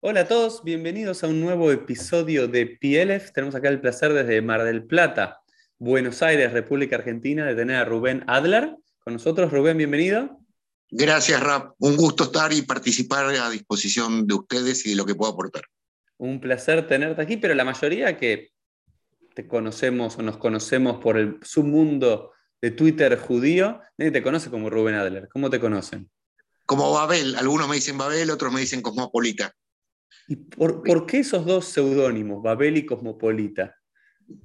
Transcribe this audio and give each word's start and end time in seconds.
Hola 0.00 0.20
a 0.20 0.28
todos, 0.28 0.62
bienvenidos 0.64 1.24
a 1.24 1.26
un 1.26 1.40
nuevo 1.40 1.72
episodio 1.72 2.46
de 2.46 2.78
PLF. 2.80 3.32
Tenemos 3.32 3.54
acá 3.54 3.68
el 3.68 3.80
placer 3.80 4.12
desde 4.12 4.40
Mar 4.42 4.62
del 4.62 4.84
Plata, 4.84 5.40
Buenos 5.78 6.22
Aires, 6.22 6.52
República 6.52 6.96
Argentina, 6.96 7.44
de 7.44 7.54
tener 7.54 7.76
a 7.76 7.84
Rubén 7.84 8.24
Adler 8.26 8.76
con 9.00 9.12
nosotros. 9.12 9.50
Rubén, 9.50 9.76
bienvenido. 9.76 10.38
Gracias, 10.90 11.42
Rap. 11.42 11.74
Un 11.78 11.96
gusto 11.96 12.24
estar 12.24 12.52
y 12.52 12.62
participar 12.62 13.26
a 13.26 13.50
disposición 13.50 14.26
de 14.26 14.34
ustedes 14.34 14.86
y 14.86 14.90
de 14.90 14.96
lo 14.96 15.04
que 15.04 15.14
puedo 15.14 15.32
aportar. 15.32 15.62
Un 16.16 16.40
placer 16.40 16.86
tenerte 16.86 17.20
aquí, 17.20 17.36
pero 17.36 17.54
la 17.54 17.64
mayoría 17.64 18.16
que 18.16 18.52
te 19.34 19.46
conocemos 19.46 20.16
o 20.16 20.22
nos 20.22 20.38
conocemos 20.38 20.98
por 21.02 21.16
el 21.18 21.38
submundo 21.42 22.32
de 22.60 22.70
Twitter 22.70 23.18
judío, 23.18 23.80
nadie 23.96 24.10
te 24.10 24.22
conoce 24.22 24.50
como 24.50 24.70
Rubén 24.70 24.94
Adler. 24.94 25.28
¿Cómo 25.28 25.50
te 25.50 25.60
conocen? 25.60 26.10
Como 26.68 26.92
Babel. 26.92 27.34
Algunos 27.36 27.66
me 27.66 27.76
dicen 27.76 27.96
Babel, 27.96 28.30
otros 28.30 28.52
me 28.52 28.60
dicen 28.60 28.82
Cosmopolita. 28.82 29.54
¿Y 30.26 30.36
por, 30.36 31.06
qué 31.06 31.20
esos 31.20 31.46
dos 31.46 31.64
seudónimos, 31.64 32.42
Babel 32.42 32.76
y 32.76 32.84
Cosmopolita? 32.84 33.74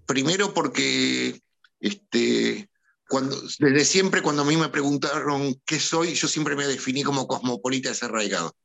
Primero 0.05 0.53
porque 0.53 1.41
este, 1.81 2.69
cuando, 3.09 3.35
desde 3.59 3.83
siempre 3.83 4.21
cuando 4.21 4.43
a 4.43 4.45
mí 4.45 4.55
me 4.55 4.69
preguntaron 4.69 5.61
qué 5.65 5.81
soy, 5.81 6.13
yo 6.13 6.29
siempre 6.29 6.55
me 6.55 6.65
definí 6.65 7.03
como 7.03 7.27
cosmopolita 7.27 7.89
desarraigado. 7.89 8.55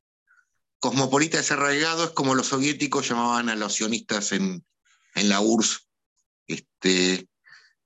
Cosmopolita 0.78 1.38
desarraigado 1.38 2.04
es 2.04 2.10
como 2.10 2.36
los 2.36 2.46
soviéticos 2.46 3.08
llamaban 3.08 3.48
a 3.48 3.56
los 3.56 3.74
sionistas 3.74 4.30
en, 4.30 4.64
en 5.16 5.28
la 5.28 5.40
URSS. 5.40 5.88
Este, 6.46 7.28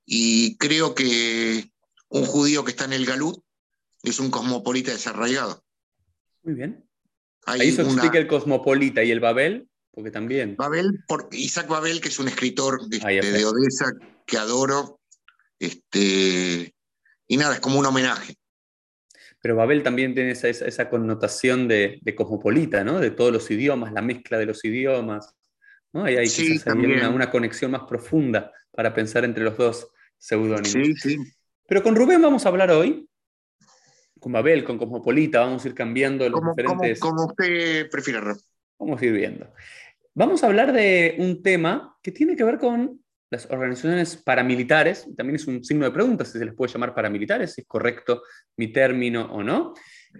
y 0.05 0.55
creo 0.57 0.93
que 0.93 1.71
un 2.09 2.25
judío 2.27 2.63
que 2.63 2.69
está 2.69 2.85
en 2.85 2.93
el 2.93 3.07
Galut 3.07 3.42
es 4.09 4.19
un 4.19 4.29
cosmopolita 4.29 4.91
desarraigado. 4.91 5.63
Muy 6.43 6.55
bien. 6.55 6.85
Ahí 7.45 7.71
se 7.71 7.81
explica 7.81 8.17
el 8.17 8.27
cosmopolita 8.27 9.03
y 9.03 9.11
el 9.11 9.19
Babel, 9.19 9.67
porque 9.91 10.11
también. 10.11 10.55
Babel, 10.55 11.03
por 11.07 11.29
Isaac 11.31 11.67
Babel, 11.67 12.01
que 12.01 12.09
es 12.09 12.19
un 12.19 12.27
escritor 12.27 12.81
este, 12.89 13.31
de 13.31 13.45
Odessa 13.45 13.91
que 14.25 14.37
adoro. 14.37 14.99
Este, 15.59 16.73
y 17.27 17.37
nada, 17.37 17.55
es 17.55 17.59
como 17.59 17.79
un 17.79 17.85
homenaje. 17.85 18.35
Pero 19.41 19.55
Babel 19.57 19.83
también 19.83 20.13
tiene 20.13 20.31
esa, 20.31 20.89
connotación 20.89 21.67
de, 21.67 22.01
cosmopolita, 22.15 22.83
¿no? 22.83 22.99
De 22.99 23.11
todos 23.11 23.31
los 23.31 23.49
idiomas, 23.51 23.91
la 23.91 24.01
mezcla 24.01 24.37
de 24.37 24.45
los 24.45 24.63
idiomas. 24.63 25.35
¿no? 25.91 26.05
Ahí 26.05 26.15
hay 26.15 26.29
una, 26.65 27.09
una, 27.09 27.29
conexión 27.29 27.71
más 27.71 27.83
profunda 27.83 28.51
para 28.71 28.93
pensar 28.93 29.25
entre 29.25 29.43
los 29.43 29.57
dos 29.57 29.87
seudónimos. 30.17 30.71
Sí, 30.71 30.93
sí. 30.95 31.17
Pero 31.67 31.83
con 31.83 31.95
Rubén 31.95 32.21
vamos 32.21 32.45
a 32.45 32.49
hablar 32.49 32.71
hoy 32.71 33.07
con 34.23 34.31
Babel, 34.31 34.63
con 34.63 34.77
Cosmopolita, 34.77 35.41
vamos 35.41 35.65
a 35.65 35.67
ir 35.67 35.75
cambiando 35.75 36.27
los 36.29 36.41
diferentes... 36.41 36.97
Como, 36.99 37.25
usted 37.25 37.89
prefiera. 37.89 38.33
Vamos 38.79 39.01
a 39.01 39.05
ir 39.05 39.11
viendo. 39.11 39.53
Vamos 40.13 40.43
a 40.43 40.47
hablar 40.47 40.71
de 40.71 41.15
un 41.19 41.43
tema 41.43 41.97
que 42.01 42.13
tiene 42.13 42.37
que 42.37 42.45
ver 42.45 42.57
con 42.57 43.01
las 43.29 43.49
organizaciones 43.51 44.15
paramilitares, 44.15 45.07
también 45.17 45.35
es 45.35 45.47
un 45.47 45.61
signo 45.63 45.85
de 45.85 45.91
pregunta 45.91 46.23
si 46.23 46.39
se 46.39 46.45
les 46.45 46.53
puede 46.53 46.71
llamar 46.71 46.95
paramilitares, 46.95 47.53
si 47.53 47.61
es 47.61 47.67
correcto 47.67 48.21
mi 48.55 48.71
término 48.71 49.25
o 49.25 49.43
no. 49.43 49.73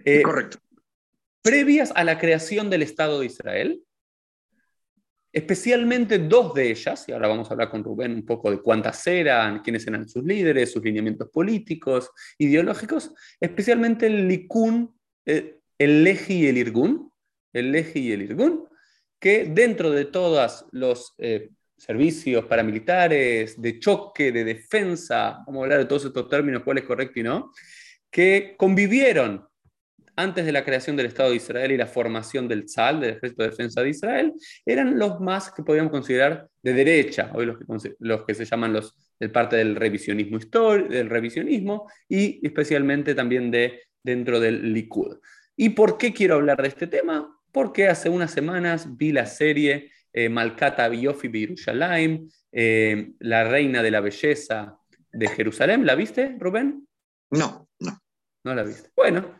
Eh, 0.04 0.20
correcto. 0.20 0.58
Previas 1.40 1.90
a 1.94 2.04
la 2.04 2.18
creación 2.18 2.68
del 2.68 2.82
Estado 2.82 3.20
de 3.20 3.26
Israel, 3.26 3.80
especialmente 5.34 6.20
dos 6.20 6.54
de 6.54 6.70
ellas, 6.70 7.04
y 7.08 7.12
ahora 7.12 7.26
vamos 7.26 7.50
a 7.50 7.54
hablar 7.54 7.68
con 7.68 7.82
Rubén 7.82 8.14
un 8.14 8.24
poco 8.24 8.52
de 8.52 8.62
cuántas 8.62 9.04
eran, 9.08 9.62
quiénes 9.62 9.84
eran 9.84 10.08
sus 10.08 10.22
líderes, 10.22 10.70
sus 10.70 10.82
lineamientos 10.82 11.28
políticos, 11.28 12.08
ideológicos, 12.38 13.12
especialmente 13.40 14.06
el 14.06 14.28
Likun, 14.28 14.96
eh, 15.26 15.58
el 15.76 16.04
Leji 16.04 16.34
y 16.34 16.46
el 16.46 16.58
Irgun, 16.58 17.10
el 17.52 17.72
Leji 17.72 17.98
y 17.98 18.12
el 18.12 18.22
Irgun, 18.22 18.68
que 19.18 19.46
dentro 19.46 19.90
de 19.90 20.04
todos 20.04 20.66
los 20.70 21.14
eh, 21.18 21.50
servicios 21.76 22.44
paramilitares, 22.44 23.60
de 23.60 23.80
choque, 23.80 24.30
de 24.30 24.44
defensa, 24.44 25.42
vamos 25.46 25.62
a 25.62 25.64
hablar 25.64 25.78
de 25.80 25.86
todos 25.86 26.04
estos 26.04 26.28
términos, 26.28 26.62
cuál 26.62 26.78
es 26.78 26.84
correcto 26.84 27.18
y 27.18 27.24
no, 27.24 27.50
que 28.08 28.54
convivieron 28.56 29.44
antes 30.16 30.44
de 30.44 30.52
la 30.52 30.64
creación 30.64 30.96
del 30.96 31.06
Estado 31.06 31.30
de 31.30 31.36
Israel 31.36 31.72
y 31.72 31.76
la 31.76 31.86
formación 31.86 32.48
del 32.48 32.66
tzal, 32.66 33.00
del 33.00 33.16
Ejército 33.16 33.42
de 33.42 33.50
Defensa 33.50 33.82
de 33.82 33.90
Israel, 33.90 34.32
eran 34.64 34.98
los 34.98 35.20
más 35.20 35.50
que 35.50 35.62
podíamos 35.62 35.90
considerar 35.90 36.48
de 36.62 36.72
derecha, 36.72 37.30
hoy 37.34 37.46
los 37.46 37.58
que, 37.58 37.94
los 37.98 38.24
que 38.24 38.34
se 38.34 38.44
llaman 38.44 38.72
los 38.72 38.96
de 39.18 39.28
parte 39.28 39.56
del 39.56 39.76
revisionismo 39.76 40.38
histórico, 40.38 40.88
del 40.92 41.08
revisionismo 41.08 41.88
y 42.08 42.44
especialmente 42.46 43.14
también 43.14 43.50
de 43.50 43.82
dentro 44.02 44.40
del 44.40 44.72
Likud. 44.72 45.18
¿Y 45.56 45.70
por 45.70 45.98
qué 45.98 46.12
quiero 46.12 46.34
hablar 46.34 46.60
de 46.60 46.68
este 46.68 46.86
tema? 46.86 47.38
Porque 47.52 47.88
hace 47.88 48.08
unas 48.08 48.32
semanas 48.32 48.96
vi 48.96 49.12
la 49.12 49.26
serie 49.26 49.90
eh, 50.12 50.28
Malkata 50.28 50.88
Biofi 50.88 51.28
Birushalayim, 51.28 52.28
eh, 52.52 53.12
La 53.20 53.44
Reina 53.44 53.82
de 53.82 53.90
la 53.90 54.00
Belleza 54.00 54.76
de 55.12 55.28
Jerusalén. 55.28 55.86
¿La 55.86 55.94
viste, 55.94 56.36
Rubén? 56.38 56.86
No, 57.30 57.68
no. 57.80 58.00
No 58.44 58.54
la 58.54 58.62
viste. 58.62 58.90
Bueno, 58.94 59.34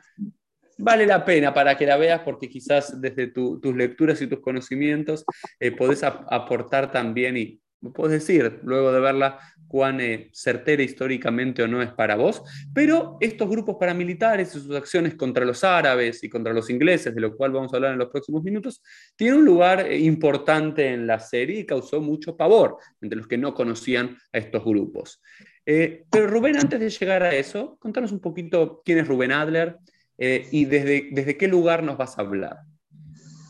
vale 0.78 1.06
la 1.06 1.24
pena 1.24 1.52
para 1.52 1.76
que 1.76 1.86
la 1.86 1.96
veas 1.96 2.20
porque 2.20 2.48
quizás 2.48 3.00
desde 3.00 3.28
tus 3.28 3.76
lecturas 3.76 4.20
y 4.22 4.26
tus 4.26 4.40
conocimientos 4.40 5.24
eh, 5.60 5.72
podés 5.72 6.02
aportar 6.02 6.90
también 6.90 7.36
y 7.36 7.60
puedes 7.92 8.26
decir 8.26 8.60
luego 8.62 8.92
de 8.92 9.00
verla 9.00 9.38
cuán 9.68 10.00
eh, 10.00 10.30
certera 10.32 10.82
históricamente 10.82 11.62
o 11.62 11.68
no 11.68 11.82
es 11.82 11.92
para 11.92 12.16
vos, 12.16 12.42
pero 12.72 13.18
estos 13.20 13.48
grupos 13.48 13.76
paramilitares 13.78 14.54
y 14.54 14.60
sus 14.60 14.74
acciones 14.74 15.16
contra 15.16 15.44
los 15.44 15.64
árabes 15.64 16.22
y 16.22 16.30
contra 16.30 16.52
los 16.52 16.70
ingleses, 16.70 17.14
de 17.14 17.20
lo 17.20 17.36
cual 17.36 17.52
vamos 17.52 17.72
a 17.72 17.76
hablar 17.76 17.92
en 17.92 17.98
los 17.98 18.08
próximos 18.08 18.42
minutos, 18.42 18.82
tienen 19.16 19.40
un 19.40 19.44
lugar 19.44 19.80
eh, 19.80 19.98
importante 19.98 20.86
en 20.86 21.06
la 21.06 21.18
serie 21.18 21.60
y 21.60 21.66
causó 21.66 22.00
mucho 22.00 22.36
pavor 22.36 22.78
entre 23.00 23.18
los 23.18 23.26
que 23.26 23.36
no 23.36 23.52
conocían 23.52 24.16
a 24.32 24.38
estos 24.38 24.64
grupos. 24.64 25.20
pero 25.64 26.26
Rubén, 26.26 26.56
antes 26.56 26.80
de 26.80 26.88
llegar 26.88 27.22
a 27.22 27.34
eso, 27.34 27.76
contanos 27.80 28.12
un 28.12 28.20
poquito 28.20 28.80
quién 28.84 28.98
es 28.98 29.08
Rubén 29.08 29.32
Adler, 29.32 29.78
eh, 30.18 30.48
y 30.50 30.64
desde, 30.66 31.08
desde 31.12 31.36
qué 31.36 31.48
lugar 31.48 31.82
nos 31.82 31.96
vas 31.96 32.18
a 32.18 32.22
hablar. 32.22 32.58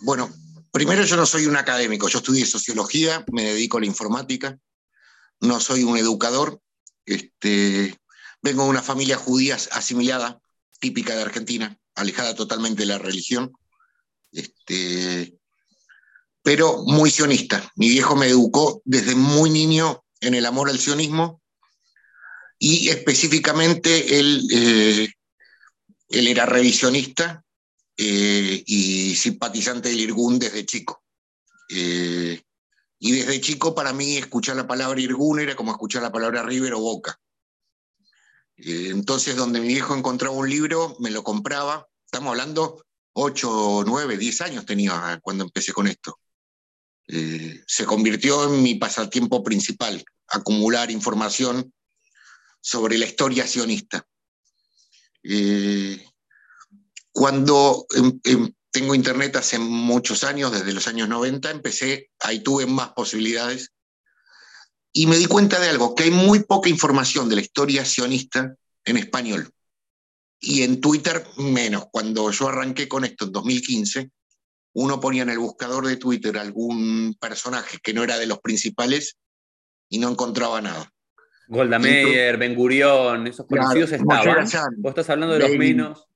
Bueno, 0.02 0.30
primero 0.70 1.04
yo 1.04 1.16
no 1.16 1.26
soy 1.26 1.46
un 1.46 1.56
académico, 1.56 2.08
yo 2.08 2.18
estudié 2.18 2.46
sociología, 2.46 3.24
me 3.32 3.44
dedico 3.44 3.78
a 3.78 3.80
la 3.80 3.86
informática, 3.86 4.58
no 5.40 5.60
soy 5.60 5.84
un 5.84 5.96
educador, 5.96 6.60
este, 7.06 7.98
vengo 8.42 8.64
de 8.64 8.70
una 8.70 8.82
familia 8.82 9.16
judía 9.16 9.56
asimilada, 9.72 10.40
típica 10.80 11.14
de 11.14 11.22
Argentina, 11.22 11.78
alejada 11.94 12.34
totalmente 12.34 12.82
de 12.82 12.86
la 12.86 12.98
religión, 12.98 13.52
este, 14.32 15.38
pero 16.42 16.82
muy 16.84 17.10
sionista. 17.10 17.70
Mi 17.76 17.88
viejo 17.88 18.16
me 18.16 18.26
educó 18.26 18.82
desde 18.84 19.14
muy 19.14 19.50
niño 19.50 20.04
en 20.20 20.34
el 20.34 20.44
amor 20.44 20.68
al 20.68 20.78
sionismo 20.78 21.40
y 22.58 22.88
específicamente 22.88 24.18
él 24.18 24.46
eh, 24.52 25.08
él 26.08 26.28
era 26.28 26.46
revisionista 26.46 27.44
eh, 27.96 28.62
y 28.66 29.14
simpatizante 29.14 29.88
del 29.88 30.00
Irgun 30.00 30.38
desde 30.38 30.66
chico. 30.66 31.02
Eh, 31.68 32.42
y 32.98 33.12
desde 33.12 33.40
chico 33.40 33.74
para 33.74 33.92
mí 33.92 34.16
escuchar 34.16 34.56
la 34.56 34.66
palabra 34.66 35.00
Irgun 35.00 35.40
era 35.40 35.56
como 35.56 35.72
escuchar 35.72 36.02
la 36.02 36.12
palabra 36.12 36.42
River 36.42 36.74
o 36.74 36.80
Boca. 36.80 37.18
Eh, 38.56 38.88
entonces 38.90 39.36
donde 39.36 39.60
mi 39.60 39.68
viejo 39.68 39.94
encontraba 39.94 40.34
un 40.34 40.48
libro, 40.48 40.96
me 41.00 41.10
lo 41.10 41.22
compraba. 41.22 41.88
Estamos 42.04 42.30
hablando 42.30 42.84
8, 43.12 43.84
9, 43.86 44.18
10 44.18 44.40
años 44.42 44.66
tenía 44.66 45.18
cuando 45.22 45.44
empecé 45.44 45.72
con 45.72 45.86
esto. 45.86 46.18
se 47.06 47.84
convirtió 47.84 48.44
en 48.44 48.62
mi 48.62 48.76
pasatiempo 48.76 49.44
principal, 49.44 50.02
acumular 50.28 50.90
información 50.90 51.72
sobre 52.60 52.96
la 52.96 53.04
historia 53.04 53.46
sionista. 53.46 54.06
Eh, 55.24 56.04
cuando 57.12 57.86
em, 57.94 58.20
em, 58.24 58.52
tengo 58.70 58.94
internet 58.94 59.36
hace 59.36 59.58
muchos 59.58 60.24
años, 60.24 60.52
desde 60.52 60.72
los 60.72 60.86
años 60.86 61.08
90, 61.08 61.50
empecé, 61.50 62.10
ahí 62.20 62.42
tuve 62.42 62.66
más 62.66 62.90
posibilidades, 62.90 63.72
y 64.92 65.06
me 65.06 65.16
di 65.16 65.26
cuenta 65.26 65.58
de 65.58 65.68
algo, 65.68 65.94
que 65.94 66.04
hay 66.04 66.10
muy 66.10 66.44
poca 66.44 66.68
información 66.68 67.28
de 67.28 67.36
la 67.36 67.40
historia 67.40 67.84
sionista 67.84 68.54
en 68.84 68.96
español. 68.96 69.50
Y 70.40 70.62
en 70.62 70.80
Twitter 70.80 71.26
menos. 71.36 71.86
Cuando 71.90 72.30
yo 72.30 72.48
arranqué 72.48 72.86
con 72.86 73.04
esto 73.04 73.24
en 73.24 73.32
2015, 73.32 74.10
uno 74.74 75.00
ponía 75.00 75.22
en 75.22 75.30
el 75.30 75.38
buscador 75.38 75.86
de 75.86 75.96
Twitter 75.96 76.38
algún 76.38 77.16
personaje 77.18 77.78
que 77.82 77.92
no 77.92 78.04
era 78.04 78.18
de 78.18 78.26
los 78.26 78.38
principales 78.40 79.16
y 79.88 79.98
no 79.98 80.10
encontraba 80.10 80.60
nada. 80.60 80.92
Golda 81.48 81.78
Meir, 81.78 82.36
Ben 82.36 82.54
Gurión, 82.54 83.26
esos 83.26 83.46
conocidos 83.46 83.92
estaban. 83.92 84.46
Vos 84.78 84.90
estás 84.90 85.10
hablando 85.10 85.34
de 85.34 85.40
los 85.40 85.56
menos. 85.56 86.06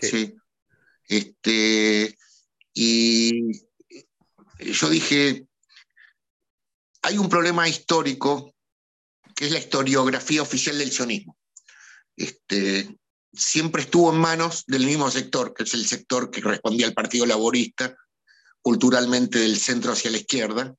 Sí. 0.00 0.34
Este, 1.06 2.16
y 2.72 3.62
yo 4.58 4.88
dije, 4.88 5.46
hay 7.02 7.18
un 7.18 7.28
problema 7.28 7.68
histórico 7.68 8.54
que 9.34 9.46
es 9.46 9.52
la 9.52 9.58
historiografía 9.58 10.42
oficial 10.42 10.78
del 10.78 10.90
sionismo. 10.90 11.36
Este, 12.16 12.96
siempre 13.32 13.82
estuvo 13.82 14.12
en 14.12 14.20
manos 14.20 14.64
del 14.66 14.86
mismo 14.86 15.10
sector, 15.10 15.52
que 15.52 15.64
es 15.64 15.74
el 15.74 15.86
sector 15.86 16.30
que 16.30 16.40
respondía 16.40 16.86
al 16.86 16.94
Partido 16.94 17.26
Laborista, 17.26 17.96
culturalmente 18.62 19.38
del 19.38 19.58
centro 19.58 19.92
hacia 19.92 20.10
la 20.10 20.18
izquierda, 20.18 20.74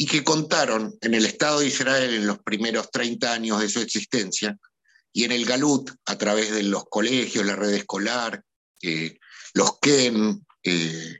y 0.00 0.06
que 0.06 0.24
contaron 0.24 0.96
en 1.02 1.12
el 1.12 1.26
Estado 1.26 1.60
de 1.60 1.66
Israel 1.66 2.14
en 2.14 2.26
los 2.26 2.38
primeros 2.38 2.90
30 2.90 3.34
años 3.34 3.60
de 3.60 3.68
su 3.68 3.80
existencia, 3.80 4.56
y 5.12 5.24
en 5.24 5.32
el 5.32 5.44
Galut, 5.44 5.90
a 6.06 6.16
través 6.16 6.52
de 6.52 6.62
los 6.62 6.84
colegios, 6.88 7.44
la 7.44 7.54
red 7.54 7.74
escolar, 7.74 8.42
eh, 8.80 9.18
los 9.52 9.78
Ken, 9.78 10.46
eh, 10.62 11.18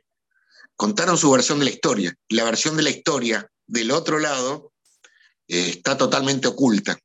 contaron 0.75 1.15
su 1.15 1.29
versión 1.29 1.59
de 1.59 1.65
la 1.65 1.71
historia. 1.71 2.11
La 2.29 2.43
versión 2.43 2.75
de 2.75 2.81
la 2.81 2.89
historia 2.89 3.47
del 3.67 3.91
otro 3.91 4.17
lado 4.17 4.73
eh, 5.47 5.69
está 5.69 5.95
totalmente 5.95 6.47
oculta. 6.47 6.97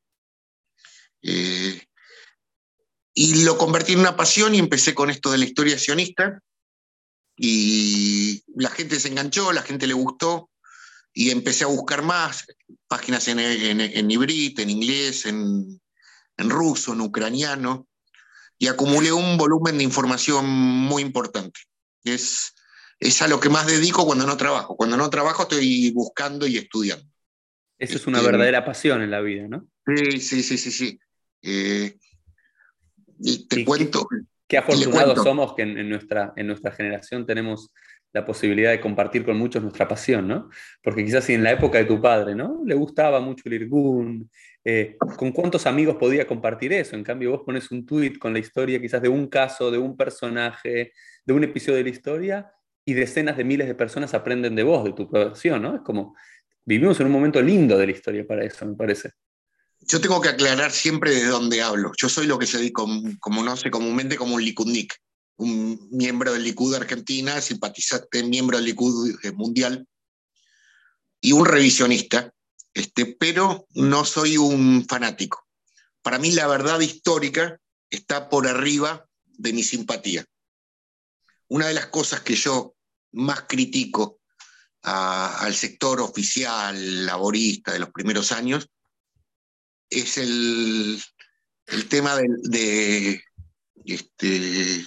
y 3.18 3.44
lo 3.44 3.58
convertí 3.58 3.92
en 3.92 4.00
una 4.00 4.16
pasión 4.16 4.54
y 4.54 4.58
empecé 4.58 4.94
con 4.94 5.10
esto 5.10 5.30
de 5.30 5.36
la 5.36 5.44
historia 5.44 5.78
sionista. 5.78 6.40
Y 7.36 8.42
la 8.54 8.70
gente 8.70 8.98
se 8.98 9.08
enganchó, 9.08 9.52
la 9.52 9.60
gente 9.60 9.86
le 9.86 9.92
gustó 9.92 10.48
y 11.18 11.30
empecé 11.30 11.64
a 11.64 11.68
buscar 11.68 12.02
más 12.02 12.46
páginas 12.88 13.26
en, 13.28 13.38
en, 13.40 13.80
en 13.80 14.10
en 14.10 14.70
inglés, 14.70 15.24
en, 15.24 15.80
en 16.36 16.50
ruso, 16.50 16.92
en 16.92 17.00
ucraniano, 17.00 17.88
y 18.58 18.66
acumulé 18.66 19.10
un 19.12 19.38
volumen 19.38 19.78
de 19.78 19.84
información 19.84 20.46
muy 20.46 21.00
importante. 21.00 21.58
Es, 22.04 22.54
es 23.00 23.22
a 23.22 23.28
lo 23.28 23.40
que 23.40 23.48
más 23.48 23.66
dedico 23.66 24.04
cuando 24.04 24.26
no 24.26 24.36
trabajo. 24.36 24.76
Cuando 24.76 24.98
no 24.98 25.08
trabajo 25.08 25.44
estoy 25.44 25.90
buscando 25.92 26.46
y 26.46 26.58
estudiando. 26.58 27.10
Eso 27.78 27.96
es 27.96 28.06
una 28.06 28.18
este, 28.18 28.30
verdadera 28.30 28.66
pasión 28.66 29.00
en 29.00 29.10
la 29.10 29.22
vida, 29.22 29.48
¿no? 29.48 29.66
Sí, 29.86 30.20
sí, 30.20 30.42
sí, 30.42 30.58
sí. 30.58 30.70
sí. 30.70 30.98
Eh, 31.40 31.96
y 33.20 33.48
te 33.48 33.64
cuento. 33.64 34.06
Qué, 34.46 34.58
afortunados 34.58 35.22
somos 35.22 35.54
que 35.54 35.62
en, 35.62 35.88
nuestra, 35.88 36.34
en 36.36 36.46
nuestra 36.46 36.72
generación 36.72 37.24
tenemos 37.24 37.70
la 38.16 38.24
posibilidad 38.24 38.70
de 38.70 38.80
compartir 38.80 39.26
con 39.26 39.36
muchos 39.36 39.62
nuestra 39.62 39.86
pasión, 39.86 40.26
¿no? 40.26 40.48
Porque 40.82 41.04
quizás 41.04 41.22
si 41.22 41.34
en 41.34 41.44
la 41.44 41.52
época 41.52 41.76
de 41.76 41.84
tu 41.84 42.00
padre, 42.00 42.34
¿no? 42.34 42.62
Le 42.64 42.74
gustaba 42.74 43.20
mucho 43.20 43.42
el 43.44 43.52
Irgun, 43.52 44.30
eh, 44.64 44.96
¿con 45.18 45.32
cuántos 45.32 45.66
amigos 45.66 45.96
podía 45.96 46.26
compartir 46.26 46.72
eso? 46.72 46.96
En 46.96 47.04
cambio, 47.04 47.32
vos 47.32 47.42
pones 47.44 47.70
un 47.70 47.84
tweet 47.84 48.14
con 48.18 48.32
la 48.32 48.38
historia 48.38 48.80
quizás 48.80 49.02
de 49.02 49.10
un 49.10 49.26
caso, 49.26 49.70
de 49.70 49.76
un 49.76 49.98
personaje, 49.98 50.94
de 51.26 51.32
un 51.34 51.44
episodio 51.44 51.76
de 51.76 51.84
la 51.84 51.90
historia, 51.90 52.50
y 52.86 52.94
decenas 52.94 53.36
de 53.36 53.44
miles 53.44 53.66
de 53.66 53.74
personas 53.74 54.14
aprenden 54.14 54.56
de 54.56 54.62
vos, 54.62 54.82
de 54.84 54.94
tu 54.94 55.10
pasión, 55.10 55.60
¿no? 55.60 55.74
Es 55.74 55.82
como, 55.82 56.16
vivimos 56.64 56.98
en 57.00 57.06
un 57.06 57.12
momento 57.12 57.42
lindo 57.42 57.76
de 57.76 57.84
la 57.84 57.92
historia 57.92 58.26
para 58.26 58.46
eso, 58.46 58.64
me 58.64 58.76
parece. 58.76 59.10
Yo 59.80 60.00
tengo 60.00 60.22
que 60.22 60.30
aclarar 60.30 60.70
siempre 60.70 61.10
de 61.10 61.26
dónde 61.26 61.60
hablo. 61.60 61.92
Yo 61.98 62.08
soy 62.08 62.26
lo 62.26 62.38
que 62.38 62.46
se 62.46 62.58
sé, 62.58 62.72
comúnmente 62.72 64.16
como 64.16 64.34
un 64.34 64.42
likudnik 64.42 64.94
un 65.36 65.88
miembro 65.90 66.32
del 66.32 66.44
Likud 66.44 66.74
Argentina, 66.74 67.40
simpatizante, 67.40 68.22
miembro 68.22 68.56
del 68.56 68.66
Likud 68.66 69.18
mundial, 69.34 69.86
y 71.20 71.32
un 71.32 71.44
revisionista, 71.44 72.32
este, 72.74 73.06
pero 73.06 73.66
no 73.74 74.04
soy 74.04 74.36
un 74.36 74.86
fanático. 74.88 75.46
Para 76.02 76.18
mí 76.18 76.30
la 76.32 76.46
verdad 76.46 76.80
histórica 76.80 77.58
está 77.90 78.28
por 78.28 78.46
arriba 78.46 79.06
de 79.24 79.52
mi 79.52 79.62
simpatía. 79.62 80.24
Una 81.48 81.68
de 81.68 81.74
las 81.74 81.86
cosas 81.86 82.20
que 82.20 82.34
yo 82.34 82.74
más 83.12 83.42
critico 83.42 84.20
al 84.82 85.54
sector 85.54 86.00
oficial, 86.00 87.06
laborista 87.06 87.72
de 87.72 87.80
los 87.80 87.90
primeros 87.90 88.30
años, 88.30 88.68
es 89.90 90.18
el, 90.18 91.02
el 91.66 91.88
tema 91.88 92.14
de, 92.16 92.26
de 92.42 93.24
este, 93.84 94.86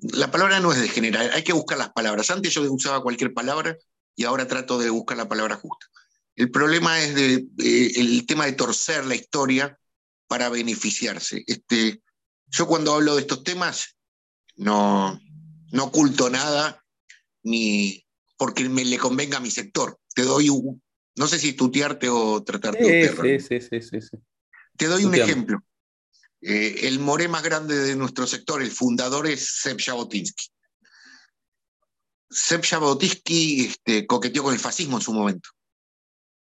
la 0.00 0.30
palabra 0.30 0.60
no 0.60 0.72
es 0.72 0.80
de 0.80 0.88
general, 0.88 1.30
hay 1.32 1.42
que 1.42 1.52
buscar 1.52 1.78
las 1.78 1.90
palabras. 1.90 2.30
Antes 2.30 2.54
yo 2.54 2.62
usaba 2.72 3.02
cualquier 3.02 3.32
palabra 3.34 3.76
y 4.14 4.24
ahora 4.24 4.46
trato 4.46 4.78
de 4.78 4.90
buscar 4.90 5.16
la 5.16 5.28
palabra 5.28 5.56
justa. 5.56 5.86
El 6.36 6.50
problema 6.50 7.00
es 7.00 7.14
de, 7.14 7.46
el 7.96 8.24
tema 8.26 8.46
de 8.46 8.52
torcer 8.52 9.04
la 9.04 9.16
historia 9.16 9.78
para 10.28 10.48
beneficiarse. 10.48 11.42
Este, 11.46 12.00
yo 12.46 12.66
cuando 12.66 12.94
hablo 12.94 13.16
de 13.16 13.22
estos 13.22 13.42
temas 13.42 13.96
no, 14.56 15.18
no 15.72 15.84
oculto 15.84 16.30
nada 16.30 16.84
ni 17.42 18.04
porque 18.36 18.68
me 18.68 18.84
le 18.84 18.98
convenga 18.98 19.38
a 19.38 19.40
mi 19.40 19.50
sector. 19.50 19.98
Te 20.14 20.22
doy 20.22 20.48
un, 20.48 20.80
no 21.16 21.26
sé 21.26 21.38
si 21.38 21.54
tutearte 21.54 22.08
o 22.08 22.42
tratarte 22.44 22.84
de 22.84 23.40
sí, 23.40 23.60
sí, 23.60 23.80
sí, 23.80 24.00
sí, 24.00 24.16
Te 24.76 24.86
doy 24.86 25.04
un 25.04 25.14
ejemplo. 25.14 25.58
Eh, 26.40 26.86
el 26.86 27.00
moré 27.00 27.28
más 27.28 27.42
grande 27.42 27.76
de 27.76 27.96
nuestro 27.96 28.26
sector, 28.26 28.62
el 28.62 28.70
fundador 28.70 29.26
es 29.26 29.60
Seb 29.60 29.80
Jabotinsky. 29.80 30.46
Seb 32.30 32.64
Jabotinsky 32.64 33.66
este, 33.66 34.06
coqueteó 34.06 34.44
con 34.44 34.54
el 34.54 34.60
fascismo 34.60 34.98
en 34.98 35.02
su 35.02 35.12
momento. 35.12 35.50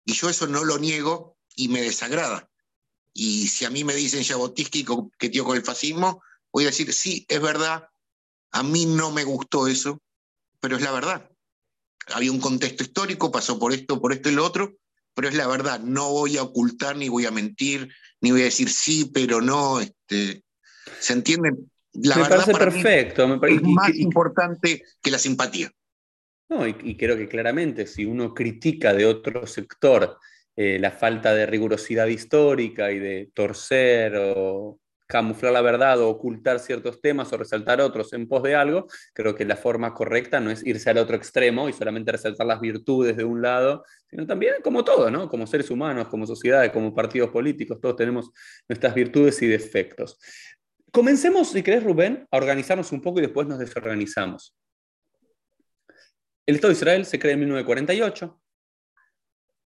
Y 0.04 0.12
yo 0.12 0.28
eso 0.28 0.46
no 0.46 0.64
lo 0.64 0.78
niego 0.78 1.36
y 1.56 1.68
me 1.68 1.82
desagrada. 1.82 2.48
Y 3.12 3.48
si 3.48 3.64
a 3.64 3.70
mí 3.70 3.82
me 3.82 3.94
dicen 3.94 4.24
Jabotinsky 4.24 4.84
coqueteó 4.84 5.44
con 5.44 5.56
el 5.56 5.64
fascismo, 5.64 6.22
voy 6.52 6.64
a 6.64 6.68
decir, 6.68 6.92
sí, 6.92 7.26
es 7.28 7.40
verdad, 7.40 7.88
a 8.52 8.62
mí 8.62 8.86
no 8.86 9.10
me 9.10 9.24
gustó 9.24 9.66
eso, 9.66 10.00
pero 10.60 10.76
es 10.76 10.82
la 10.82 10.92
verdad. 10.92 11.30
Había 12.12 12.32
un 12.32 12.40
contexto 12.40 12.82
histórico, 12.82 13.30
pasó 13.30 13.58
por 13.58 13.72
esto, 13.72 14.00
por 14.00 14.12
esto 14.12 14.28
y 14.28 14.32
lo 14.32 14.44
otro, 14.44 14.74
pero 15.14 15.28
es 15.28 15.34
la 15.34 15.46
verdad, 15.46 15.80
no 15.80 16.10
voy 16.10 16.36
a 16.36 16.42
ocultar 16.42 16.96
ni 16.96 17.08
voy 17.08 17.26
a 17.26 17.30
mentir, 17.30 17.92
ni 18.20 18.30
voy 18.30 18.42
a 18.42 18.44
decir 18.44 18.68
sí, 18.68 19.10
pero 19.12 19.40
no. 19.40 19.80
Este, 19.80 20.42
¿Se 20.98 21.12
entiende? 21.12 21.52
La 21.92 22.16
me 22.16 22.24
parece 22.24 22.52
perfecto. 22.52 23.26
me 23.26 23.38
parece, 23.38 23.56
es 23.58 23.62
más 23.62 23.94
importante 23.96 24.82
que 25.02 25.10
la 25.10 25.18
simpatía. 25.18 25.70
No, 26.48 26.66
y, 26.66 26.96
creo 26.96 27.16
que 27.16 27.28
claramente 27.28 27.86
si 27.86 28.04
uno 28.04 28.34
critica 28.34 28.92
de 28.92 29.06
otro 29.06 29.46
sector 29.46 30.18
eh, 30.56 30.80
la 30.80 30.90
falta 30.90 31.32
de 31.32 31.46
rigurosidad 31.46 32.08
histórica 32.08 32.90
y 32.90 32.98
de 32.98 33.30
torcer 33.32 34.16
o 34.16 34.79
camuflar 35.10 35.52
la 35.52 35.60
verdad 35.60 36.00
o 36.00 36.08
ocultar 36.08 36.60
ciertos 36.60 37.00
temas 37.00 37.32
o 37.32 37.36
resaltar 37.36 37.80
otros 37.80 38.12
en 38.12 38.28
pos 38.28 38.42
de 38.44 38.54
algo, 38.54 38.86
creo 39.12 39.34
que 39.34 39.44
la 39.44 39.56
forma 39.56 39.92
correcta 39.92 40.40
no 40.40 40.50
es 40.50 40.64
irse 40.64 40.88
al 40.88 40.98
otro 40.98 41.16
extremo 41.16 41.68
y 41.68 41.72
solamente 41.72 42.12
resaltar 42.12 42.46
las 42.46 42.60
virtudes 42.60 43.16
de 43.16 43.24
un 43.24 43.42
lado, 43.42 43.84
sino 44.08 44.26
también 44.26 44.54
como 44.62 44.84
todo, 44.84 45.10
¿no? 45.10 45.28
Como 45.28 45.46
seres 45.46 45.70
humanos, 45.70 46.08
como 46.08 46.26
sociedades, 46.26 46.70
como 46.70 46.94
partidos 46.94 47.30
políticos, 47.30 47.80
todos 47.80 47.96
tenemos 47.96 48.30
nuestras 48.68 48.94
virtudes 48.94 49.42
y 49.42 49.48
defectos. 49.48 50.18
Comencemos, 50.92 51.50
si 51.50 51.62
querés, 51.62 51.84
Rubén, 51.84 52.26
a 52.30 52.36
organizarnos 52.36 52.92
un 52.92 53.00
poco 53.00 53.18
y 53.18 53.22
después 53.22 53.46
nos 53.46 53.58
desorganizamos. 53.58 54.56
El 56.46 56.54
Estado 56.54 56.72
de 56.72 56.78
Israel 56.78 57.04
se 57.04 57.18
crea 57.18 57.34
en 57.34 57.40
1948 57.40 58.40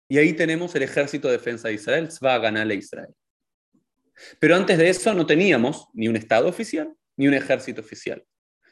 y 0.08 0.18
ahí 0.18 0.32
tenemos 0.34 0.74
el 0.74 0.82
Ejército 0.82 1.28
de 1.28 1.38
Defensa 1.38 1.68
de 1.68 1.74
Israel, 1.74 2.08
ganar 2.20 2.68
a 2.68 2.74
Israel. 2.74 3.14
Pero 4.38 4.56
antes 4.56 4.78
de 4.78 4.88
eso 4.88 5.14
no 5.14 5.26
teníamos 5.26 5.88
ni 5.92 6.08
un 6.08 6.16
Estado 6.16 6.48
oficial 6.48 6.94
ni 7.16 7.28
un 7.28 7.34
ejército 7.34 7.80
oficial, 7.80 8.24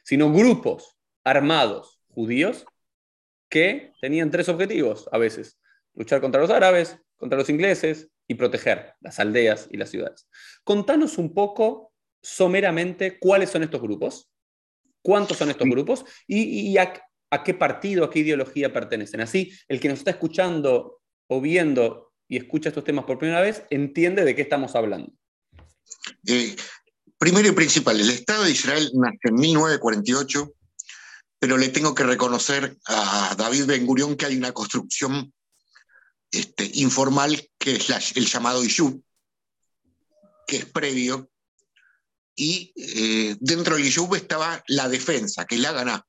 sino 0.04 0.32
grupos 0.32 0.96
armados 1.22 2.00
judíos 2.08 2.64
que 3.50 3.92
tenían 4.00 4.30
tres 4.30 4.48
objetivos 4.48 5.08
a 5.12 5.18
veces. 5.18 5.58
Luchar 5.94 6.20
contra 6.20 6.40
los 6.40 6.50
árabes, 6.50 6.98
contra 7.16 7.38
los 7.38 7.50
ingleses 7.50 8.08
y 8.26 8.34
proteger 8.34 8.94
las 9.00 9.18
aldeas 9.18 9.68
y 9.70 9.76
las 9.76 9.90
ciudades. 9.90 10.28
Contanos 10.64 11.18
un 11.18 11.34
poco 11.34 11.92
someramente 12.22 13.18
cuáles 13.18 13.50
son 13.50 13.62
estos 13.62 13.80
grupos, 13.80 14.30
cuántos 15.02 15.36
son 15.36 15.50
estos 15.50 15.68
grupos 15.68 16.04
y, 16.26 16.76
a, 16.78 16.92
a, 17.30 17.42
qué 17.44 17.54
partido, 17.54 18.04
a 18.04 18.10
qué 18.10 18.20
ideología 18.20 18.72
pertenecen. 18.72 19.20
Así, 19.20 19.52
el 19.68 19.80
que 19.80 19.88
nos 19.88 19.98
está 19.98 20.10
escuchando 20.10 21.00
o 21.26 21.40
viendo 21.40 22.12
y 22.28 22.36
escucha 22.36 22.68
estos 22.68 22.84
temas 22.84 23.04
por 23.04 23.18
primera 23.18 23.40
vez 23.40 23.64
entiende 23.70 24.24
de 24.24 24.34
qué 24.34 24.42
estamos 24.42 24.76
hablando. 24.76 25.12
Eh, 26.26 26.56
primero 27.18 27.48
y 27.48 27.52
principal, 27.52 28.00
el 28.00 28.10
Estado 28.10 28.44
de 28.44 28.52
Israel 28.52 28.90
nace 28.94 29.18
en 29.22 29.34
1948, 29.34 30.52
pero 31.38 31.56
le 31.56 31.68
tengo 31.68 31.94
que 31.94 32.04
reconocer 32.04 32.76
a 32.86 33.34
David 33.36 33.66
Ben 33.66 33.86
Gurión 33.86 34.16
que 34.16 34.26
hay 34.26 34.36
una 34.36 34.52
construcción 34.52 35.32
este, 36.30 36.70
informal 36.74 37.48
que 37.58 37.76
es 37.76 38.16
el 38.16 38.26
llamado 38.26 38.62
Yishuv, 38.62 39.02
que 40.46 40.58
es 40.58 40.66
previo, 40.66 41.30
y 42.34 42.72
eh, 42.76 43.36
dentro 43.40 43.74
del 43.74 43.84
Yishuv 43.84 44.14
estaba 44.14 44.62
la 44.68 44.88
defensa, 44.88 45.44
que 45.44 45.58
la 45.58 45.72
Ganá. 45.72 46.06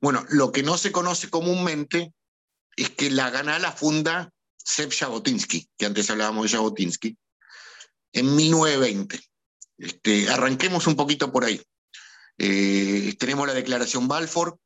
Bueno, 0.00 0.24
lo 0.30 0.52
que 0.52 0.62
no 0.62 0.78
se 0.78 0.92
conoce 0.92 1.28
comúnmente 1.28 2.14
es 2.76 2.90
que 2.90 3.10
la 3.10 3.30
Ganá 3.30 3.58
la 3.58 3.72
funda 3.72 4.32
Seb 4.56 4.92
Jabotinsky, 4.92 5.68
que 5.76 5.86
antes 5.86 6.08
hablábamos 6.10 6.44
de 6.44 6.56
Jabotinsky, 6.56 7.18
en 8.12 8.36
1920. 8.36 9.20
Este, 9.78 10.28
arranquemos 10.28 10.86
un 10.86 10.96
poquito 10.96 11.30
por 11.32 11.44
ahí. 11.44 11.60
Eh, 12.38 13.14
tenemos 13.18 13.46
la 13.46 13.54
declaración 13.54 14.08
Balfour. 14.08 14.58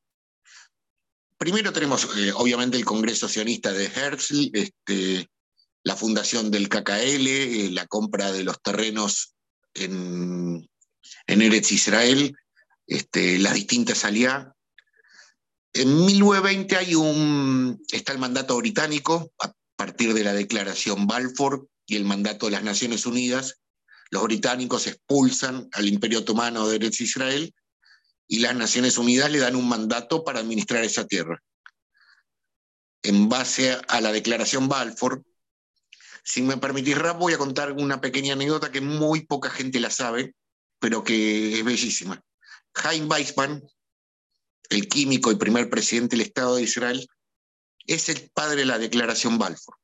Primero 1.38 1.72
tenemos, 1.72 2.08
eh, 2.16 2.32
obviamente, 2.34 2.76
el 2.76 2.84
Congreso 2.84 3.28
Sionista 3.28 3.72
de 3.72 3.87
Herzl, 3.87 4.50
este, 4.52 5.28
la 5.82 5.96
fundación 5.96 6.50
del 6.50 6.68
KKL, 6.68 7.26
eh, 7.26 7.70
la 7.72 7.87
compra 7.87 8.30
de 8.30 8.44
los 8.44 8.61
terrenos 8.62 9.34
en, 9.75 10.68
Eretz 11.26 11.72
Israel, 11.72 12.37
este, 12.87 13.38
las 13.38 13.54
distintas 13.54 14.04
alianzas. 14.04 14.54
En 15.75 16.04
1920 16.04 16.76
hay 16.76 16.94
un, 16.94 17.82
está 17.90 18.12
el 18.12 18.18
mandato 18.18 18.56
británico, 18.58 19.32
a 19.40 19.52
partir 19.75 20.12
de 20.12 20.22
la 20.22 20.34
declaración 20.34 21.06
Balfour 21.06 21.66
y 21.86 21.96
el 21.96 22.04
mandato 22.04 22.46
de 22.46 22.52
las 22.52 22.62
Naciones 22.62 23.06
Unidas, 23.06 23.60
los 24.10 24.22
británicos 24.24 24.86
expulsan 24.86 25.68
al 25.72 25.88
Imperio 25.88 26.20
Otomano 26.20 26.68
de 26.68 26.76
Eretz 26.76 27.00
Israel 27.00 27.54
y 28.28 28.38
las 28.40 28.54
Naciones 28.54 28.98
Unidas 28.98 29.30
le 29.30 29.38
dan 29.38 29.56
un 29.56 29.68
mandato 29.68 30.24
para 30.24 30.40
administrar 30.40 30.84
esa 30.84 31.06
tierra. 31.06 31.42
En 33.02 33.28
base 33.28 33.78
a 33.88 34.00
la 34.00 34.12
declaración 34.12 34.68
Balfour, 34.68 35.22
si 36.24 36.42
me 36.42 36.56
permitís, 36.56 36.96
Rap, 36.96 37.18
voy 37.18 37.32
a 37.32 37.38
contar 37.38 37.72
una 37.72 38.00
pequeña 38.00 38.34
anécdota 38.34 38.70
que 38.70 38.80
muy 38.80 39.26
poca 39.26 39.50
gente 39.50 39.80
la 39.80 39.90
sabe, 39.90 40.34
pero 40.78 41.02
que 41.02 41.58
es 41.58 41.64
bellísima. 41.64 42.22
Chaim 42.74 43.10
Weizmann, 43.10 43.62
el 44.70 44.88
químico 44.88 45.32
y 45.32 45.36
primer 45.36 45.68
presidente 45.68 46.16
del 46.16 46.26
Estado 46.26 46.56
de 46.56 46.62
Israel, 46.62 47.06
es 47.86 48.08
el 48.08 48.30
padre 48.32 48.60
de 48.60 48.66
la 48.66 48.78
declaración 48.78 49.38
Balfour. 49.38 49.76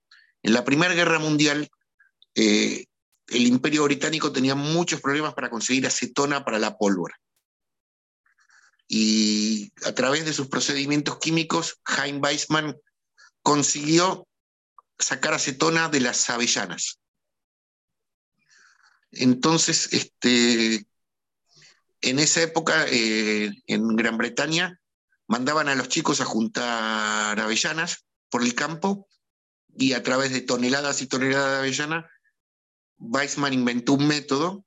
En 0.42 0.52
la 0.52 0.64
Primera 0.64 0.94
Guerra 0.94 1.18
Mundial, 1.18 1.68
eh, 2.34 2.86
el 3.28 3.46
Imperio 3.46 3.84
Británico 3.84 4.32
tenía 4.32 4.54
muchos 4.54 5.00
problemas 5.00 5.34
para 5.34 5.50
conseguir 5.50 5.86
acetona 5.86 6.44
para 6.44 6.58
la 6.58 6.76
pólvora. 6.76 7.18
Y 8.86 9.70
a 9.84 9.94
través 9.94 10.24
de 10.24 10.32
sus 10.32 10.48
procedimientos 10.48 11.18
químicos, 11.18 11.78
Chaim 11.86 12.22
Weizmann 12.22 12.76
consiguió 13.42 14.26
sacar 14.98 15.34
acetona 15.34 15.88
de 15.88 16.00
las 16.00 16.28
avellanas. 16.30 16.98
Entonces, 19.10 19.92
este, 19.92 20.86
en 22.00 22.18
esa 22.18 22.42
época, 22.42 22.86
eh, 22.88 23.50
en 23.66 23.96
Gran 23.96 24.16
Bretaña, 24.16 24.80
mandaban 25.26 25.68
a 25.68 25.74
los 25.74 25.88
chicos 25.88 26.20
a 26.20 26.24
juntar 26.24 27.38
avellanas 27.38 28.04
por 28.30 28.42
el 28.42 28.54
campo 28.54 29.06
y 29.76 29.92
a 29.92 30.02
través 30.02 30.32
de 30.32 30.40
toneladas 30.40 31.02
y 31.02 31.06
toneladas 31.06 31.52
de 31.52 31.58
avellana, 31.58 32.10
Weissman 32.98 33.52
inventó 33.52 33.94
un 33.94 34.06
método 34.06 34.64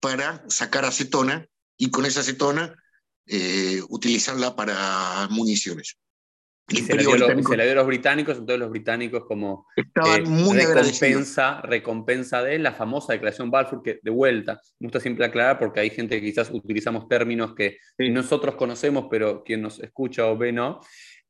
para 0.00 0.44
sacar 0.48 0.84
acetona 0.84 1.46
y 1.76 1.90
con 1.90 2.04
esa 2.06 2.20
acetona 2.20 2.74
eh, 3.26 3.80
utilizarla 3.88 4.56
para 4.56 5.28
municiones. 5.30 5.98
Y 6.68 6.76
se, 6.76 6.94
la 6.94 7.02
dio, 7.02 7.72
a 7.72 7.74
los 7.74 7.86
británicos, 7.86 8.38
entonces 8.38 8.60
los 8.60 8.70
británicos 8.70 9.24
como 9.26 9.66
Estaban 9.76 10.22
eh, 10.22 10.28
muy 10.28 10.56
recompensa, 10.56 11.60
recompensa 11.62 12.42
de 12.42 12.58
la 12.58 12.72
famosa 12.72 13.12
declaración 13.12 13.50
Balfour, 13.50 13.82
que 13.82 14.00
de 14.02 14.10
vuelta, 14.10 14.60
me 14.78 14.86
gusta 14.86 15.00
siempre 15.00 15.26
aclarar 15.26 15.58
porque 15.58 15.80
hay 15.80 15.90
gente 15.90 16.20
que 16.20 16.26
quizás 16.26 16.50
utilizamos 16.50 17.08
términos 17.08 17.54
que 17.54 17.78
nosotros 17.98 18.54
conocemos, 18.54 19.06
pero 19.10 19.42
quien 19.44 19.60
nos 19.60 19.80
escucha 19.80 20.26
o 20.26 20.38
ve 20.38 20.52
no. 20.52 20.80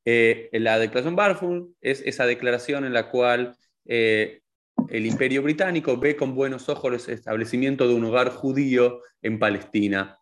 Eh, 0.05 0.49
la 0.53 0.79
declaración 0.79 1.17
Balfour 1.17 1.69
es 1.81 2.03
esa 2.05 2.27
declaración 2.27 2.85
en 2.85 2.93
la 2.93 3.11
cual 3.11 3.57
eh, 3.87 4.42
el 4.89 5.07
imperio 5.07 5.43
británico 5.43 5.97
ve 5.97 6.17
con 6.17 6.35
buenos 6.35 6.69
ojos 6.69 7.09
el 7.09 7.15
establecimiento 7.15 7.89
de 7.89 7.95
un 7.95 8.05
hogar 8.05 8.31
judío 8.31 9.01
en 9.21 9.39
Palestina. 9.39 10.19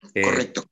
Correcto. 0.00 0.64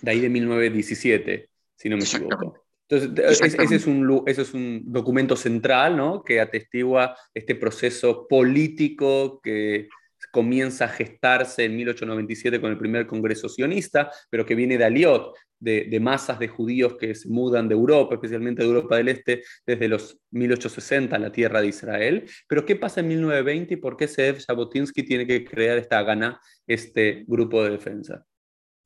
De 0.00 0.10
ahí 0.10 0.20
de 0.20 0.28
1917, 0.28 1.48
si 1.76 1.88
no 1.88 1.96
me 1.96 2.04
equivoco. 2.04 2.64
Entonces, 2.88 3.40
ese 3.40 3.74
es, 3.76 3.86
un, 3.86 4.22
ese 4.26 4.42
es 4.42 4.52
un 4.52 4.82
documento 4.86 5.36
central 5.36 5.96
¿no? 5.96 6.22
que 6.22 6.40
atestigua 6.40 7.16
este 7.32 7.54
proceso 7.54 8.28
político 8.28 9.40
que 9.42 9.88
comienza 10.34 10.86
a 10.86 10.88
gestarse 10.88 11.64
en 11.64 11.76
1897 11.76 12.60
con 12.60 12.72
el 12.72 12.76
primer 12.76 13.06
Congreso 13.06 13.48
sionista, 13.48 14.10
pero 14.28 14.44
que 14.44 14.56
viene 14.56 14.76
de 14.76 14.84
Aliot, 14.84 15.32
de, 15.60 16.00
masas 16.00 16.40
de 16.40 16.48
judíos 16.48 16.96
que 16.98 17.14
se 17.14 17.28
mudan 17.28 17.68
de 17.68 17.74
Europa, 17.74 18.16
especialmente 18.16 18.60
de 18.60 18.68
Europa 18.68 18.96
del 18.96 19.10
Este, 19.10 19.44
desde 19.64 19.86
los 19.86 20.18
1860 20.32 21.14
a 21.14 21.20
la 21.20 21.30
tierra 21.30 21.60
de 21.60 21.68
Israel. 21.68 22.28
Pero 22.48 22.66
¿qué 22.66 22.74
pasa 22.74 22.98
en 22.98 23.08
1920 23.08 23.74
y 23.74 23.76
por 23.76 23.96
qué 23.96 24.08
Zeev 24.08 24.44
Jabotinsky 24.44 25.04
tiene 25.04 25.24
que 25.24 25.44
crear 25.44 25.78
esta 25.78 26.02
gana, 26.02 26.40
este 26.66 27.22
grupo 27.28 27.62
de 27.62 27.70
defensa? 27.70 28.26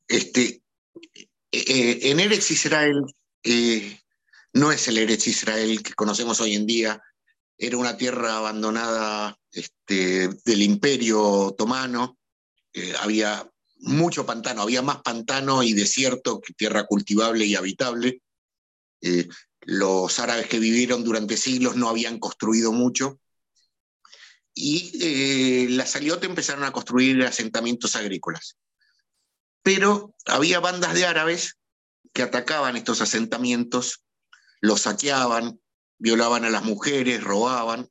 Este, 0.06 0.60
eh, 1.50 1.98
en 2.02 2.20
Eretz 2.20 2.50
Israel 2.50 3.00
eh, 3.42 3.96
no 4.52 4.70
es 4.70 4.86
el 4.88 4.98
Eretz 4.98 5.26
Israel 5.26 5.82
que 5.82 5.94
conocemos 5.94 6.42
hoy 6.42 6.56
en 6.56 6.66
día, 6.66 7.00
era 7.56 7.78
una 7.78 7.96
tierra 7.96 8.36
abandonada 8.36 9.38
este, 9.58 10.28
del 10.44 10.62
imperio 10.62 11.22
otomano, 11.22 12.18
eh, 12.72 12.94
había 13.00 13.50
mucho 13.80 14.26
pantano, 14.26 14.62
había 14.62 14.82
más 14.82 15.02
pantano 15.02 15.62
y 15.62 15.72
desierto 15.72 16.40
que 16.40 16.54
tierra 16.54 16.86
cultivable 16.86 17.44
y 17.44 17.54
habitable. 17.54 18.22
Eh, 19.00 19.28
los 19.62 20.18
árabes 20.18 20.46
que 20.48 20.58
vivieron 20.58 21.04
durante 21.04 21.36
siglos 21.36 21.76
no 21.76 21.88
habían 21.88 22.18
construido 22.18 22.72
mucho. 22.72 23.20
Y 24.54 25.68
las 25.68 25.94
Aliot 25.94 26.24
empezaron 26.24 26.64
a 26.64 26.72
construir 26.72 27.22
asentamientos 27.22 27.94
agrícolas. 27.94 28.56
Pero 29.62 30.14
había 30.26 30.58
bandas 30.58 30.94
de 30.94 31.06
árabes 31.06 31.58
que 32.12 32.22
atacaban 32.22 32.76
estos 32.76 33.00
asentamientos, 33.00 34.02
los 34.60 34.82
saqueaban, 34.82 35.60
violaban 35.98 36.44
a 36.44 36.50
las 36.50 36.64
mujeres, 36.64 37.22
robaban. 37.22 37.88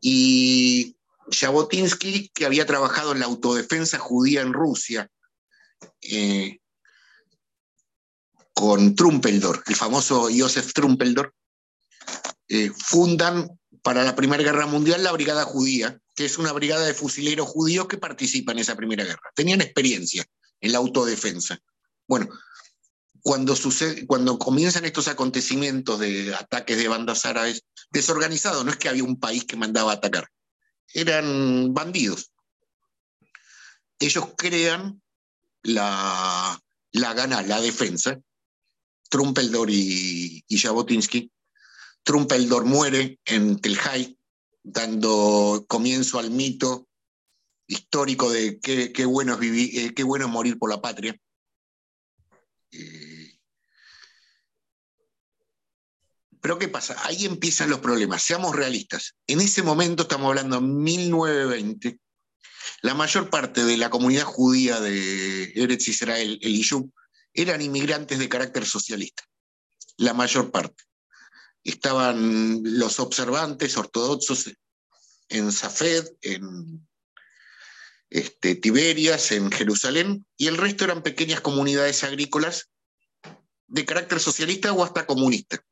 Y 0.00 0.96
Jabotinsky, 1.30 2.30
que 2.34 2.46
había 2.46 2.66
trabajado 2.66 3.12
en 3.12 3.20
la 3.20 3.26
autodefensa 3.26 3.98
judía 3.98 4.42
en 4.42 4.52
Rusia, 4.52 5.10
eh, 6.02 6.58
con 8.52 8.94
Trumpeldor, 8.94 9.62
el 9.66 9.76
famoso 9.76 10.28
Josef 10.36 10.72
Trumpeldor, 10.72 11.34
eh, 12.48 12.70
fundan 12.76 13.48
para 13.82 14.04
la 14.04 14.16
Primera 14.16 14.42
Guerra 14.42 14.66
Mundial 14.66 15.04
la 15.04 15.12
Brigada 15.12 15.44
Judía, 15.44 16.00
que 16.14 16.24
es 16.24 16.38
una 16.38 16.52
brigada 16.52 16.84
de 16.84 16.94
fusileros 16.94 17.46
judíos 17.46 17.86
que 17.86 17.98
participan 17.98 18.56
en 18.56 18.62
esa 18.62 18.74
Primera 18.74 19.04
Guerra. 19.04 19.30
Tenían 19.34 19.60
experiencia 19.60 20.26
en 20.60 20.72
la 20.72 20.78
autodefensa. 20.78 21.58
Bueno, 22.08 22.28
cuando, 23.28 23.54
sucede, 23.54 24.06
cuando 24.06 24.38
comienzan 24.38 24.86
estos 24.86 25.06
acontecimientos 25.06 26.00
de 26.00 26.34
ataques 26.34 26.78
de 26.78 26.88
bandas 26.88 27.26
árabes 27.26 27.62
desorganizados, 27.90 28.64
no 28.64 28.70
es 28.70 28.78
que 28.78 28.88
había 28.88 29.04
un 29.04 29.20
país 29.20 29.44
que 29.44 29.58
mandaba 29.58 29.92
a 29.92 29.96
atacar, 29.96 30.30
eran 30.94 31.74
bandidos. 31.74 32.32
Ellos 33.98 34.28
crean 34.34 35.02
la, 35.62 36.58
la 36.92 37.12
gana, 37.12 37.42
la 37.42 37.60
defensa, 37.60 38.18
Trumpeldor 39.10 39.68
y, 39.70 40.42
Jabotinsky. 40.48 41.30
Trumpeldor 42.04 42.64
muere 42.64 43.20
en 43.26 43.60
Telhai, 43.60 44.16
dando 44.62 45.66
comienzo 45.68 46.18
al 46.18 46.30
mito 46.30 46.88
histórico 47.66 48.30
de 48.30 48.58
qué, 48.58 48.90
qué 48.90 49.04
bueno, 49.04 49.34
es 49.34 49.38
vivir, 49.38 49.78
eh, 49.80 49.92
qué 49.92 50.02
bueno 50.02 50.24
es 50.24 50.32
morir 50.32 50.58
por 50.58 50.70
la 50.70 50.80
patria. 50.80 51.14
Eh, 52.70 53.17
pero 56.40 56.58
¿qué 56.58 56.68
pasa? 56.68 56.96
Ahí 57.04 57.24
empiezan 57.24 57.70
los 57.70 57.80
problemas. 57.80 58.22
Seamos 58.22 58.54
realistas. 58.54 59.14
En 59.26 59.40
ese 59.40 59.62
momento, 59.62 60.02
estamos 60.02 60.28
hablando 60.28 60.60
de 60.60 60.66
1920, 60.66 62.00
la 62.82 62.94
mayor 62.94 63.30
parte 63.30 63.64
de 63.64 63.76
la 63.76 63.90
comunidad 63.90 64.24
judía 64.24 64.80
de 64.80 65.52
Eretz 65.54 65.88
Israel, 65.88 66.38
el 66.42 66.54
Iyub, 66.54 66.92
eran 67.34 67.60
inmigrantes 67.60 68.18
de 68.18 68.28
carácter 68.28 68.64
socialista. 68.66 69.24
La 69.96 70.14
mayor 70.14 70.50
parte. 70.50 70.84
Estaban 71.64 72.60
los 72.62 73.00
observantes 73.00 73.76
ortodoxos 73.76 74.50
en 75.28 75.52
Safed, 75.52 76.06
en 76.22 76.86
este, 78.10 78.54
Tiberias, 78.54 79.32
en 79.32 79.50
Jerusalén, 79.50 80.24
y 80.36 80.46
el 80.46 80.56
resto 80.56 80.84
eran 80.84 81.02
pequeñas 81.02 81.40
comunidades 81.40 82.04
agrícolas 82.04 82.70
de 83.66 83.84
carácter 83.84 84.20
socialista 84.20 84.72
o 84.72 84.82
hasta 84.82 85.06
comunista. 85.06 85.62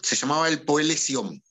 Se 0.00 0.16
llamaba 0.16 0.48
el 0.48 0.62
Poelesión, 0.62 1.42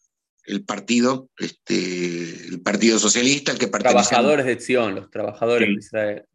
el 0.45 0.63
partido, 0.63 1.29
este, 1.37 2.47
el 2.47 2.61
partido 2.61 2.99
socialista, 2.99 3.51
al 3.51 3.57
que 3.57 3.67
pertenecían... 3.67 4.07
Trabajadores 4.07 4.45
de 4.45 4.59
Sion, 4.59 4.95
los 4.95 5.11
trabajadores 5.11 5.67
de 5.67 5.73
Israel. 5.73 6.25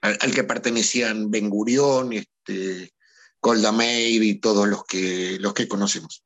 Al, 0.00 0.34
que 0.34 0.44
pertenecían 0.44 1.30
Ben 1.30 1.48
Gurión, 1.48 2.12
este, 2.12 2.92
Golda 3.40 3.72
Meir 3.72 4.22
y 4.22 4.40
todos 4.40 4.68
los 4.68 4.84
que, 4.84 5.38
los 5.38 5.54
que 5.54 5.68
conocemos. 5.68 6.24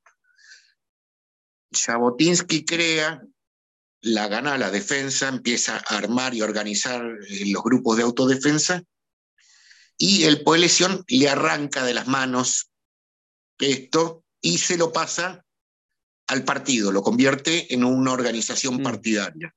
Jabotinsky 1.73 2.65
crea 2.65 3.23
la 4.01 4.29
gana 4.29 4.57
la 4.57 4.71
defensa, 4.71 5.29
empieza 5.29 5.77
a 5.77 5.97
armar 5.97 6.35
y 6.35 6.43
organizar 6.43 7.05
eh, 7.29 7.45
los 7.47 7.63
grupos 7.63 7.97
de 7.97 8.05
autodefensa 8.05 8.83
y 9.99 10.25
el 10.25 10.43
Poelesión 10.43 11.05
le 11.09 11.29
arranca 11.29 11.85
de 11.85 11.95
las 11.95 12.07
manos 12.07 12.71
esto 13.59 14.25
y 14.47 14.59
se 14.59 14.79
lo 14.79 14.93
pasa 14.93 15.45
al 16.29 16.45
partido, 16.45 16.93
lo 16.93 17.03
convierte 17.03 17.75
en 17.75 17.83
una 17.83 18.13
organización 18.13 18.77
mm. 18.77 18.83
partidaria. 18.83 19.53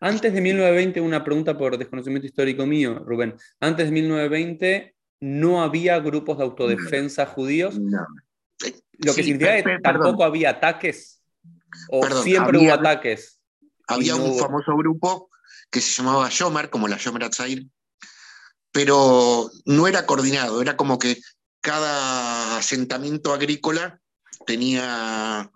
Antes 0.00 0.32
de 0.32 0.40
1920, 0.40 1.00
una 1.02 1.22
pregunta 1.22 1.58
por 1.58 1.76
desconocimiento 1.76 2.26
histórico 2.26 2.64
mío, 2.64 3.02
Rubén. 3.04 3.36
Antes 3.60 3.86
de 3.86 3.92
1920 3.92 4.96
no 5.20 5.62
había 5.62 5.98
grupos 5.98 6.38
de 6.38 6.44
autodefensa 6.44 7.26
judíos. 7.26 7.78
No. 7.78 8.06
Lo 8.92 9.14
que 9.14 9.22
significa 9.22 9.62
que 9.62 9.78
tampoco 9.82 10.24
había 10.24 10.50
ataques. 10.50 11.22
O 11.90 12.06
siempre 12.22 12.58
hubo 12.58 12.72
ataques. 12.72 13.38
Había 13.88 14.16
un 14.16 14.38
famoso 14.38 14.74
grupo 14.74 15.28
que 15.70 15.82
se 15.82 16.02
llamaba 16.02 16.28
Shomer, 16.30 16.70
como 16.70 16.88
la 16.88 16.96
Shomer 16.96 17.24
Atzair, 17.24 17.66
pero 18.72 19.50
no 19.66 19.86
era 19.86 20.06
coordinado, 20.06 20.62
era 20.62 20.76
como 20.76 20.98
que 20.98 21.18
cada 21.66 22.58
asentamiento 22.58 23.34
agrícola 23.34 24.00
tenía, 24.46 25.50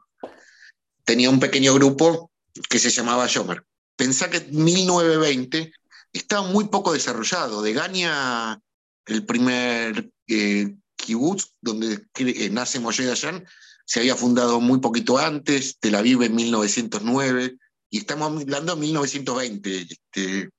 tenía 1.05 1.31
un 1.31 1.39
pequeño 1.39 1.73
grupo 1.75 2.33
que 2.69 2.81
se 2.81 2.91
llamaba 2.91 3.29
Shomer. 3.29 3.65
Pensá 3.95 4.29
que 4.29 4.39
en 4.39 4.65
1920 4.65 5.73
estaba 6.13 6.49
muy 6.49 6.67
poco 6.67 6.93
desarrollado. 6.93 7.63
De 7.63 7.73
Gania, 7.75 8.61
el 9.07 9.25
primer 9.25 10.11
eh, 10.27 10.75
kibbutz 10.97 11.55
donde 11.61 12.05
eh, 12.19 12.51
nace 12.51 12.81
Moshe 12.81 13.05
Dayan, 13.05 13.47
se 13.85 14.01
había 14.01 14.17
fundado 14.17 14.61
muy 14.61 14.81
poquito 14.81 15.17
antes, 15.17 15.79
Tel 15.79 15.95
Aviv 15.95 16.25
en 16.25 16.35
1909, 16.35 17.57
y 17.89 17.99
estamos 17.99 18.43
hablando 18.43 18.75
de 18.75 18.81
1920. 18.81 19.87
Este. 19.89 20.51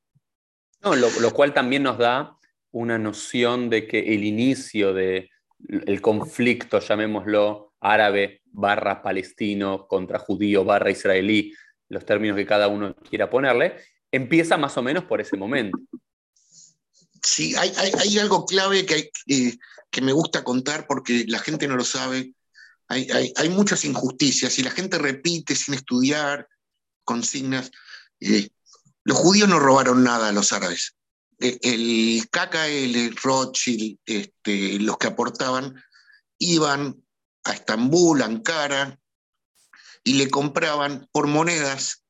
No, 0.82 0.96
lo, 0.96 1.34
cual 1.34 1.54
también 1.54 1.84
nos 1.84 1.98
da 1.98 2.38
una 2.72 2.98
noción 2.98 3.70
de 3.70 3.86
que 3.86 4.16
el 4.16 4.24
inicio 4.24 4.94
del 4.94 5.30
el 5.70 6.02
conflicto, 6.02 6.80
llamémoslo 6.80 7.74
árabe 7.80 8.42
barra 8.46 9.02
palestino 9.02 9.88
contra 9.88 10.20
judío 10.20 10.64
barra 10.64 10.92
israelí, 10.92 11.54
los 11.90 12.06
términos 12.06 12.38
que 12.38 12.46
cada 12.46 12.68
uno 12.68 12.96
quiera 12.96 13.30
ponerle, 13.30 13.78
empieza 14.12 14.58
más 14.58 14.78
o 14.78 14.84
menos 14.84 15.06
por 15.06 15.22
ese 15.22 15.38
momento. 15.38 15.78
Sí, 17.24 17.56
hay, 17.56 18.18
algo 18.18 18.46
clave 18.46 18.86
que, 18.86 19.12
eh, 19.28 19.58
que 19.90 20.02
me 20.02 20.12
gusta 20.12 20.44
contar 20.44 20.88
porque 20.88 21.26
la 21.28 21.40
gente 21.40 21.68
no 21.68 21.76
lo 21.76 21.84
sabe. 21.84 22.34
Hay, 22.88 23.50
muchas 23.50 23.86
injusticias 23.86 24.58
y 24.60 24.64
la 24.64 24.72
gente 24.72 24.98
repite 24.98 25.56
sin 25.56 25.76
estudiar 25.76 26.48
consignas. 27.06 27.72
Eh, 28.20 28.50
los 29.04 29.18
judíos 29.18 29.48
no 29.48 29.60
robaron 29.60 30.04
nada 30.04 30.30
a 30.30 30.32
los 30.32 30.52
árabes. 30.52 30.96
El 31.42 32.28
KKL, 32.30 33.16
Rothschild, 33.22 33.98
este, 34.06 34.80
los 34.80 34.98
que 34.98 35.08
aportaban, 35.08 35.82
iban 36.38 37.04
a 37.44 37.54
Estambul, 37.54 38.22
Ankara, 38.22 39.00
y 40.04 40.14
le 40.14 40.30
compraban 40.30 41.08
por 41.12 41.28
monedas 41.28 42.04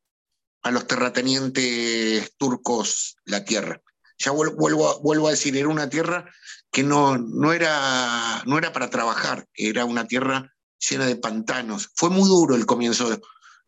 a 0.64 0.72
los 0.72 0.88
terratenientes 0.88 2.36
turcos 2.38 3.18
la 3.26 3.44
tierra. 3.44 3.82
Ya 4.18 4.32
vuelvo, 4.32 5.28
a 5.28 5.32
decir, 5.32 5.58
era 5.58 5.68
una 5.68 5.90
tierra 5.90 6.32
que 6.72 6.84
no, 6.84 7.18
no, 7.18 7.54
era, 7.54 8.44
no 8.46 8.58
era 8.58 8.72
para 8.72 8.90
trabajar, 8.90 9.48
era 9.56 9.86
una 9.86 10.08
tierra 10.08 10.54
llena 10.78 11.06
de 11.08 11.16
pantanos. 11.16 11.90
Fue 11.96 12.10
muy 12.10 12.30
duro 12.30 12.56
el 12.56 12.66
comienzo, 12.66 13.20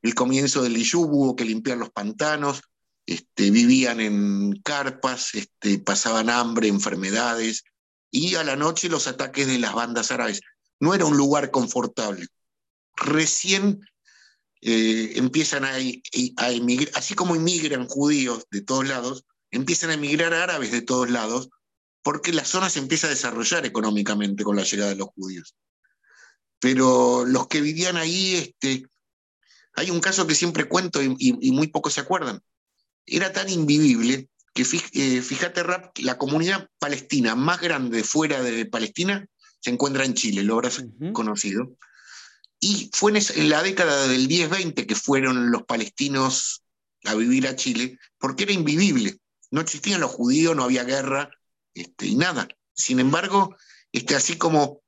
el 0.01 0.15
comienzo 0.15 0.61
del 0.61 0.77
Iyub, 0.77 1.11
hubo 1.11 1.35
que 1.35 1.45
limpiar 1.45 1.77
los 1.77 1.89
pantanos, 1.89 2.61
este, 3.05 3.51
vivían 3.51 3.99
en 3.99 4.61
carpas, 4.61 5.35
este, 5.35 5.79
pasaban 5.79 6.29
hambre, 6.29 6.67
enfermedades, 6.67 7.63
y 8.11 8.35
a 8.35 8.43
la 8.43 8.55
noche 8.55 8.89
los 8.89 9.07
ataques 9.07 9.47
de 9.47 9.59
las 9.59 9.73
bandas 9.73 10.11
árabes. 10.11 10.41
No 10.79 10.93
era 10.93 11.05
un 11.05 11.17
lugar 11.17 11.51
confortable. 11.51 12.27
Recién 12.95 13.81
eh, 14.61 15.13
empiezan 15.15 15.65
a, 15.65 15.77
emigrar, 16.49 16.91
así 16.95 17.15
como 17.15 17.35
emigran 17.35 17.87
judíos 17.87 18.45
de 18.51 18.61
todos 18.61 18.87
lados, 18.87 19.25
empiezan 19.51 19.89
a 19.89 19.95
emigrar 19.95 20.33
árabes 20.33 20.71
de 20.71 20.81
todos 20.81 21.09
lados, 21.09 21.49
porque 22.01 22.33
la 22.33 22.45
zona 22.45 22.69
se 22.69 22.79
empieza 22.79 23.07
a 23.07 23.11
desarrollar 23.11 23.65
económicamente 23.65 24.43
con 24.43 24.55
la 24.55 24.63
llegada 24.63 24.91
de 24.91 24.97
los 24.97 25.09
judíos. 25.09 25.55
Pero 26.59 27.25
los 27.25 27.47
que 27.47 27.61
vivían 27.61 27.97
ahí, 27.97 28.35
este, 28.35 28.85
hay 29.75 29.89
un 29.89 29.99
caso 29.99 30.27
que 30.27 30.35
siempre 30.35 30.65
cuento 30.65 31.01
y, 31.01 31.51
muy 31.51 31.67
pocos 31.67 31.93
se 31.93 32.01
acuerdan. 32.01 32.41
Era 33.05 33.31
tan 33.33 33.49
invivible 33.49 34.29
que 34.53 34.63
eh, 34.93 35.21
fíjate, 35.21 35.63
Rap, 35.63 35.97
la 35.99 36.17
comunidad 36.17 36.69
palestina 36.79 37.35
más 37.35 37.59
grande 37.59 38.03
fuera 38.03 38.41
de 38.41 38.65
Palestina 38.65 39.25
se 39.59 39.71
encuentra 39.71 40.05
en 40.05 40.13
Chile, 40.13 40.43
lo 40.43 40.55
habrás 40.55 40.83
conocido. 41.13 41.75
Y 42.59 42.89
fue 42.93 43.11
en, 43.11 43.49
la 43.49 43.63
década 43.63 44.07
del 44.07 44.27
10-20 44.27 44.85
que 44.85 44.95
fueron 44.95 45.51
los 45.51 45.63
palestinos 45.63 46.63
a 47.05 47.15
vivir 47.15 47.47
a 47.47 47.55
Chile, 47.55 47.97
porque 48.17 48.43
era 48.43 48.53
invivible. 48.53 49.17
No 49.51 49.61
existían 49.61 50.01
los 50.01 50.11
judíos, 50.11 50.55
no 50.55 50.63
había 50.63 50.83
guerra, 50.83 51.29
este, 51.73 52.07
y 52.07 52.15
nada. 52.15 52.47
Sin 52.73 52.99
embargo, 52.99 53.55
este, 53.91 54.15
así 54.15 54.37
como 54.37 54.81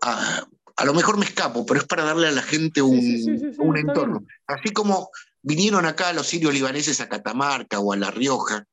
a, 0.00 0.46
lo 0.84 0.94
mejor 0.94 1.18
me 1.18 1.24
escapo, 1.24 1.64
pero 1.66 1.80
es 1.80 1.86
para 1.86 2.04
darle 2.04 2.28
a 2.28 2.32
la 2.32 2.42
gente 2.42 2.82
un, 2.82 3.76
entorno. 3.76 4.26
Así 4.46 4.72
como 4.72 5.10
vinieron 5.46 5.86
acá 5.86 6.12
los 6.12 6.26
sirios 6.26 6.52
libaneses 6.52 7.00
a 7.00 7.08
Catamarca 7.08 7.78
o 7.78 7.92
a 7.92 7.96
La 7.96 8.10
Rioja, 8.10 8.66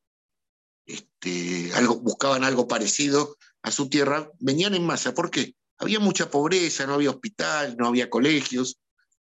este, 0.88 1.72
algo, 1.76 2.00
buscaban 2.00 2.44
algo 2.44 2.68
parecido 2.68 3.38
a 3.62 3.70
su 3.70 3.90
tierra, 3.90 4.32
venían 4.40 4.74
en 4.74 4.84
masa. 4.84 5.14
¿Por 5.14 5.30
qué? 5.30 5.54
Había 5.78 6.00
mucha 6.00 6.32
pobreza, 6.32 6.88
no 6.88 6.96
había 6.96 7.12
hospital, 7.12 7.78
no 7.78 7.88
había 7.88 8.10
colegios. 8.10 8.80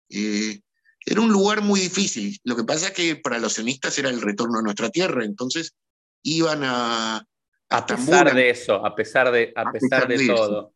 Eh, 0.08 0.62
era 1.06 1.20
un 1.20 1.30
lugar 1.30 1.62
muy 1.62 1.82
difícil. 1.82 2.40
Lo 2.46 2.56
que 2.56 2.64
pasa 2.64 2.88
es 2.88 2.94
que 2.94 3.18
para 3.18 3.38
los 3.38 3.54
sionistas 3.54 3.98
era 4.00 4.10
el 4.10 4.22
retorno 4.22 4.60
a 4.60 4.64
nuestra 4.64 4.90
tierra, 4.90 5.26
entonces 5.26 5.76
iban 6.24 6.64
a, 6.64 7.26
a 7.70 7.86
pesar 7.86 8.34
de 8.34 8.50
eso, 8.50 8.86
a 8.86 8.96
pesar 8.96 9.30
de, 9.30 9.52
a, 9.58 9.70
pesar, 9.74 10.08
de, 10.08 10.26
todo. 10.26 10.74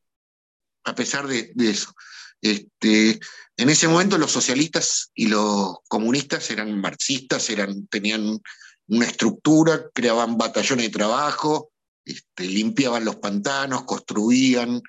A 0.83 0.93
pesar 0.93 1.25
de, 1.25 1.53
eso. 1.57 1.93
Este, 2.41 3.17
en 3.57 3.69
ese 3.69 3.87
momento 3.87 4.17
los 4.17 4.31
socialistas 4.31 5.11
y 5.13 5.27
los 5.27 5.77
comunistas 5.87 6.49
eran 6.51 6.79
marxistas, 6.79 7.49
eran, 7.49 7.87
tenían 7.87 8.39
una 8.87 9.05
estructura, 9.05 9.89
creaban 9.93 10.37
batallones 10.37 10.85
de 10.87 10.91
trabajo, 10.91 11.71
este, 12.03 12.45
limpiaban 12.45 13.05
los 13.05 13.15
pantanos, 13.15 13.85
construían. 13.85 14.81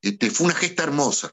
Este, 0.00 0.30
fue 0.30 0.46
una 0.46 0.54
gesta 0.54 0.84
hermosa. 0.84 1.32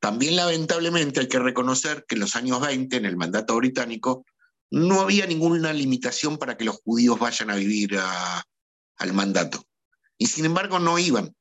También 0.00 0.36
lamentablemente 0.36 1.20
hay 1.20 1.28
que 1.28 1.38
reconocer 1.38 2.04
que 2.06 2.16
en 2.16 2.20
los 2.20 2.36
años 2.36 2.60
20, 2.60 2.96
en 2.96 3.06
el 3.06 3.16
mandato 3.16 3.56
británico, 3.56 4.26
no 4.70 5.00
había 5.00 5.26
ninguna 5.26 5.72
limitación 5.72 6.38
para 6.38 6.56
que 6.56 6.64
los 6.64 6.76
judíos 6.84 7.18
vayan 7.18 7.50
a 7.50 7.56
vivir 7.56 7.98
al 8.96 9.12
mandato. 9.12 9.64
Y 10.18 10.26
sin 10.26 10.44
embargo 10.44 10.78
no 10.78 10.98
iban. 10.98 11.34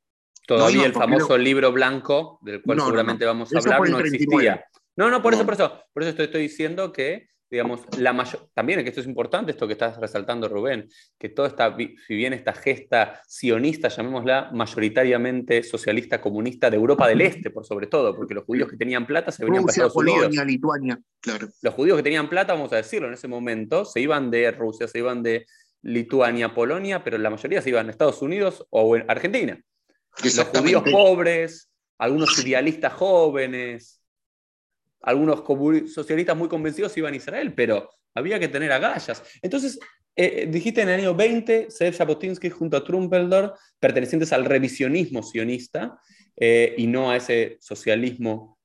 Todavía 0.45 0.85
el 0.85 0.93
famoso 0.93 1.37
libro 1.37 1.71
blanco, 1.71 2.39
del 2.41 2.61
cual 2.61 2.79
seguramente 2.79 3.25
vamos 3.25 3.53
a 3.53 3.59
hablar, 3.59 3.89
no 3.89 3.99
existía. 3.99 4.65
No, 4.95 5.09
no, 5.09 5.21
por 5.21 5.33
eso, 5.33 5.43
por 5.43 5.55
eso, 5.55 5.83
por 5.91 6.03
eso 6.03 6.11
estoy, 6.11 6.25
estoy 6.25 6.41
diciendo 6.43 6.93
que, 6.93 7.27
digamos, 7.49 7.81
la 7.97 8.13
mayor, 8.13 8.47
también 8.53 8.81
que 8.81 8.89
esto 8.89 9.01
es 9.01 9.07
importante, 9.07 9.51
esto 9.51 9.67
que 9.67 9.73
estás 9.73 9.97
resaltando, 9.99 10.47
Rubén, 10.47 10.87
que 11.19 11.27
todo 11.27 11.47
está, 11.47 11.75
si 11.75 12.15
bien 12.15 12.31
esta 12.31 12.53
gesta 12.53 13.21
sionista, 13.27 13.89
llamémosla, 13.89 14.51
mayoritariamente 14.53 15.63
socialista 15.63 16.21
comunista 16.21 16.69
de 16.69 16.77
Europa 16.77 17.09
del 17.09 17.21
Este, 17.21 17.49
por 17.49 17.65
sobre 17.65 17.87
todo, 17.87 18.15
porque 18.15 18.33
los 18.33 18.45
judíos 18.45 18.69
que 18.69 18.77
tenían 18.77 19.05
plata 19.05 19.31
se 19.31 19.43
venían 19.43 19.63
para 19.63 19.71
Estados 19.73 19.93
Polonia, 19.93 20.27
Unidos. 20.27 20.45
Lituania, 20.45 20.99
claro. 21.19 21.49
Los 21.61 21.73
judíos 21.73 21.97
que 21.97 22.03
tenían 22.03 22.29
plata, 22.29 22.53
vamos 22.53 22.71
a 22.71 22.77
decirlo, 22.77 23.09
en 23.09 23.15
ese 23.15 23.27
momento, 23.27 23.83
se 23.83 23.99
iban 23.99 24.31
de 24.31 24.51
Rusia, 24.51 24.87
se 24.87 24.99
iban 24.99 25.21
de 25.23 25.45
Lituania, 25.81 26.53
Polonia, 26.53 27.03
pero 27.03 27.17
la 27.17 27.29
mayoría 27.29 27.61
se 27.61 27.69
iban 27.69 27.87
a 27.87 27.91
Estados 27.91 28.21
Unidos 28.21 28.65
o 28.69 28.95
en 28.95 29.05
Argentina. 29.09 29.61
Los 30.23 30.39
judíos 30.47 30.83
pobres, 30.89 31.69
algunos 31.97 32.37
idealistas 32.39 32.93
jóvenes, 32.93 34.01
algunos 35.01 35.43
socialistas 35.93 36.35
muy 36.35 36.47
convencidos 36.47 36.97
iban 36.97 37.13
a 37.13 37.17
Israel, 37.17 37.53
pero 37.53 37.89
había 38.13 38.39
que 38.39 38.47
tener 38.47 38.71
agallas. 38.71 39.23
Entonces, 39.41 39.79
eh, 40.15 40.43
eh, 40.43 40.47
dijiste 40.49 40.81
en 40.81 40.89
el 40.89 41.01
año 41.01 41.13
20, 41.13 41.67
Zev 41.69 41.97
Jabotinsky 41.97 42.49
junto 42.49 42.77
a 42.77 42.83
Trumpeldor, 42.83 43.55
pertenecientes 43.79 44.31
al 44.33 44.45
revisionismo 44.45 45.21
sionista 45.21 45.99
eh, 46.35 46.73
y 46.77 46.87
no 46.87 47.11
a 47.11 47.17
ese 47.17 47.57
socialismo. 47.59 48.57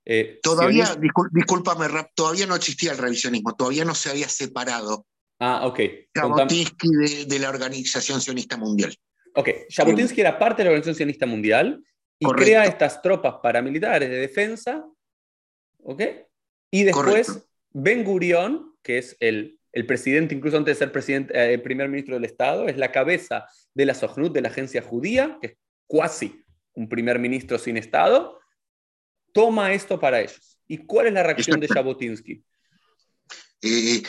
todavía, 0.43 0.97
discúlpame, 1.33 1.87
todavía 2.15 2.47
no 2.47 2.57
existía 2.57 2.93
el 2.93 2.99
revisionismo, 2.99 3.55
todavía 3.55 3.85
no 3.85 3.95
se 3.95 4.11
había 4.11 4.29
separado 4.29 5.07
Ah, 5.41 5.67
ok. 5.67 5.81
Jabotinsky 6.15 6.89
de, 7.27 7.39
la 7.39 7.49
Organización 7.49 8.21
Sionista 8.21 8.59
Mundial. 8.59 8.95
Ok, 9.35 9.49
Jabotinsky 9.69 10.21
era 10.21 10.39
parte 10.39 10.63
de 10.63 10.65
la 10.65 10.71
Organización 10.71 10.97
Sionista 10.97 11.27
Mundial 11.27 11.83
y 12.19 12.27
crea 12.27 12.65
estas 12.65 13.01
tropas 13.01 13.37
paramilitares 13.43 14.11
de 14.11 14.17
defensa, 14.17 14.85
¿ok? 15.83 16.03
Y 16.71 16.85
después 16.85 17.49
Ben 17.71 18.05
Gurion, 18.05 18.75
que 18.83 18.99
es 18.99 19.17
el, 19.21 19.59
presidente, 19.87 20.35
incluso 20.35 20.57
antes 20.57 20.77
de 20.77 20.85
ser 20.85 20.93
presidente, 20.93 21.33
eh, 21.35 21.55
el 21.55 21.63
primer 21.63 21.89
ministro 21.89 22.15
del 22.15 22.25
Estado, 22.25 22.69
es 22.69 22.77
la 22.77 22.93
cabeza 22.93 23.47
de 23.73 23.87
la 23.87 23.95
Sojnut, 23.95 24.33
de 24.33 24.41
la 24.41 24.49
agencia 24.49 24.83
judía, 24.83 25.39
que 25.41 25.47
es 25.47 25.57
cuasi 25.87 26.45
un 26.75 26.89
primer 26.89 27.19
ministro 27.19 27.59
sin 27.59 27.77
Estado, 27.77 28.41
toma 29.33 29.73
esto 29.73 29.99
para 29.99 30.21
ellos. 30.21 30.59
¿Y 30.67 30.79
cuál 30.79 31.07
es 31.07 31.13
la 31.13 31.23
reacción 31.23 31.61
de 31.61 31.69
Jabotinsky? 31.69 32.45
Eh, 33.63 34.03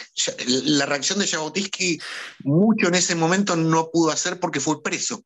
la 0.45 0.85
reacción 0.85 1.19
de 1.19 1.27
Jabotinsky 1.27 2.01
mucho 2.43 2.87
en 2.87 2.95
ese 2.95 3.15
momento 3.15 3.55
no 3.55 3.89
pudo 3.91 4.11
hacer 4.11 4.39
porque 4.39 4.59
fue 4.59 4.81
preso. 4.81 5.25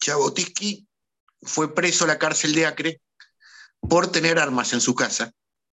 Jabotinsky 0.00 0.86
fue 1.42 1.74
preso 1.74 2.04
a 2.04 2.08
la 2.08 2.18
cárcel 2.18 2.54
de 2.54 2.66
Acre 2.66 3.00
por 3.80 4.10
tener 4.10 4.38
armas 4.38 4.72
en 4.72 4.80
su 4.80 4.94
casa. 4.94 5.32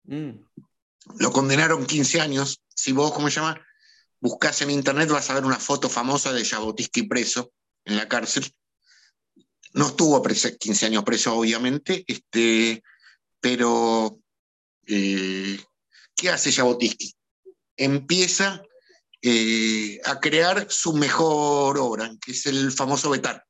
Mm. 0.05 0.31
Lo 1.19 1.33
condenaron 1.33 1.87
15 1.87 2.21
años. 2.21 2.61
Si 2.75 2.93
vos, 2.93 3.13
¿cómo 3.13 3.29
se 3.29 3.37
llama? 3.37 3.61
Buscás 4.21 4.63
en 4.63 4.71
internet 4.71 5.09
vas 5.09 5.31
a 5.31 5.35
ver 5.35 5.45
una 5.45 5.59
foto 5.59 5.89
famosa 5.89 6.33
de 6.33 6.45
Jabotinsky 6.45 7.03
preso 7.03 7.53
en 7.85 7.97
la 7.97 8.09
cárcel. 8.09 8.51
No 9.73 9.89
estuvo 9.89 10.23
15 10.23 10.87
años 10.87 11.05
preso, 11.05 11.37
obviamente, 11.37 12.05
este, 12.07 12.83
pero 13.41 14.19
eh, 14.87 15.61
¿qué 16.15 16.31
hace 16.31 16.53
Jabotinsky? 16.53 17.16
Empieza 17.77 18.63
eh, 19.23 20.01
a 20.05 20.21
crear 20.21 20.67
su 20.71 20.95
mejor 20.95 21.79
obra, 21.79 22.11
que 22.21 22.33
es 22.33 22.47
el 22.47 22.73
famoso 22.73 23.11
Betar. 23.11 23.45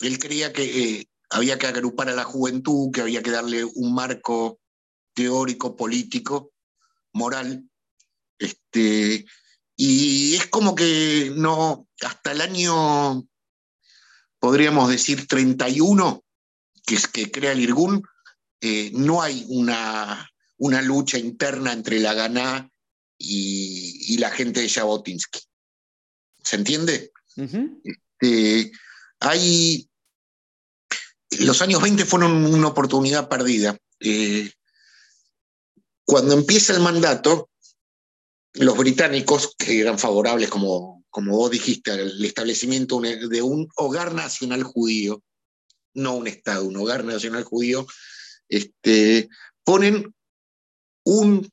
Él 0.00 0.18
creía 0.18 0.52
que 0.52 0.62
eh, 0.64 1.08
había 1.30 1.58
que 1.58 1.66
agrupar 1.66 2.08
a 2.08 2.14
la 2.14 2.24
juventud, 2.24 2.90
que 2.92 3.00
había 3.00 3.22
que 3.22 3.30
darle 3.30 3.64
un 3.64 3.94
marco 3.94 4.60
teórico, 5.14 5.76
político, 5.76 6.52
moral. 7.12 7.68
Este, 8.38 9.26
y 9.76 10.34
es 10.36 10.46
como 10.46 10.74
que 10.74 11.32
no, 11.34 11.88
hasta 12.00 12.32
el 12.32 12.40
año, 12.40 13.26
podríamos 14.38 14.88
decir, 14.90 15.26
31, 15.26 16.24
que 16.86 16.94
es 16.94 17.08
que 17.08 17.30
crea 17.30 17.52
el 17.52 17.60
Irgun, 17.60 18.02
eh, 18.60 18.90
no 18.94 19.20
hay 19.22 19.44
una, 19.48 20.28
una, 20.58 20.82
lucha 20.82 21.18
interna 21.18 21.72
entre 21.72 21.98
la 22.00 22.14
Ganá 22.14 22.70
y, 23.16 24.16
la 24.18 24.30
gente 24.30 24.60
de 24.60 24.68
Jabotinsky. 24.68 25.40
¿Se 26.42 26.56
entiende? 26.56 27.12
Este, 27.36 28.72
hay, 29.20 29.88
los 31.40 31.62
años 31.62 31.82
20 31.82 32.04
fueron 32.04 32.44
una 32.46 32.68
oportunidad 32.68 33.28
perdida. 33.28 33.76
Eh, 34.00 34.50
cuando 36.04 36.34
empieza 36.34 36.72
el 36.72 36.80
mandato, 36.80 37.50
los 38.54 38.76
británicos, 38.76 39.54
que 39.58 39.80
eran 39.80 39.98
favorables, 39.98 40.48
como, 40.48 41.04
como 41.10 41.36
vos 41.36 41.50
dijiste, 41.50 41.92
al 41.92 42.24
establecimiento 42.24 43.00
de 43.00 43.42
un 43.42 43.68
hogar 43.76 44.14
nacional 44.14 44.62
judío, 44.62 45.22
no 45.94 46.14
un 46.14 46.26
Estado, 46.26 46.64
un 46.64 46.76
hogar 46.76 47.04
nacional 47.04 47.44
judío, 47.44 47.86
este, 48.48 49.28
ponen 49.64 50.14
un 51.08 51.50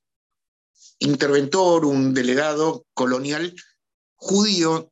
interventor, 1.00 1.86
un 1.86 2.14
delegado 2.14 2.86
colonial 2.94 3.56
judío 4.16 4.92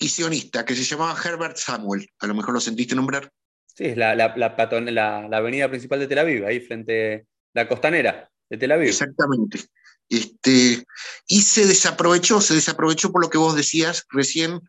y 0.00 0.08
sionista 0.08 0.64
que 0.64 0.74
se 0.74 0.82
llamaba 0.82 1.18
Herbert 1.22 1.56
Samuel. 1.56 2.08
A 2.18 2.26
lo 2.26 2.34
mejor 2.34 2.54
lo 2.54 2.60
sentiste 2.60 2.96
nombrar. 2.96 3.30
Sí, 3.76 3.84
es 3.84 3.96
la, 3.96 4.16
la, 4.16 4.34
la, 4.36 5.36
avenida 5.36 5.68
principal 5.68 6.00
de 6.00 6.08
Tel 6.08 6.18
Aviv, 6.18 6.44
ahí 6.44 6.60
frente 6.60 7.14
a 7.14 7.22
la 7.54 7.68
costanera 7.68 8.28
de 8.50 8.56
Tel 8.56 8.72
Aviv. 8.72 8.88
Exactamente. 8.88 9.60
Este, 10.08 10.84
y 11.28 11.42
se 11.42 11.66
desaprovechó, 11.66 12.40
se 12.40 12.54
desaprovechó 12.54 13.12
por 13.12 13.22
lo 13.22 13.30
que 13.30 13.38
vos 13.38 13.54
decías 13.54 14.04
recién. 14.10 14.60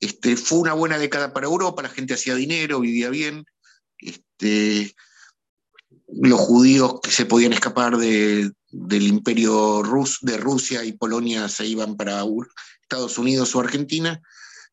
Este, 0.00 0.36
fue 0.36 0.58
una 0.58 0.72
buena 0.72 0.98
década 0.98 1.34
para 1.34 1.46
Europa, 1.46 1.82
la 1.82 1.90
gente 1.90 2.14
hacía 2.14 2.34
dinero, 2.34 2.80
vivía 2.80 3.10
bien. 3.10 3.44
Este, 3.98 4.94
los 6.20 6.40
judíos 6.40 7.00
que 7.02 7.10
se 7.10 7.26
podían 7.26 7.52
escapar 7.52 7.96
del 7.96 8.52
imperio 9.02 9.82
rus, 9.82 10.18
de 10.20 10.36
Rusia 10.36 10.84
y 10.84 10.92
Polonia 10.92 11.48
se 11.48 11.66
iban 11.66 11.96
para 11.96 12.22
Estados 12.82 13.18
Unidos 13.18 13.54
o 13.54 13.60
Argentina. 13.60 14.20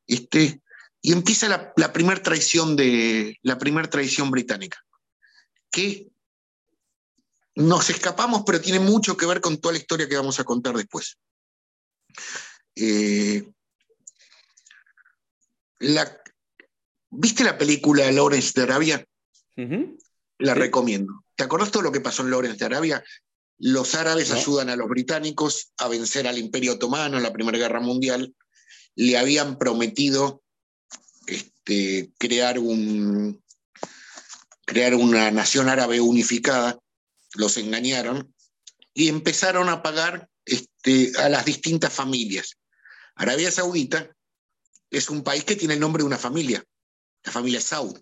Este, 0.06 0.62
y 1.02 1.14
empieza 1.14 1.48
la, 1.48 1.94
primera 1.94 2.22
traición 2.22 2.76
de 2.76 3.38
la 3.42 3.58
primera 3.58 3.90
traición 3.90 4.32
británica, 4.32 4.84
que 5.72 6.10
nos 7.56 7.90
escapamos, 7.90 8.44
pero 8.46 8.60
tiene 8.60 8.80
mucho 8.80 9.16
que 9.16 9.26
ver 9.26 9.40
con 9.40 9.58
toda 9.58 9.74
la 9.74 9.80
historia 9.80 10.10
que 10.10 10.18
vamos 10.18 10.40
a 10.40 10.44
contar 10.44 10.76
después. 10.76 11.18
Eh, 12.76 13.50
¿Viste 17.12 17.44
la 17.44 17.58
película 17.58 18.12
Lawrence 18.12 18.52
de 18.56 18.62
Arabia? 18.64 19.06
La 20.38 20.54
recomiendo. 20.54 21.24
¿Te 21.40 21.46
acordás 21.46 21.72
todo 21.72 21.84
lo 21.84 21.94
que 21.94 22.02
pasó 22.02 22.22
en 22.24 22.32
Lawrence 22.32 22.58
de 22.58 22.66
Arabia? 22.66 23.02
Los 23.60 23.96
árabes 23.96 24.30
ayudan 24.32 24.70
a 24.70 24.76
los 24.76 24.90
británicos 24.90 25.72
a 25.78 25.88
vencer 25.88 26.28
al 26.28 26.38
Imperio 26.38 26.74
Otomano 26.74 27.16
en 27.16 27.24
la 27.24 27.32
Primera 27.32 27.58
Guerra 27.58 27.80
Mundial. 27.80 28.36
Le 28.96 29.18
habían 29.18 29.58
prometido 29.58 30.44
este, 31.28 32.12
crear, 32.18 32.60
un, 32.60 33.42
crear 34.66 34.96
una 34.96 35.32
nación 35.32 35.70
árabe 35.70 36.02
unificada, 36.02 36.78
los 37.36 37.56
engañaron 37.56 38.36
y 38.94 39.08
empezaron 39.08 39.70
a 39.70 39.82
pagar 39.82 40.30
este, 40.44 41.14
a 41.20 41.30
las 41.30 41.46
distintas 41.46 41.94
familias. 41.94 42.58
Arabia 43.16 43.50
Saudita 43.50 44.14
es 44.90 45.10
un 45.10 45.24
país 45.24 45.46
que 45.46 45.56
tiene 45.56 45.76
el 45.76 45.80
nombre 45.80 46.04
de 46.04 46.08
una 46.08 46.18
familia, 46.18 46.62
la 47.24 47.32
familia 47.32 47.62
Saud. 47.62 47.98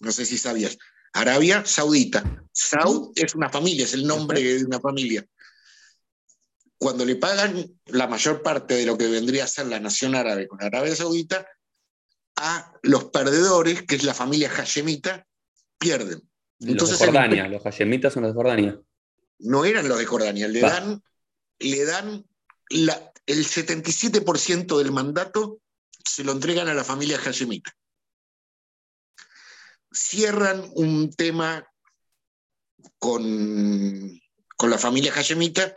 No 0.00 0.12
sé 0.12 0.26
si 0.26 0.36
sabías. 0.36 0.76
Arabia 1.14 1.64
Saudita. 1.64 2.22
Saud 2.52 3.12
es 3.14 3.34
una 3.34 3.48
familia, 3.48 3.84
es 3.84 3.94
el 3.94 4.06
nombre 4.06 4.42
de 4.42 4.64
una 4.64 4.80
familia. 4.80 5.24
Cuando 6.76 7.04
le 7.04 7.16
pagan 7.16 7.80
la 7.86 8.06
mayor 8.06 8.42
parte 8.42 8.74
de 8.74 8.84
lo 8.84 8.98
que 8.98 9.08
vendría 9.08 9.44
a 9.44 9.48
ser 9.48 9.66
la 9.66 9.80
nación 9.80 10.14
árabe 10.14 10.46
con 10.46 10.62
Arabia 10.62 10.94
Saudita, 10.94 11.46
a 12.36 12.72
los 12.82 13.04
perdedores, 13.04 13.82
que 13.82 13.94
es 13.94 14.04
la 14.04 14.12
familia 14.12 14.50
Hashemita, 14.50 15.26
pierden. 15.78 16.28
Entonces, 16.60 16.98
los 16.98 17.00
de 17.00 17.06
Jordania, 17.06 17.48
los 17.48 17.62
Hashemitas 17.62 18.12
son 18.12 18.24
los 18.24 18.32
de 18.32 18.36
Jordania. 18.36 18.80
No 19.38 19.64
eran 19.64 19.88
los 19.88 19.98
de 19.98 20.06
Jordania, 20.06 20.48
le 20.48 20.60
dan, 20.60 21.02
le 21.60 21.84
dan 21.84 22.26
el 22.68 23.44
77% 23.46 24.78
del 24.78 24.92
mandato, 24.92 25.60
se 26.04 26.24
lo 26.24 26.32
entregan 26.32 26.68
a 26.68 26.74
la 26.74 26.84
familia 26.84 27.18
Hashemita. 27.18 27.72
Cierran 29.94 30.70
un 30.74 31.10
tema 31.12 31.66
con, 32.98 34.20
con 34.56 34.70
la 34.70 34.78
familia 34.78 35.12
Hashemita 35.12 35.74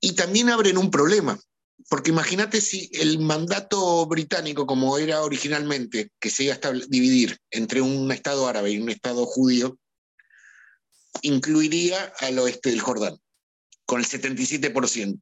y 0.00 0.14
también 0.14 0.50
abren 0.50 0.78
un 0.78 0.90
problema, 0.90 1.38
porque 1.88 2.10
imagínate 2.10 2.60
si 2.60 2.90
el 2.92 3.18
mandato 3.18 4.04
británico, 4.06 4.66
como 4.66 4.98
era 4.98 5.22
originalmente, 5.22 6.10
que 6.20 6.30
se 6.30 6.44
iba 6.44 6.54
a 6.54 6.72
dividir 6.88 7.38
entre 7.50 7.80
un 7.80 8.10
Estado 8.12 8.46
árabe 8.48 8.70
y 8.70 8.80
un 8.80 8.88
Estado 8.88 9.26
judío, 9.26 9.78
incluiría 11.22 12.12
al 12.18 12.38
oeste 12.38 12.70
del 12.70 12.80
Jordán, 12.80 13.16
con 13.84 14.00
el 14.00 14.06
77%. 14.06 15.18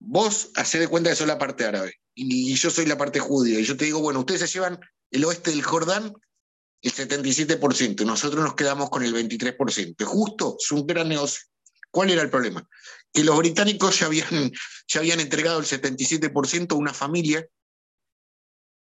Vos 0.00 0.50
hacés 0.56 0.80
de 0.80 0.88
cuenta 0.88 1.10
que 1.10 1.16
sos 1.16 1.26
la 1.26 1.38
parte 1.38 1.64
árabe 1.64 1.94
y 2.14 2.54
yo 2.54 2.70
soy 2.70 2.86
la 2.86 2.98
parte 2.98 3.20
judía, 3.20 3.60
y 3.60 3.64
yo 3.64 3.76
te 3.76 3.84
digo, 3.84 4.00
bueno, 4.00 4.20
ustedes 4.20 4.40
se 4.40 4.48
llevan 4.48 4.80
el 5.10 5.24
oeste 5.24 5.50
del 5.50 5.62
Jordán 5.62 6.14
el 6.82 6.92
77%, 6.92 8.00
y 8.00 8.04
nosotros 8.04 8.42
nos 8.42 8.54
quedamos 8.54 8.88
con 8.88 9.02
el 9.02 9.14
23%. 9.14 10.04
Justo, 10.04 10.56
es 10.58 10.70
un 10.70 10.86
gran 10.86 11.08
negocio. 11.08 11.42
¿Cuál 11.90 12.10
era 12.10 12.22
el 12.22 12.30
problema? 12.30 12.66
Que 13.12 13.24
los 13.24 13.36
británicos 13.36 13.98
ya 13.98 14.06
habían, 14.06 14.52
ya 14.88 15.00
habían 15.00 15.20
entregado 15.20 15.58
el 15.60 15.66
77% 15.66 16.72
a 16.72 16.76
una 16.76 16.94
familia 16.94 17.46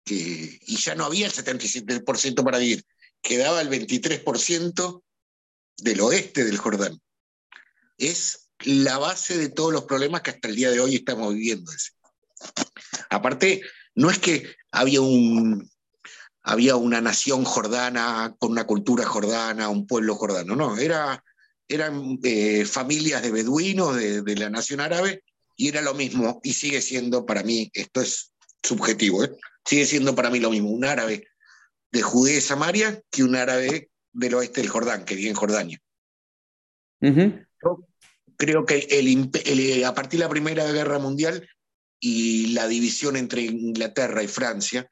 y 0.06 0.76
ya 0.76 0.94
no 0.94 1.04
había 1.04 1.26
el 1.26 1.32
77% 1.32 2.44
para 2.44 2.58
vivir, 2.58 2.84
quedaba 3.22 3.60
el 3.60 3.70
23% 3.70 5.02
del 5.78 6.00
oeste 6.00 6.44
del 6.44 6.58
Jordán. 6.58 7.00
Es 7.96 8.50
la 8.60 8.98
base 8.98 9.38
de 9.38 9.48
todos 9.48 9.72
los 9.72 9.84
problemas 9.84 10.22
que 10.22 10.30
hasta 10.30 10.48
el 10.48 10.56
día 10.56 10.70
de 10.70 10.80
hoy 10.80 10.96
estamos 10.96 11.34
viviendo. 11.34 11.70
Aparte, 13.08 13.62
no 13.94 14.10
es 14.10 14.18
que 14.18 14.54
había, 14.70 15.00
un, 15.00 15.70
había 16.42 16.76
una 16.76 17.00
nación 17.00 17.44
jordana 17.44 18.34
con 18.38 18.52
una 18.52 18.66
cultura 18.66 19.04
jordana, 19.04 19.68
un 19.68 19.86
pueblo 19.86 20.14
jordano, 20.14 20.56
no, 20.56 20.78
era 20.78 21.22
eran 21.70 22.18
eh, 22.24 22.64
familias 22.64 23.22
de 23.22 23.30
beduinos 23.30 23.96
de, 23.96 24.36
la 24.36 24.50
nación 24.50 24.80
árabe 24.80 25.22
y 25.56 25.68
era 25.68 25.80
lo 25.80 25.94
mismo 25.94 26.40
y 26.42 26.52
sigue 26.52 26.82
siendo 26.82 27.24
para 27.24 27.44
mí, 27.44 27.70
esto 27.74 28.00
es 28.00 28.32
subjetivo, 28.60 29.22
¿eh? 29.22 29.30
sigue 29.64 29.86
siendo 29.86 30.16
para 30.16 30.30
mí 30.30 30.40
lo 30.40 30.50
mismo, 30.50 30.70
un 30.70 30.84
árabe 30.84 31.28
de 31.92 32.02
Judea 32.02 32.38
y 32.38 32.40
Samaria 32.40 33.00
que 33.08 33.22
un 33.22 33.36
árabe 33.36 33.88
del 34.12 34.34
oeste 34.34 34.60
del 34.60 34.70
Jordán, 34.70 35.04
que 35.04 35.14
vive 35.14 35.30
en 35.30 35.36
Jordania. 35.36 35.78
Yo 37.00 37.86
creo 38.36 38.64
que 38.64 38.88
el, 38.90 39.84
a 39.84 39.94
partir 39.94 40.18
de 40.18 40.24
la 40.24 40.30
Primera 40.30 40.70
Guerra 40.72 40.98
Mundial 40.98 41.48
y 42.00 42.48
la 42.48 42.66
división 42.66 43.16
entre 43.16 43.42
Inglaterra 43.42 44.24
y 44.24 44.28
Francia, 44.28 44.88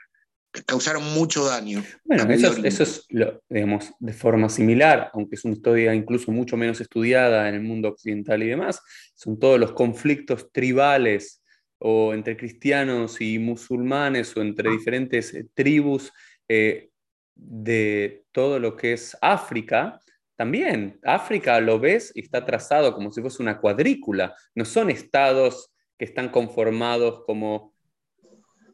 causaron 0.66 1.02
mucho 1.14 1.44
daño. 1.44 1.82
Bueno, 2.04 2.30
eso 2.30 2.52
es, 2.52 2.64
eso 2.64 2.82
es 2.82 3.06
digamos, 3.48 3.92
de 3.98 4.12
forma 4.12 4.48
similar, 4.48 5.10
aunque 5.14 5.36
es 5.36 5.44
una 5.44 5.54
historia 5.54 5.94
incluso 5.94 6.32
mucho 6.32 6.56
menos 6.56 6.80
estudiada 6.80 7.48
en 7.48 7.54
el 7.54 7.62
mundo 7.62 7.88
occidental 7.88 8.42
y 8.42 8.48
demás, 8.48 8.80
son 9.14 9.38
todos 9.38 9.58
los 9.58 9.72
conflictos 9.72 10.50
tribales 10.52 11.42
o 11.78 12.12
entre 12.12 12.36
cristianos 12.36 13.20
y 13.20 13.38
musulmanes 13.38 14.36
o 14.36 14.42
entre 14.42 14.70
diferentes 14.70 15.32
eh, 15.34 15.46
tribus 15.54 16.12
eh, 16.48 16.90
de 17.34 18.24
todo 18.32 18.58
lo 18.58 18.76
que 18.76 18.94
es 18.94 19.16
África, 19.20 20.00
también 20.36 20.98
África 21.02 21.60
lo 21.60 21.78
ves 21.80 22.12
y 22.14 22.20
está 22.20 22.44
trazado 22.44 22.94
como 22.94 23.10
si 23.10 23.20
fuese 23.20 23.42
una 23.42 23.60
cuadrícula, 23.60 24.34
no 24.54 24.64
son 24.64 24.90
estados 24.90 25.72
que 25.98 26.04
están 26.04 26.28
conformados 26.28 27.24
como 27.26 27.74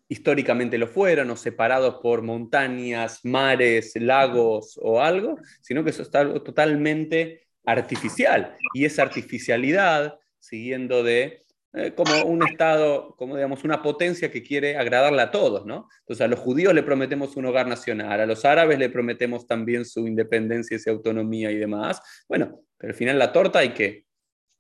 históricamente 0.09 0.79
lo 0.79 0.87
fueron, 0.87 1.31
o 1.31 1.37
separados 1.37 1.97
por 2.03 2.23
montañas, 2.23 3.21
mares, 3.25 3.95
lagos 3.97 4.79
o 4.83 5.01
algo, 5.01 5.38
sino 5.62 5.83
que 5.83 5.90
eso 5.90 6.03
está 6.03 6.25
totalmente 6.43 7.47
artificial. 7.64 8.57
Y 8.75 8.85
esa 8.85 9.03
artificialidad, 9.03 10.19
siguiendo 10.38 11.03
de 11.03 11.45
eh, 11.73 11.93
como 11.93 12.25
un 12.25 12.47
Estado, 12.47 13.17
como 13.17 13.35
digamos, 13.35 13.64
una 13.64 13.83
potencia 13.83 14.31
que 14.31 14.43
quiere 14.43 14.77
agradarle 14.77 15.23
a 15.23 15.31
todos, 15.31 15.67
¿no? 15.67 15.88
Entonces 16.01 16.25
a 16.25 16.29
los 16.29 16.38
judíos 16.38 16.73
le 16.75 16.85
prometemos 16.85 17.37
un 17.37 17.47
hogar 17.47 17.67
nacional, 17.67 18.21
a 18.21 18.27
los 18.27 18.45
árabes 18.45 18.79
le 18.79 18.90
prometemos 18.90 19.47
también 19.47 19.85
su 19.85 20.07
independencia 20.07 20.77
y 20.77 20.81
su 20.81 20.90
autonomía 20.90 21.51
y 21.51 21.57
demás. 21.57 22.01
Bueno, 22.29 22.61
pero 22.77 22.93
al 22.93 22.97
final 22.97 23.19
la 23.19 23.33
torta 23.33 23.61
hay 23.61 23.71
que, 23.71 24.05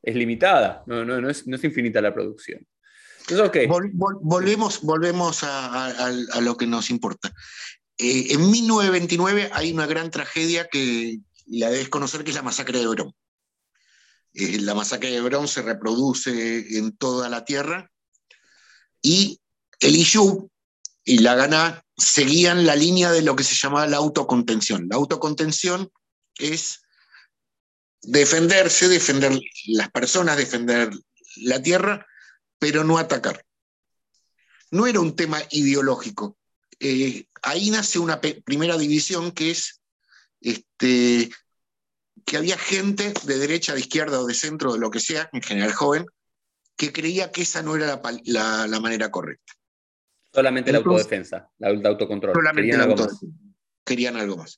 es 0.02 0.16
limitada, 0.16 0.82
no, 0.86 1.04
no, 1.04 1.20
no, 1.20 1.30
es, 1.30 1.46
no 1.46 1.56
es 1.56 1.64
infinita 1.64 2.00
la 2.00 2.12
producción 2.12 2.66
volvemos 3.92 4.80
volvemos 4.82 5.42
a, 5.42 6.10
lo 6.40 6.56
que 6.56 6.66
nos 6.66 6.90
importa. 6.90 7.32
Eh, 7.96 8.26
en 8.30 8.50
1929 8.50 9.50
hay 9.52 9.72
una 9.72 9.86
gran 9.86 10.10
tragedia 10.10 10.68
que 10.68 11.20
la 11.46 11.70
debes 11.70 11.88
conocer, 11.88 12.24
que 12.24 12.30
es 12.30 12.36
la 12.36 12.42
masacre 12.42 12.78
de 12.78 12.84
Hebrón. 12.84 13.14
Eh, 14.34 14.60
la 14.60 14.74
masacre 14.74 15.10
de 15.10 15.16
Hebrón 15.16 15.48
se 15.48 15.62
reproduce 15.62 16.76
en 16.78 16.96
toda 16.96 17.28
la 17.28 17.44
tierra 17.44 17.90
y 19.00 19.40
el 19.80 19.96
Iyú 19.96 20.50
y 21.04 21.18
la 21.18 21.34
Ganá 21.34 21.84
seguían 21.96 22.66
la 22.66 22.74
línea 22.74 23.12
de 23.12 23.22
lo 23.22 23.36
que 23.36 23.44
se 23.44 23.54
llamaba 23.54 23.86
la 23.86 23.98
autocontención. 23.98 24.88
La 24.88 24.96
autocontención 24.96 25.90
es 26.38 26.80
defenderse, 28.02 28.88
defender 28.88 29.38
las 29.66 29.90
personas, 29.90 30.36
defender 30.36 30.90
la 31.36 31.62
tierra, 31.62 32.06
pero 32.64 32.82
no 32.82 32.96
atacar. 32.96 33.44
No 34.70 34.86
era 34.86 34.98
un 34.98 35.14
tema 35.14 35.38
ideológico. 35.50 36.38
Eh, 36.80 37.26
ahí 37.42 37.70
nace 37.70 37.98
una 37.98 38.22
primera 38.22 38.78
división 38.78 39.32
que 39.32 39.50
es 39.50 39.82
este, 40.40 41.28
que 42.24 42.36
había 42.38 42.56
gente 42.56 43.12
de 43.24 43.38
derecha, 43.38 43.74
de 43.74 43.80
izquierda 43.80 44.18
o 44.18 44.24
de 44.24 44.32
centro, 44.32 44.72
de 44.72 44.78
lo 44.78 44.90
que 44.90 44.98
sea, 44.98 45.28
en 45.34 45.42
general 45.42 45.74
joven, 45.74 46.06
que 46.74 46.90
creía 46.90 47.30
que 47.30 47.42
esa 47.42 47.62
no 47.62 47.76
era 47.76 48.00
la, 48.24 48.80
manera 48.80 49.10
correcta. 49.10 49.52
Solamente 50.32 50.72
la 50.72 50.78
autodefensa, 50.78 51.50
la, 51.58 51.68
autocontrol. 51.68 52.34
Querían 52.54 52.80
algo, 52.80 52.96
más. 52.96 53.20
querían 53.84 54.16
algo 54.16 54.38
más. 54.38 54.56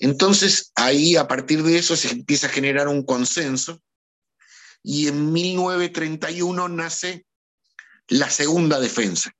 Entonces, 0.00 0.72
ahí 0.74 1.14
a 1.14 1.28
partir 1.28 1.62
de 1.62 1.78
eso 1.78 1.94
se 1.94 2.10
empieza 2.10 2.48
a 2.48 2.50
generar 2.50 2.88
un 2.88 3.04
consenso 3.04 3.80
y 4.82 5.06
en 5.06 5.32
1931 5.32 6.68
nace 6.68 7.27
la 8.08 8.30
segunda 8.30 8.80
defensa. 8.80 9.30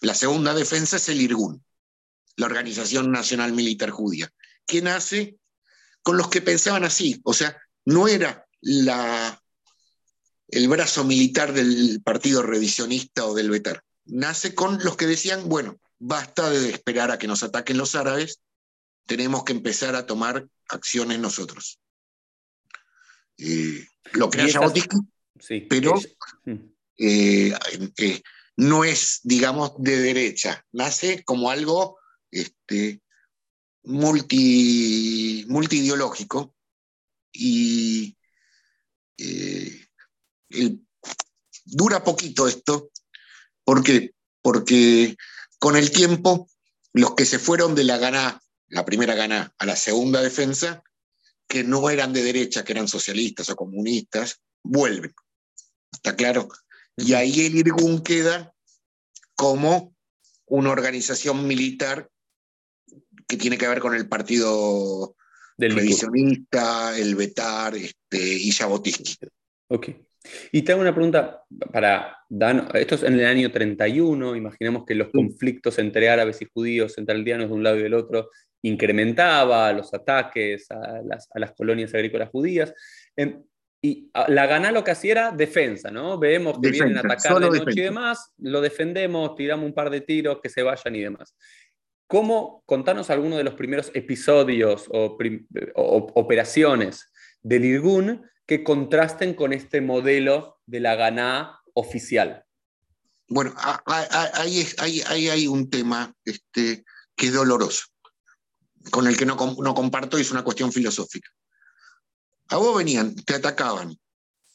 La 0.00 0.14
segunda 0.14 0.54
defensa 0.54 0.96
es 0.96 1.08
el 1.08 1.20
IRGUN, 1.20 1.64
la 2.36 2.46
Organización 2.46 3.12
Nacional 3.12 3.52
Militar 3.52 3.90
Judía, 3.90 4.32
que 4.66 4.82
nace 4.82 5.36
con 6.02 6.16
los 6.16 6.28
que 6.28 6.40
pensaban 6.40 6.84
así, 6.84 7.20
o 7.24 7.32
sea, 7.32 7.56
no 7.84 8.08
era 8.08 8.46
la, 8.60 9.40
el 10.48 10.68
brazo 10.68 11.04
militar 11.04 11.52
del 11.52 12.00
partido 12.02 12.42
revisionista 12.42 13.26
o 13.26 13.34
del 13.34 13.50
Betar, 13.50 13.84
nace 14.04 14.54
con 14.54 14.82
los 14.82 14.96
que 14.96 15.06
decían, 15.06 15.48
bueno, 15.48 15.78
basta 16.00 16.50
de 16.50 16.70
esperar 16.70 17.12
a 17.12 17.18
que 17.18 17.28
nos 17.28 17.44
ataquen 17.44 17.78
los 17.78 17.94
árabes, 17.94 18.40
tenemos 19.06 19.44
que 19.44 19.52
empezar 19.52 19.94
a 19.94 20.06
tomar 20.06 20.48
acciones 20.68 21.20
nosotros. 21.20 21.78
Eh, 23.38 23.86
lo 24.12 24.30
crea 24.30 24.50
Jabotinsky, 24.50 24.96
sí, 25.38 25.60
pero 25.60 25.94
mm. 26.44 26.71
Eh, 26.98 27.52
eh, 27.96 28.22
no 28.56 28.84
es, 28.84 29.20
digamos, 29.22 29.72
de 29.78 29.98
derecha, 29.98 30.64
nace 30.72 31.24
como 31.24 31.50
algo 31.50 31.98
este, 32.30 33.00
multi, 33.84 35.44
multiideológico 35.48 36.54
y 37.32 38.16
eh, 39.18 39.86
dura 41.64 42.04
poquito 42.04 42.46
esto, 42.46 42.90
¿por 43.64 43.82
Porque 44.42 45.16
con 45.58 45.76
el 45.76 45.90
tiempo 45.90 46.48
los 46.92 47.14
que 47.14 47.24
se 47.24 47.38
fueron 47.38 47.74
de 47.74 47.84
la 47.84 47.98
gana, 47.98 48.40
la 48.68 48.84
primera 48.84 49.14
gana 49.14 49.54
a 49.58 49.66
la 49.66 49.76
segunda 49.76 50.20
defensa, 50.20 50.82
que 51.48 51.64
no 51.64 51.88
eran 51.90 52.12
de 52.12 52.22
derecha, 52.22 52.64
que 52.64 52.72
eran 52.72 52.88
socialistas 52.88 53.48
o 53.50 53.56
comunistas, 53.56 54.40
vuelven. 54.62 55.14
¿Está 55.92 56.16
claro? 56.16 56.48
Y 56.96 57.14
ahí 57.14 57.46
el 57.46 57.56
IRGUN 57.56 58.02
queda 58.02 58.52
como 59.34 59.94
una 60.46 60.70
organización 60.70 61.46
militar 61.46 62.08
que 63.26 63.36
tiene 63.36 63.56
que 63.56 63.68
ver 63.68 63.80
con 63.80 63.94
el 63.94 64.08
partido 64.08 65.16
Del 65.56 65.74
revisionista, 65.74 66.96
el 66.98 67.14
Betar 67.14 67.74
este, 67.76 68.18
y 68.18 68.50
Jabotinsky. 68.50 69.26
Ok. 69.68 69.88
Y 70.52 70.62
tengo 70.62 70.80
una 70.80 70.94
pregunta 70.94 71.42
para 71.72 72.18
Dan. 72.28 72.68
Esto 72.74 72.94
es 72.94 73.02
en 73.02 73.14
el 73.14 73.26
año 73.26 73.50
31. 73.50 74.36
Imaginemos 74.36 74.84
que 74.84 74.94
los 74.94 75.08
conflictos 75.08 75.78
entre 75.78 76.08
árabes 76.08 76.40
y 76.42 76.46
judíos, 76.52 76.96
entre 76.98 77.14
aldeanos 77.14 77.48
de 77.48 77.54
un 77.54 77.62
lado 77.62 77.78
y 77.78 77.82
del 77.82 77.94
otro, 77.94 78.30
incrementaba 78.62 79.72
los 79.72 79.92
ataques 79.92 80.70
a 80.70 81.00
las, 81.02 81.28
a 81.34 81.40
las 81.40 81.52
colonias 81.52 81.94
agrícolas 81.94 82.30
judías. 82.30 82.72
Y 83.84 84.10
ah, 84.14 84.26
la 84.28 84.46
gana 84.46 84.70
lo 84.70 84.84
que 84.84 84.92
hacía 84.92 85.10
era 85.10 85.30
defensa, 85.32 85.90
¿no? 85.90 86.16
Vemos 86.16 86.60
que 86.62 86.70
vienen 86.70 86.96
a 86.96 87.00
atacar 87.00 87.40
de 87.40 87.58
noche 87.58 87.80
y 87.80 87.82
demás, 87.82 88.30
lo 88.38 88.60
defendemos, 88.60 89.34
tiramos 89.34 89.66
un 89.66 89.74
par 89.74 89.90
de 89.90 90.00
tiros, 90.00 90.38
que 90.40 90.48
se 90.48 90.62
vayan 90.62 90.94
y 90.94 91.00
demás. 91.00 91.34
¿Cómo, 92.06 92.62
contanos 92.64 93.10
algunos 93.10 93.38
de 93.38 93.44
los 93.44 93.54
primeros 93.54 93.90
episodios 93.94 94.86
o, 94.92 95.18
operaciones 96.14 97.10
del 97.42 97.64
Irgun 97.64 98.22
que 98.46 98.62
contrasten 98.62 99.34
con 99.34 99.52
este 99.52 99.80
modelo 99.80 100.60
de 100.64 100.78
la 100.78 100.94
gana 100.94 101.58
oficial? 101.74 102.44
Bueno, 103.28 103.52
ahí, 103.86 105.28
hay 105.28 105.46
un 105.48 105.68
tema 105.70 106.14
este, 106.24 106.84
que 107.16 107.26
es 107.26 107.32
doloroso, 107.32 107.86
con 108.92 109.08
el 109.08 109.16
que 109.16 109.26
no, 109.26 109.36
no 109.58 109.74
comparto 109.74 110.18
y 110.18 110.20
es 110.20 110.30
una 110.30 110.44
cuestión 110.44 110.70
filosófica. 110.70 111.30
A 112.48 112.56
vos 112.56 112.76
venían, 112.76 113.14
te 113.14 113.34
atacaban 113.34 113.98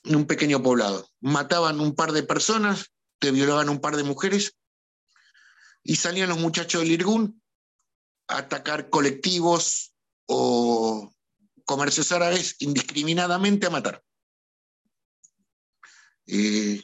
en 0.04 0.15
un 0.15 0.26
pequeño 0.26 0.62
poblado, 0.62 1.10
mataban 1.19 1.80
un 1.80 1.95
par 1.95 2.12
de 2.12 2.23
personas, 2.23 2.91
te 3.19 3.32
violaban 3.32 3.69
un 3.69 3.80
par 3.80 3.95
de 3.95 4.04
mujeres 4.04 4.56
y 5.84 5.95
salían 5.95 6.30
los 6.30 6.39
muchachos 6.39 6.82
del 6.82 6.91
Irgun 6.91 7.41
a 8.28 8.39
atacar 8.39 8.89
colectivos 8.89 9.93
o 10.28 11.12
comercios 11.65 12.12
árabes 12.12 12.56
indiscriminadamente 12.60 13.67
a 13.67 13.71
matar. 13.71 14.04
Eh, 16.28 16.84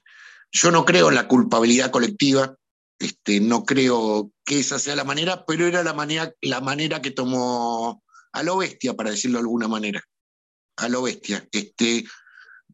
yo 0.52 0.72
no 0.72 0.86
creo 0.86 1.10
en 1.10 1.16
la 1.16 1.28
culpabilidad 1.28 1.92
colectiva, 1.92 2.56
este, 3.00 3.40
no 3.40 3.66
creo 3.66 4.32
que 4.46 4.60
esa 4.60 4.80
sea 4.80 4.96
la 4.96 5.04
manera, 5.04 5.46
pero 5.46 5.68
era 5.68 5.84
la 5.84 5.94
manera, 5.94 6.34
la 6.42 6.62
manera 6.62 7.02
que 7.02 7.12
tomó 7.12 8.04
a 8.32 8.44
lo 8.44 8.58
bestia, 8.58 8.94
para 8.94 9.12
decirlo 9.12 9.38
de 9.38 9.44
alguna 9.44 9.68
manera 9.68 10.04
a 10.78 10.90
lo 10.90 11.04
bestia. 11.04 11.48
Este, 11.52 12.04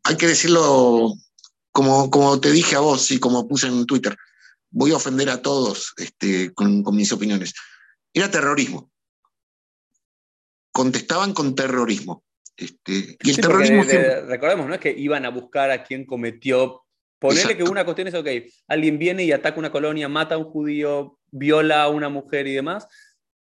hay 0.04 0.18
que 0.18 0.28
decirlo 0.28 1.14
como, 1.72 2.10
como 2.10 2.40
te 2.40 2.52
dije 2.52 2.76
a 2.76 2.80
vos 2.80 3.12
y 3.12 3.20
como 3.20 3.48
puse 3.48 3.68
en 3.68 3.86
Twitter. 3.86 4.16
Voy 4.72 4.92
a 4.92 4.98
ofender 4.98 5.30
a 5.30 5.42
todos 5.42 5.94
este, 5.98 6.54
con, 6.54 6.84
mis 6.94 7.12
opiniones. 7.12 7.54
Era 8.14 8.30
terrorismo. 8.30 8.92
Contestaban 10.72 11.34
con 11.34 11.56
terrorismo. 11.56 12.24
Este, 12.56 13.18
y 13.24 13.30
el 13.30 13.36
terrorismo. 13.38 13.84
recordemos, 14.28 14.68
¿no? 14.68 14.74
Es 14.74 14.80
que 14.80 14.92
iban 14.92 15.26
a 15.26 15.30
buscar 15.30 15.72
a 15.72 15.84
quien 15.84 16.06
cometió. 16.06 16.84
Ponerle 17.18 17.58
que 17.58 17.64
una 17.64 17.84
cuestión 17.84 18.08
es, 18.08 18.14
ok, 18.14 18.28
alguien 18.68 18.98
viene 18.98 19.26
y 19.26 19.34
ataca 19.34 19.60
una 19.60 19.72
colonia, 19.72 20.08
mata 20.08 20.36
a 20.36 20.38
un 20.38 20.46
judío, 20.46 21.20
viola 21.32 21.84
a 21.84 21.90
una 21.90 22.08
mujer 22.08 22.48
y 22.48 22.54
demás. 22.54 22.88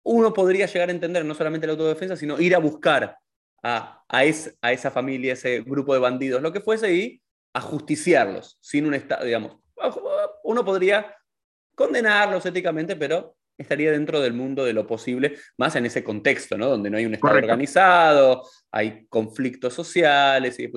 Uno 0.02 0.34
podría 0.34 0.66
llegar 0.66 0.90
a 0.90 0.92
entender 0.92 1.24
no 1.24 1.34
solamente 1.34 1.66
la 1.66 1.72
autodefensa, 1.72 2.16
sino 2.16 2.38
ir 2.38 2.54
a 2.54 2.58
buscar 2.58 3.16
a, 3.62 4.04
a, 4.08 4.24
esa 4.24 4.90
familia, 4.90 5.34
ese 5.34 5.60
grupo 5.62 5.94
de 5.94 6.00
bandidos, 6.00 6.42
lo 6.42 6.52
que 6.52 6.60
fuese, 6.60 6.92
y 6.92 7.22
ajusticiarlos, 7.52 8.58
sin 8.60 8.86
un 8.86 8.94
estado, 8.94 9.24
digamos. 9.24 9.56
Uno 10.44 10.64
podría 10.64 11.16
condenarlos 11.74 12.44
éticamente, 12.46 12.96
pero 12.96 13.36
estaría 13.58 13.92
dentro 13.92 14.20
del 14.20 14.32
mundo 14.32 14.64
de 14.64 14.72
lo 14.72 14.86
posible, 14.86 15.36
más 15.58 15.76
en 15.76 15.86
ese 15.86 16.02
contexto, 16.02 16.56
¿no? 16.58 16.68
Donde 16.68 16.90
no 16.90 16.98
hay 16.98 17.06
un 17.06 17.14
Estado 17.14 17.36
organizado, 17.36 18.42
hay 18.70 19.06
conflictos 19.08 19.74
sociales, 19.74 20.58
y, 20.58 20.70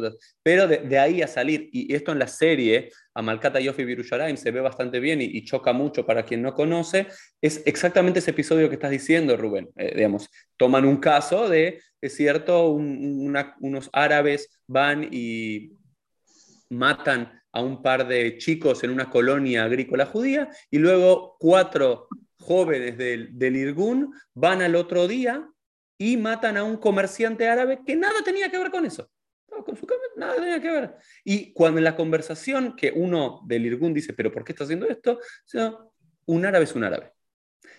pero 0.43 0.67
de, 0.67 0.99
ahí 0.99 1.21
a 1.21 1.27
salir, 1.27 1.69
y 1.71 1.93
esto 1.93 2.11
en 2.11 2.19
la 2.19 2.27
serie, 2.27 2.91
Amalcata 3.13 3.59
Yofi 3.59 3.85
Virusharaim 3.85 4.37
se 4.37 4.51
ve 4.51 4.61
bastante 4.61 4.99
bien 4.99 5.21
y, 5.21 5.43
choca 5.45 5.73
mucho 5.73 6.05
para 6.05 6.23
quien 6.23 6.41
no 6.41 6.53
conoce, 6.53 7.07
es 7.41 7.61
exactamente 7.65 8.19
ese 8.19 8.31
episodio 8.31 8.67
que 8.69 8.75
estás 8.75 8.91
diciendo, 8.91 9.37
Rubén. 9.37 9.69
Eh, 9.77 9.93
digamos, 9.95 10.29
toman 10.57 10.85
un 10.85 10.97
caso 10.97 11.49
de, 11.49 11.81
es 12.01 12.15
cierto, 12.15 12.69
unos 12.69 13.89
árabes 13.93 14.59
van 14.67 15.07
y 15.11 15.71
matan 16.69 17.41
a 17.51 17.61
un 17.61 17.81
par 17.81 18.07
de 18.07 18.37
chicos 18.37 18.83
en 18.83 18.89
una 18.89 19.09
colonia 19.09 19.63
agrícola 19.63 20.05
judía 20.05 20.49
y 20.69 20.77
luego 20.77 21.37
cuatro 21.39 22.09
jóvenes 22.45 22.97
del, 22.97 23.37
del 23.37 23.55
Irgun 23.55 24.13
van 24.33 24.61
al 24.61 24.75
otro 24.75 25.07
día 25.07 25.49
y 25.97 26.17
matan 26.17 26.57
a 26.57 26.63
un 26.63 26.77
comerciante 26.77 27.47
árabe 27.47 27.79
que 27.85 27.95
nada 27.95 28.21
tenía 28.23 28.49
que 28.49 28.59
ver 28.59 28.69
con 28.69 28.85
eso. 28.85 29.09
con 29.47 29.75
su 29.75 29.87
nada 30.15 30.35
tenía 30.35 30.61
que 30.61 30.71
ver. 30.71 30.95
Y 31.23 31.53
cuando 31.53 31.79
en 31.79 31.85
la 31.85 31.95
conversación 31.95 32.75
que 32.75 32.91
uno 32.95 33.41
del 33.45 33.65
Irgun 33.65 33.93
dice, 33.93 34.13
pero 34.13 34.31
¿por 34.31 34.43
qué 34.43 34.51
está 34.51 34.63
haciendo 34.63 34.87
esto? 34.87 35.19
un 36.27 36.45
árabe 36.45 36.65
es 36.65 36.75
un 36.75 36.83
árabe. 36.83 37.11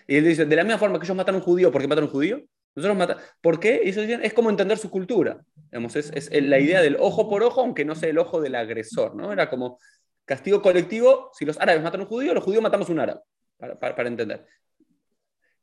Y 0.07 0.17
él 0.17 0.25
dice, 0.25 0.45
de 0.45 0.55
la 0.55 0.63
misma 0.63 0.79
forma 0.79 0.99
que 0.99 1.05
ellos 1.05 1.17
matan 1.17 1.35
a 1.35 1.37
un 1.37 1.43
judío, 1.43 1.71
¿por 1.71 1.81
qué 1.81 1.87
matan 1.87 2.03
a 2.03 2.07
un 2.07 2.13
judío? 2.13 2.41
Nosotros 2.75 2.97
matan. 2.97 3.17
¿Por 3.41 3.59
qué? 3.59 3.81
Y 3.83 3.89
ellos 3.89 4.07
dicen, 4.07 4.23
es 4.23 4.33
como 4.33 4.49
entender 4.49 4.77
su 4.77 4.89
cultura. 4.89 5.43
Digamos, 5.71 5.95
es, 5.95 6.11
es, 6.13 6.29
la 6.43 6.59
idea 6.59 6.81
del 6.81 6.95
ojo 6.99 7.29
por 7.29 7.43
ojo, 7.43 7.61
aunque 7.61 7.83
no 7.85 7.95
sea 7.95 8.09
el 8.09 8.17
ojo 8.17 8.39
del 8.39 8.55
agresor. 8.55 9.15
¿no? 9.15 9.31
Era 9.33 9.49
como 9.49 9.79
castigo 10.25 10.61
colectivo, 10.61 11.31
si 11.33 11.45
los 11.45 11.59
árabes 11.59 11.83
matan 11.83 12.01
a 12.01 12.03
un 12.03 12.09
judío, 12.09 12.33
los 12.33 12.43
judíos 12.43 12.63
matamos 12.63 12.89
a 12.89 12.91
un 12.93 12.99
árabe 12.99 13.21
para, 13.57 14.07
entender. 14.07 14.45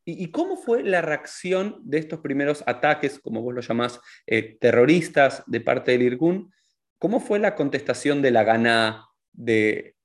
¿Y, 0.04 0.30
cómo 0.30 0.56
fue 0.56 0.82
la 0.82 1.00
reacción 1.00 1.80
de 1.82 1.98
estos 1.98 2.20
primeros 2.20 2.62
ataques, 2.66 3.18
como 3.18 3.40
vos 3.40 3.54
lo 3.54 3.62
llamás, 3.62 4.00
eh, 4.26 4.58
terroristas 4.60 5.42
de 5.46 5.60
parte 5.60 5.92
del 5.92 6.02
Irgun? 6.02 6.52
¿Cómo 6.98 7.20
fue 7.20 7.38
la 7.38 7.54
contestación 7.54 8.20
de 8.20 8.30
la 8.30 8.44
gana 8.44 9.06
de, 9.32 9.96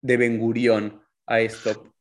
de 0.00 0.16
Ben 0.16 0.38
Gurión 0.38 1.02
a 1.26 1.40
esto? 1.40 1.94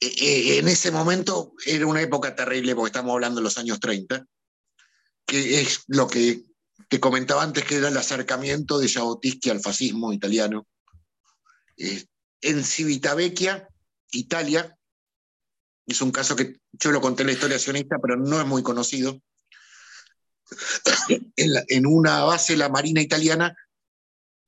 Eh, 0.00 0.06
eh, 0.20 0.58
en 0.58 0.68
ese 0.68 0.90
momento 0.90 1.54
era 1.64 1.86
una 1.86 2.02
época 2.02 2.34
terrible, 2.34 2.74
porque 2.74 2.88
estamos 2.88 3.12
hablando 3.12 3.40
de 3.40 3.44
los 3.44 3.58
años 3.58 3.78
30, 3.78 4.26
que 5.26 5.60
es 5.60 5.84
lo 5.86 6.08
que 6.08 6.42
te 6.88 6.98
comentaba 6.98 7.42
antes, 7.42 7.64
que 7.64 7.76
era 7.76 7.88
el 7.88 7.96
acercamiento 7.96 8.78
de 8.78 8.88
Jabotinsky 8.88 9.50
al 9.50 9.60
fascismo 9.60 10.12
italiano. 10.12 10.66
en 12.40 12.64
Civitavecchia, 12.64 13.68
Italia. 14.10 14.76
Es 15.86 16.00
un 16.02 16.10
caso 16.10 16.36
que 16.36 16.60
yo 16.72 16.92
lo 16.92 17.00
conté 17.00 17.22
en 17.22 17.28
la 17.28 17.32
historia 17.32 17.58
sionista, 17.58 17.98
pero 18.00 18.16
no 18.16 18.40
es 18.40 18.46
muy 18.46 18.62
conocido. 18.62 19.20
En, 21.36 21.86
una 21.86 22.24
base 22.24 22.54
de 22.54 22.58
la 22.58 22.68
Marina 22.68 23.00
italiana, 23.00 23.56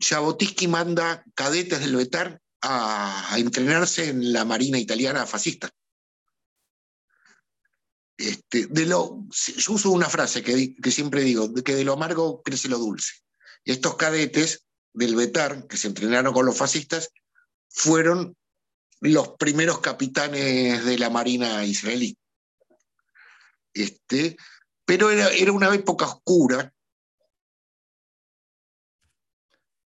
Jabotinsky 0.01 0.68
manda 0.68 1.25
cadetes 1.35 1.81
del 1.81 1.96
Betar 1.96 2.40
a, 2.62 3.37
entrenarse 3.37 4.09
en 4.09 4.33
la 4.33 4.44
Marina 4.44 4.79
italiana 4.79 5.27
fascista. 5.27 5.70
Este, 8.16 8.66
de 8.66 8.87
lo, 8.87 9.27
yo 9.31 9.73
uso 9.73 9.90
una 9.90 10.09
frase 10.09 10.42
que, 10.42 10.75
que 10.75 10.90
siempre 10.90 11.23
digo, 11.23 11.53
que 11.55 11.75
de 11.75 11.85
lo 11.85 11.94
amargo 11.94 12.42
crece 12.42 12.68
lo 12.68 12.79
dulce. 12.79 13.14
Estos 13.64 13.96
cadetes 13.96 14.66
del 14.92 15.16
Betar, 15.16 15.66
que 15.66 15.77
se 15.77 15.88
entrenaron 15.88 16.35
con 16.35 16.44
los 16.44 16.57
fascistas, 16.57 17.11
fueron 17.68 18.37
los 19.01 19.31
primeros 19.37 19.81
capitanes 19.81 20.85
de 20.85 20.99
la 20.99 21.11
Marina 21.11 21.65
israelí. 21.65 22.17
Este, 23.73 24.37
pero 24.85 25.11
era, 25.11 25.29
era 25.31 25.53
una 25.53 25.75
época 25.75 26.05
oscura. 26.07 26.73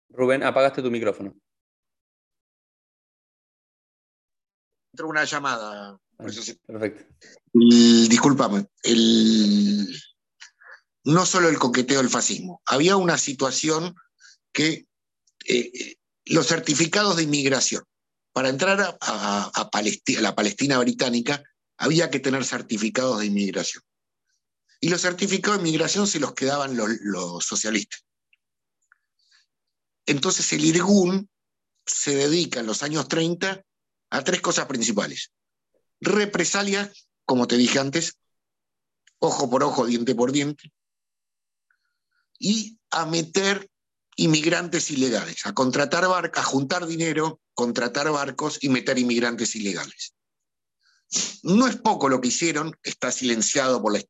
Rubén, 0.09 0.43
apagaste 0.43 0.83
tu 0.83 0.91
micrófono. 0.91 1.35
Entró 4.93 5.09
una 5.09 5.25
llamada. 5.25 5.99
Perfecto. 6.17 7.05
disculpame. 7.53 8.67
no 11.05 11.27
solo 11.27 11.49
el 11.49 11.59
coqueteo 11.59 11.99
del 11.99 12.11
fascismo. 12.11 12.63
Había 12.67 12.97
una 12.97 13.19
situación 13.19 13.95
que 14.53 14.87
eh, 15.47 15.71
eh, 15.75 15.97
los 16.27 16.47
certificados 16.47 17.17
de 17.17 17.25
inmigración 17.25 17.83
para 18.33 18.49
entrar 18.49 18.97
a, 19.01 19.71
la 20.21 20.35
Palestina 20.35 20.79
británica 20.79 21.43
había 21.77 22.11
que 22.11 22.21
tener 22.21 22.45
certificados 22.45 23.21
de 23.21 23.27
inmigración. 23.27 23.83
Y 24.81 24.89
los 24.89 25.03
certificados 25.03 25.59
de 25.59 25.69
inmigración 25.69 26.07
se 26.07 26.19
los 26.19 26.35
quedaban 26.35 26.77
los, 26.77 27.45
socialistas. 27.45 28.05
Entonces 30.07 30.53
el 30.53 30.65
Irgun 30.65 31.29
se 31.87 32.17
dedica 32.17 32.61
en 32.61 32.67
los 32.67 32.83
años 32.83 33.07
30 33.09 33.63
a 34.11 34.25
tres 34.25 34.41
cosas 34.41 34.67
principales. 34.67 35.33
Represalia, 36.01 36.93
como 37.25 37.47
te 37.47 37.57
dije 37.57 37.79
antes, 37.79 38.19
ojo 39.19 39.49
por 39.49 39.63
ojo, 39.63 39.87
diente 39.87 40.15
por 40.15 40.33
diente, 40.33 40.73
y 42.39 42.79
a 42.91 43.07
meter 43.07 43.71
inmigrantes 44.17 44.91
ilegales, 44.91 45.47
a 45.47 45.55
contratar 45.55 46.07
barcas, 46.07 46.45
a 46.45 46.47
juntar 46.47 46.87
dinero, 46.87 47.41
contratar 47.55 48.11
barcos 48.11 48.59
y 48.63 48.69
meter 48.69 48.99
inmigrantes 48.99 49.55
ilegales. 49.57 50.15
No 51.43 51.67
es 51.67 51.77
poco 51.77 52.09
lo 52.09 52.21
que 52.21 52.29
hicieron, 52.29 52.77
está 52.83 53.11
silenciado 53.13 53.83
por 53.83 53.93
la 53.93 54.03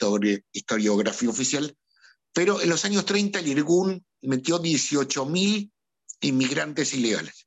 historiografía 0.53 1.31
oficial, 1.31 1.77
pero 2.33 2.61
en 2.61 2.69
los 2.69 2.85
años 2.85 3.05
30 3.05 3.41
el 3.41 3.49
Irgun 3.49 4.07
metió 4.23 4.61
18.000 4.61 5.71
inmigrantes 6.21 6.95
ilegales. 6.95 7.47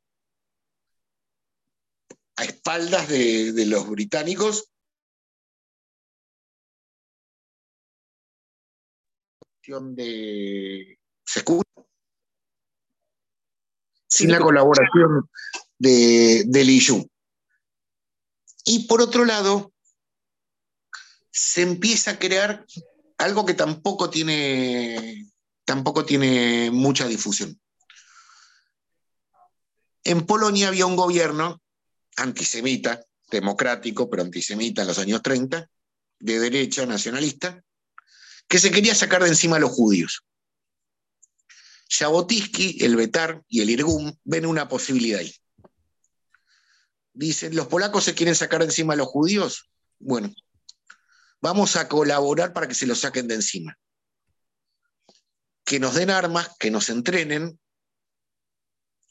A 2.37 2.43
espaldas 2.43 3.07
de, 3.07 3.65
los 3.65 3.89
británicos, 3.89 4.69
se 11.25 11.43
sin 14.15 14.31
la 14.31 14.39
colaboración 14.39 15.29
de, 15.77 16.45
del 16.47 16.69
IYU. 16.69 17.05
Y 18.63 18.87
por 18.87 19.01
otro 19.01 19.25
lado, 19.25 19.73
se 21.31 21.63
empieza 21.63 22.11
a 22.11 22.19
crear 22.19 22.65
algo 23.17 23.45
que 23.45 23.55
tampoco 23.55 24.09
tiene, 24.09 25.27
tampoco 25.65 26.05
tiene 26.05 26.71
mucha 26.71 27.07
difusión. 27.07 27.59
En 30.05 30.25
Polonia 30.25 30.69
había 30.69 30.85
un 30.85 30.95
gobierno 30.95 31.61
antisemita, 32.15 33.03
democrático, 33.29 34.09
pero 34.09 34.23
antisemita 34.23 34.83
en 34.83 34.87
los 34.87 34.99
años 34.99 35.21
30, 35.23 35.69
de 36.19 36.39
derecha 36.39 36.85
nacionalista, 36.85 37.61
que 38.47 38.59
se 38.59 38.71
quería 38.71 38.95
sacar 38.95 39.23
de 39.23 39.29
encima 39.29 39.57
a 39.57 39.59
los 39.59 39.71
judíos. 39.71 40.23
Jabotinsky, 41.97 42.83
el 42.83 42.95
Betar 42.95 43.43
y 43.47 43.61
el 43.61 43.69
Irgum 43.69 44.15
ven 44.23 44.45
una 44.45 44.67
posibilidad 44.67 45.19
ahí. 45.19 45.33
Dicen, 47.13 47.55
¿los 47.55 47.67
polacos 47.67 48.03
se 48.03 48.13
quieren 48.13 48.35
sacar 48.35 48.59
de 48.59 48.65
encima 48.65 48.93
a 48.93 48.97
los 48.97 49.07
judíos? 49.07 49.69
Bueno, 49.99 50.33
vamos 51.41 51.75
a 51.75 51.87
colaborar 51.87 52.53
para 52.53 52.67
que 52.67 52.75
se 52.75 52.85
los 52.85 52.99
saquen 52.99 53.27
de 53.27 53.35
encima. 53.35 53.77
Que 55.63 55.79
nos 55.79 55.95
den 55.95 56.09
armas, 56.09 56.49
que 56.59 56.69
nos 56.69 56.89
entrenen, 56.89 57.59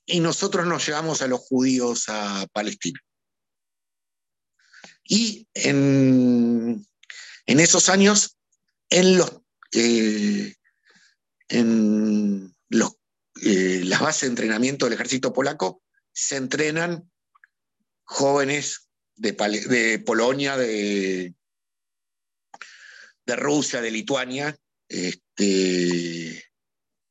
y 0.06 0.20
nosotros 0.20 0.66
nos 0.66 0.86
llevamos 0.86 1.22
a 1.22 1.28
los 1.28 1.40
judíos 1.40 2.04
a 2.08 2.46
Palestina. 2.52 3.00
Y 5.04 5.48
en, 5.54 6.86
esos 7.46 7.88
años, 7.88 8.36
en 8.90 9.18
los, 9.18 9.40
eh, 9.72 10.54
en 11.48 12.53
eh, 12.70 13.82
las 13.84 14.00
bases 14.00 14.22
de 14.22 14.28
entrenamiento 14.28 14.86
del 14.86 14.94
ejército 14.94 15.32
polaco 15.32 15.82
se 16.12 16.36
entrenan 16.36 17.10
jóvenes 18.04 18.88
de, 19.16 19.32
Polonia, 20.04 20.56
de, 20.56 21.34
Rusia, 23.26 23.80
de 23.80 23.90
Lituania, 23.90 24.56
este, 24.88 26.44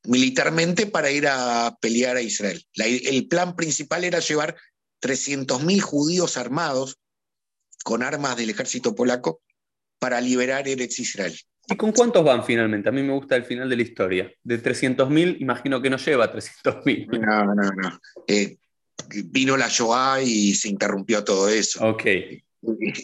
militarmente 0.04 0.88
para 0.88 1.12
ir 1.12 1.28
a 1.28 1.78
pelear 1.82 2.18
a 2.18 2.22
Israel. 2.22 2.66
el 2.76 3.28
plan 3.28 3.56
principal 3.56 4.04
era 4.04 4.20
llevar 4.20 4.56
300.000 5.02 5.82
judíos 5.82 6.38
armados 6.38 6.98
con 7.84 8.04
armas 8.04 8.38
del 8.38 8.50
ejército 8.50 8.96
polaco 8.96 9.42
para 10.00 10.22
liberar 10.22 10.68
Eretz 10.68 11.00
Israel. 11.00 11.38
¿Y 11.68 11.76
con 11.78 11.92
cuántos 11.92 12.24
van 12.24 12.44
finalmente? 12.44 12.90
A 12.90 12.92
mí 12.92 13.02
me 13.02 13.14
gusta 13.14 13.36
el 13.36 13.46
final 13.46 13.70
de 13.70 13.76
la 13.76 13.82
historia. 13.82 14.32
De 14.44 14.62
300.000, 14.62 15.38
imagino 15.40 15.82
que 15.82 15.90
no 15.90 15.98
lleva 15.98 16.32
300.000. 16.32 17.20
No, 17.20 17.56
no, 17.56 17.72
no. 17.72 18.00
Eh, 18.28 18.58
vino 19.26 19.56
la 19.56 19.70
Shoah 19.70 20.22
y 20.22 20.56
se 20.56 20.70
interrumpió 20.70 21.24
todo 21.24 21.48
eso. 21.48 21.88
Ok. 21.88 22.04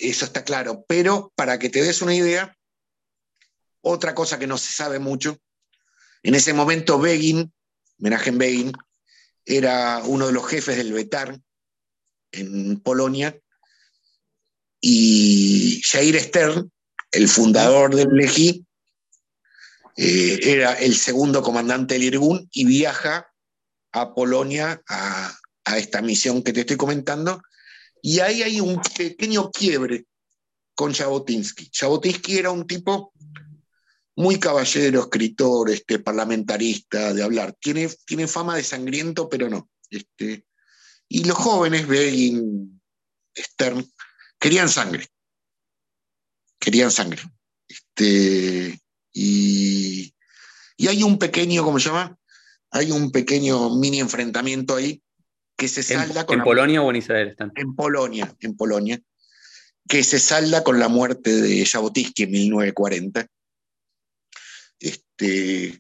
Eso 0.01 0.26
está 0.26 0.43
claro. 0.43 0.84
Pero 0.88 1.32
para 1.36 1.57
que 1.57 1.70
te 1.70 1.82
des 1.82 2.01
una 2.01 2.16
idea, 2.16 2.55
otra 3.82 4.14
cosa 4.14 4.38
que 4.38 4.47
no 4.47 4.57
se 4.57 4.74
sabe 4.74 4.99
mucho, 4.99 5.38
en 6.24 6.36
ese 6.36 6.53
momento 6.53 6.99
Begin, 6.99 7.51
Menachem 7.97 8.38
Begin, 8.38 8.74
era 9.45 10.01
uno 10.05 10.28
de 10.28 10.34
los 10.34 10.47
jefes 10.47 10.78
del 10.78 10.93
Betar 10.93 11.39
en 12.32 12.80
Polonia 12.82 13.38
y 14.82 15.82
Jair 15.84 16.20
Stern, 16.20 16.72
el 17.12 17.28
fundador 17.28 17.95
del 17.95 18.10
Lejí, 18.10 18.66
eh, 19.97 20.39
era 20.43 20.74
el 20.74 20.95
segundo 20.95 21.41
comandante 21.41 21.95
del 21.95 22.03
Irgun 22.03 22.47
y 22.51 22.66
viaja 22.66 23.30
a 23.91 24.14
Polonia 24.14 24.82
a, 24.88 25.36
esta 25.76 26.01
misión 26.01 26.41
que 26.41 26.53
te 26.53 26.62
estoy 26.62 26.78
comentando. 26.78 27.41
Y 28.01 28.20
ahí 28.22 28.41
hay 28.41 28.60
un 28.60 28.82
pequeño 28.97 29.51
quiebre 29.51 30.05
con 30.74 30.93
Jabotinsky. 30.93 31.70
Jabotinsky 31.72 32.38
era 32.38 32.49
un 32.49 32.66
tipo 32.66 33.14
muy 34.16 34.39
caballero, 34.39 35.01
escritor, 35.01 35.70
este, 35.70 35.99
parlamentarista, 35.99 37.14
de 37.14 37.22
hablar. 37.22 37.55
Tiene, 37.60 37.88
tiene 38.05 38.28
fama 38.28 38.55
de 38.55 38.64
sangriento, 38.64 39.30
pero 39.30 39.49
no. 39.49 39.70
Este, 39.89 40.45
y 41.07 41.24
los 41.26 41.38
jóvenes, 41.38 41.88
Begin, 41.88 42.82
Stern, 43.38 43.86
querían 44.39 44.70
sangre. 44.70 45.07
Querían 46.60 46.91
sangre. 46.91 47.22
Este, 47.68 48.80
y, 49.14 50.14
y 50.78 50.88
hay 50.88 51.03
un 51.03 51.18
pequeño, 51.18 51.64
¿cómo 51.64 51.80
se 51.80 51.89
llama? 51.89 52.18
Hay 52.72 52.91
un 52.91 53.12
pequeño 53.12 53.76
mini 53.76 53.99
enfrentamiento 53.99 54.76
ahí 54.76 55.01
que 55.57 55.68
se 55.68 55.84
salda 55.84 56.22
¿En, 56.22 56.26
con... 56.28 56.34
¿En 56.36 56.39
la- 56.39 56.45
Polonia 56.45 56.82
o 56.82 56.89
en 56.89 56.95
Israel 56.97 57.28
están? 57.30 57.51
En 57.55 57.76
Polonia, 57.76 58.34
en 58.39 58.55
Polonia, 58.55 58.99
que 59.88 60.03
se 60.03 60.20
salda 60.20 60.64
con 60.64 60.80
la 60.80 60.88
muerte 60.88 61.34
de 61.41 61.66
Jabotinsky 61.66 62.24
en 62.24 62.32
1940. 62.32 63.28
Este, 64.80 65.80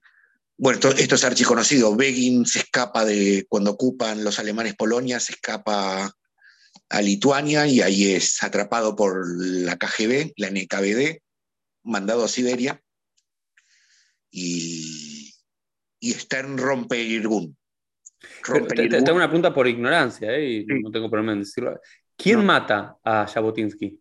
bueno, 0.57 0.75
esto, 0.79 0.89
esto 0.91 1.15
es 1.15 1.23
archiconocido. 1.23 1.95
Begin 1.95 2.45
se 2.45 2.59
escapa 2.59 3.05
de, 3.05 3.45
cuando 3.47 3.71
ocupan 3.71 4.23
los 4.23 4.39
alemanes 4.39 4.75
Polonia, 4.75 5.19
se 5.19 5.33
escapa 5.33 6.13
a 6.89 7.01
Lituania 7.01 7.67
y 7.67 7.81
ahí 7.81 8.13
es 8.13 8.41
atrapado 8.43 8.95
por 8.95 9.23
la 9.41 9.77
KGB, 9.77 10.33
la 10.37 10.47
NKVD, 10.49 11.21
mandado 11.83 12.23
a 12.23 12.27
Siberia. 12.27 12.81
Y, 14.31 15.33
y 15.99 16.11
Irgun. 16.11 17.57
Pero 18.45 18.59
Rompe 18.59 18.83
Irgun. 18.83 19.03
tengo 19.03 19.15
una 19.17 19.27
pregunta 19.27 19.53
por 19.53 19.67
ignorancia, 19.67 20.31
¿eh? 20.35 20.45
y 20.49 20.59
Sí. 20.65 20.81
no 20.81 20.91
tengo 20.91 21.09
problema 21.09 21.33
en 21.33 21.39
decirlo. 21.39 21.79
¿Quién 22.15 22.39
No. 22.39 22.45
mata 22.45 22.97
a 23.03 23.25
Jabotinsky? 23.27 23.99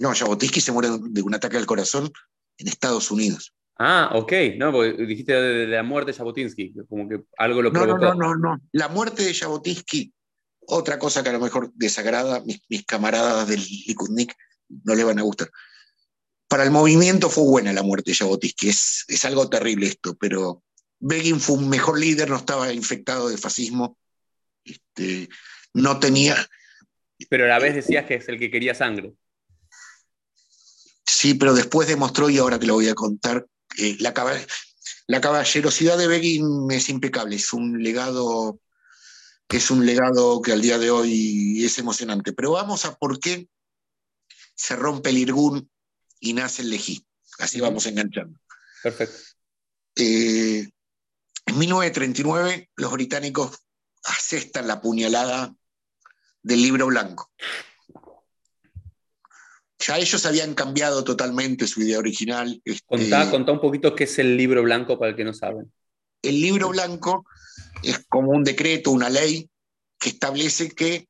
No, 0.00 0.12
Jabotinsky 0.14 0.60
se 0.60 0.72
muere 0.72 0.88
de 1.00 1.22
un 1.22 1.34
ataque 1.34 1.56
al 1.56 1.66
corazón 1.66 2.10
en 2.58 2.68
Estados 2.68 3.10
Unidos. 3.10 3.54
Ah, 3.78 4.10
ok, 4.14 4.32
no, 4.56 4.70
porque 4.70 4.92
dijiste 5.04 5.32
de, 5.32 5.66
la 5.66 5.82
muerte 5.82 6.12
de 6.12 6.18
Jabotinsky, 6.18 6.74
como 6.88 7.08
que 7.08 7.22
algo 7.38 7.62
lo 7.62 7.70
No, 7.70 7.86
no, 7.86 7.96
provocó. 7.96 8.14
no, 8.14 8.34
no, 8.34 8.36
no. 8.36 8.60
La 8.72 8.88
muerte 8.88 9.24
de 9.24 9.34
Jabotinsky, 9.34 10.12
otra 10.66 10.98
cosa 10.98 11.22
que 11.22 11.30
a 11.30 11.32
lo 11.32 11.40
mejor 11.40 11.72
desagrada, 11.74 12.40
mis, 12.40 12.60
mis 12.68 12.84
camaradas 12.84 13.48
del 13.48 13.60
Likudnik 13.60 14.34
no 14.84 14.94
le 14.94 15.04
van 15.04 15.18
a 15.18 15.22
gustar. 15.22 15.50
Para 16.48 16.64
el 16.64 16.70
movimiento 16.70 17.30
fue 17.30 17.44
buena 17.44 17.72
la 17.72 17.82
muerte 17.82 18.10
de 18.10 18.16
Jabotinsky, 18.16 18.68
es, 18.68 19.04
es 19.08 19.24
algo 19.24 19.48
terrible 19.48 19.86
esto, 19.86 20.14
pero 20.16 20.62
Begin 21.00 21.40
fue 21.40 21.56
un 21.56 21.68
mejor 21.68 21.98
líder, 21.98 22.30
no 22.30 22.36
estaba 22.36 22.72
infectado 22.72 23.28
de 23.28 23.38
fascismo, 23.38 23.98
este, 24.64 25.28
no 25.72 25.98
tenía, 25.98 26.36
Pero 27.28 27.44
a 27.44 27.48
la 27.48 27.58
vez 27.58 27.74
decías 27.74 28.06
que 28.06 28.14
es 28.14 28.28
el 28.28 28.38
que 28.38 28.50
quería 28.50 28.74
sangre. 28.74 29.12
sí, 31.06 31.34
pero 31.34 31.54
después 31.54 31.88
demostró, 31.88 32.30
y 32.30 32.38
ahora 32.38 32.58
te 32.58 32.66
lo 32.66 32.74
voy 32.74 32.88
a 32.88 32.94
contar, 32.94 33.46
eh, 33.78 33.96
la, 34.00 34.14
la 35.06 35.20
caballerosidad 35.20 35.98
de 35.98 36.08
Begin 36.08 36.70
es 36.70 36.88
impecable, 36.88 37.36
es 37.36 37.52
un 37.52 37.82
legado 37.82 38.60
es 39.48 39.70
un 39.70 39.84
legado 39.86 40.40
que 40.42 40.52
al 40.52 40.60
día 40.60 40.78
de 40.78 40.90
hoy 40.90 41.64
es 41.64 41.78
emocionante. 41.78 42.32
Pero 42.32 42.52
vamos 42.52 42.84
a 42.84 42.94
por 42.96 43.18
qué 43.18 43.48
se 44.54 44.76
rompe 44.76 45.10
el 45.10 45.18
Irgun 45.18 45.70
y 46.20 46.32
nace 46.32 46.62
el 46.62 46.70
Lejí. 46.70 47.06
Así 47.38 47.60
vamos 47.60 47.86
enganchando. 47.86 48.38
Perfecto. 48.82 49.16
Eh, 49.96 50.68
en 51.46 51.58
1939 51.58 52.70
los 52.76 52.92
británicos 52.92 53.58
asestan 54.04 54.66
la 54.66 54.80
puñalada 54.80 55.54
del 56.42 56.62
libro 56.62 56.86
blanco. 56.86 57.30
Ya 59.78 59.98
ellos 59.98 60.24
habían 60.24 60.54
cambiado 60.54 61.04
totalmente 61.04 61.66
su 61.66 61.82
idea 61.82 61.98
original. 61.98 62.60
este, 62.64 62.86
Contá, 62.86 63.30
contá 63.30 63.52
un 63.52 63.60
poquito 63.60 63.94
qué 63.94 64.04
es 64.04 64.18
el 64.18 64.36
libro 64.36 64.62
blanco 64.62 64.98
para 64.98 65.10
el 65.10 65.16
que 65.16 65.24
no 65.24 65.34
saben. 65.34 65.70
El 66.22 66.40
libro 66.40 66.70
blanco 66.70 67.26
es 67.84 68.04
como 68.08 68.32
un 68.32 68.44
decreto, 68.44 68.90
una 68.90 69.10
ley 69.10 69.50
que 69.98 70.10
establece 70.10 70.70
que 70.70 71.08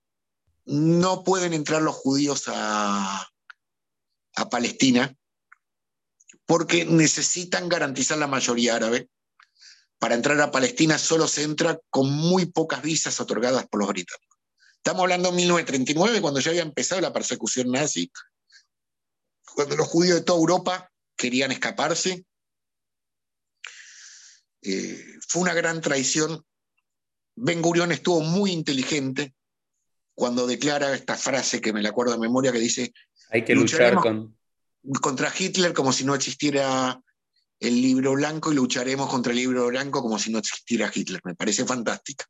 no 0.66 1.25
pueden 1.25 1.53
entrar 1.53 1.83
los 1.83 1.95
judíos 1.95 2.45
a, 2.49 3.29
Palestina 4.51 5.14
porque 6.45 6.85
necesitan 6.85 7.68
garantizar 7.68 8.18
la 8.18 8.27
mayoría 8.27 8.75
árabe. 8.75 9.09
Para 9.99 10.16
entrar 10.16 10.41
a 10.41 10.51
Palestina 10.51 10.99
solo 10.99 11.29
se 11.29 11.43
entra 11.43 11.79
con 11.89 12.11
muy 12.11 12.47
pocas 12.47 12.83
visas 12.83 13.20
otorgadas 13.20 13.66
por 13.68 13.81
los 13.81 13.89
británicos. 13.89 14.39
Estamos 14.77 15.03
hablando 15.03 15.31
de 15.31 15.37
1939, 15.37 16.20
cuando 16.20 16.41
ya 16.41 16.51
había 16.51 16.62
empezado 16.62 17.01
la 17.01 17.12
persecución 17.12 17.70
nazi, 17.70 18.11
cuando 19.55 19.77
los 19.77 19.89
judíos 19.89 20.16
de 20.16 20.25
toda 20.25 20.41
Europa 20.41 20.93
querían 21.16 21.53
escaparse. 21.53 22.27
Eh, 24.62 25.18
fue 25.27 25.43
una 25.43 25.55
gran 25.55 25.81
traición. 25.81 26.45
Ben 27.37 27.61
Gurión 27.62 27.93
estuvo 27.93 28.20
muy 28.20 28.53
inteligente 28.53 29.35
cuando 30.14 30.47
declara 30.47 30.95
esta 30.95 31.16
frase 31.16 31.61
que 31.61 31.72
me 31.72 31.82
la 31.82 31.89
acuerdo 31.91 32.12
de 32.12 32.18
memoria 32.20 32.53
que 32.53 32.59
dice 32.61 32.93
Hay 33.30 33.45
que 33.45 33.55
luchar 33.55 33.97
con. 33.97 34.39
contra 35.01 35.32
Hitler 35.37 35.72
como 35.72 35.93
si 35.93 36.05
no 36.05 36.14
existiera 36.14 37.01
el 37.61 37.80
libro 37.80 38.12
blanco 38.12 38.53
y 38.53 38.55
lucharemos 38.57 39.09
contra 39.11 39.32
el 39.32 39.39
libro 39.39 39.66
blanco 39.68 40.03
como 40.03 40.18
si 40.18 40.30
no 40.30 40.39
existiera 40.39 40.91
Hitler. 40.95 41.20
Me 41.24 41.35
parece 41.35 41.64
fantástica. 41.64 42.24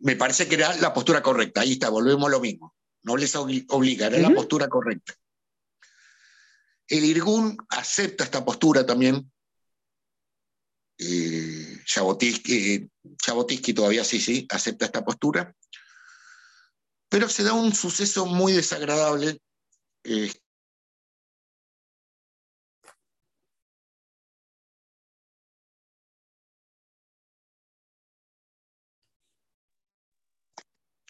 Me 0.00 0.16
parece 0.16 0.46
que 0.48 0.56
era 0.56 0.74
la 0.76 0.92
postura 0.92 1.22
correcta. 1.22 1.60
Ahí 1.60 1.72
está, 1.72 1.88
volvemos 1.88 2.26
a 2.28 2.30
lo 2.32 2.40
mismo. 2.40 2.74
No 3.02 3.16
les 3.16 3.34
obli- 3.36 3.64
obliga, 3.70 4.08
era 4.08 4.18
la 4.18 4.30
postura 4.34 4.68
correcta. 4.68 5.14
El 6.86 7.04
Irgun 7.04 7.56
acepta 7.68 8.24
esta 8.24 8.44
postura 8.44 8.84
también. 8.84 9.30
Eh, 10.98 11.59
Jabotinsky 11.92 13.74
todavía 13.74 14.04
sí, 14.04 14.20
sí, 14.20 14.46
acepta 14.50 14.86
esta 14.86 15.04
postura. 15.04 15.54
Pero 17.08 17.28
se 17.28 17.42
da 17.42 17.52
un 17.52 17.74
suceso 17.74 18.26
muy 18.26 18.52
desagradable 18.52 19.40
eh, 20.04 20.32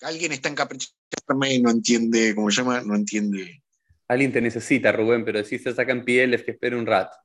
alguien 0.03 0.33
está 0.33 0.49
encaprichado 0.49 0.95
y 1.49 1.61
no 1.61 1.70
entiende, 1.70 2.35
¿cómo 2.35 2.51
se 2.51 2.62
llama? 2.62 2.81
No 2.81 2.95
entiende. 2.95 3.62
Alguien 4.09 4.33
te 4.33 4.41
necesita, 4.41 4.93
Rubén, 4.93 5.24
pero 5.24 5.45
si 5.45 5.59
se 5.59 5.74
sacan 5.74 6.05
pieles 6.05 6.43
que 6.43 6.53
espere 6.53 6.76
un 6.76 6.87
rato. 6.87 7.16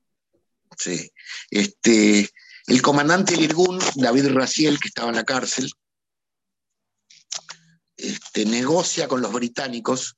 Sí. 0.77 1.09
Este, 1.49 2.29
el 2.67 2.81
comandante 2.81 3.33
del 3.33 3.43
Irgun, 3.43 3.79
David 3.95 4.29
Raciel, 4.29 4.79
que 4.79 4.87
estaba 4.87 5.09
en 5.09 5.15
la 5.15 5.23
cárcel, 5.23 5.71
este, 7.97 8.45
negocia 8.45 9.07
con 9.07 9.21
los 9.21 9.31
británicos 9.31 10.17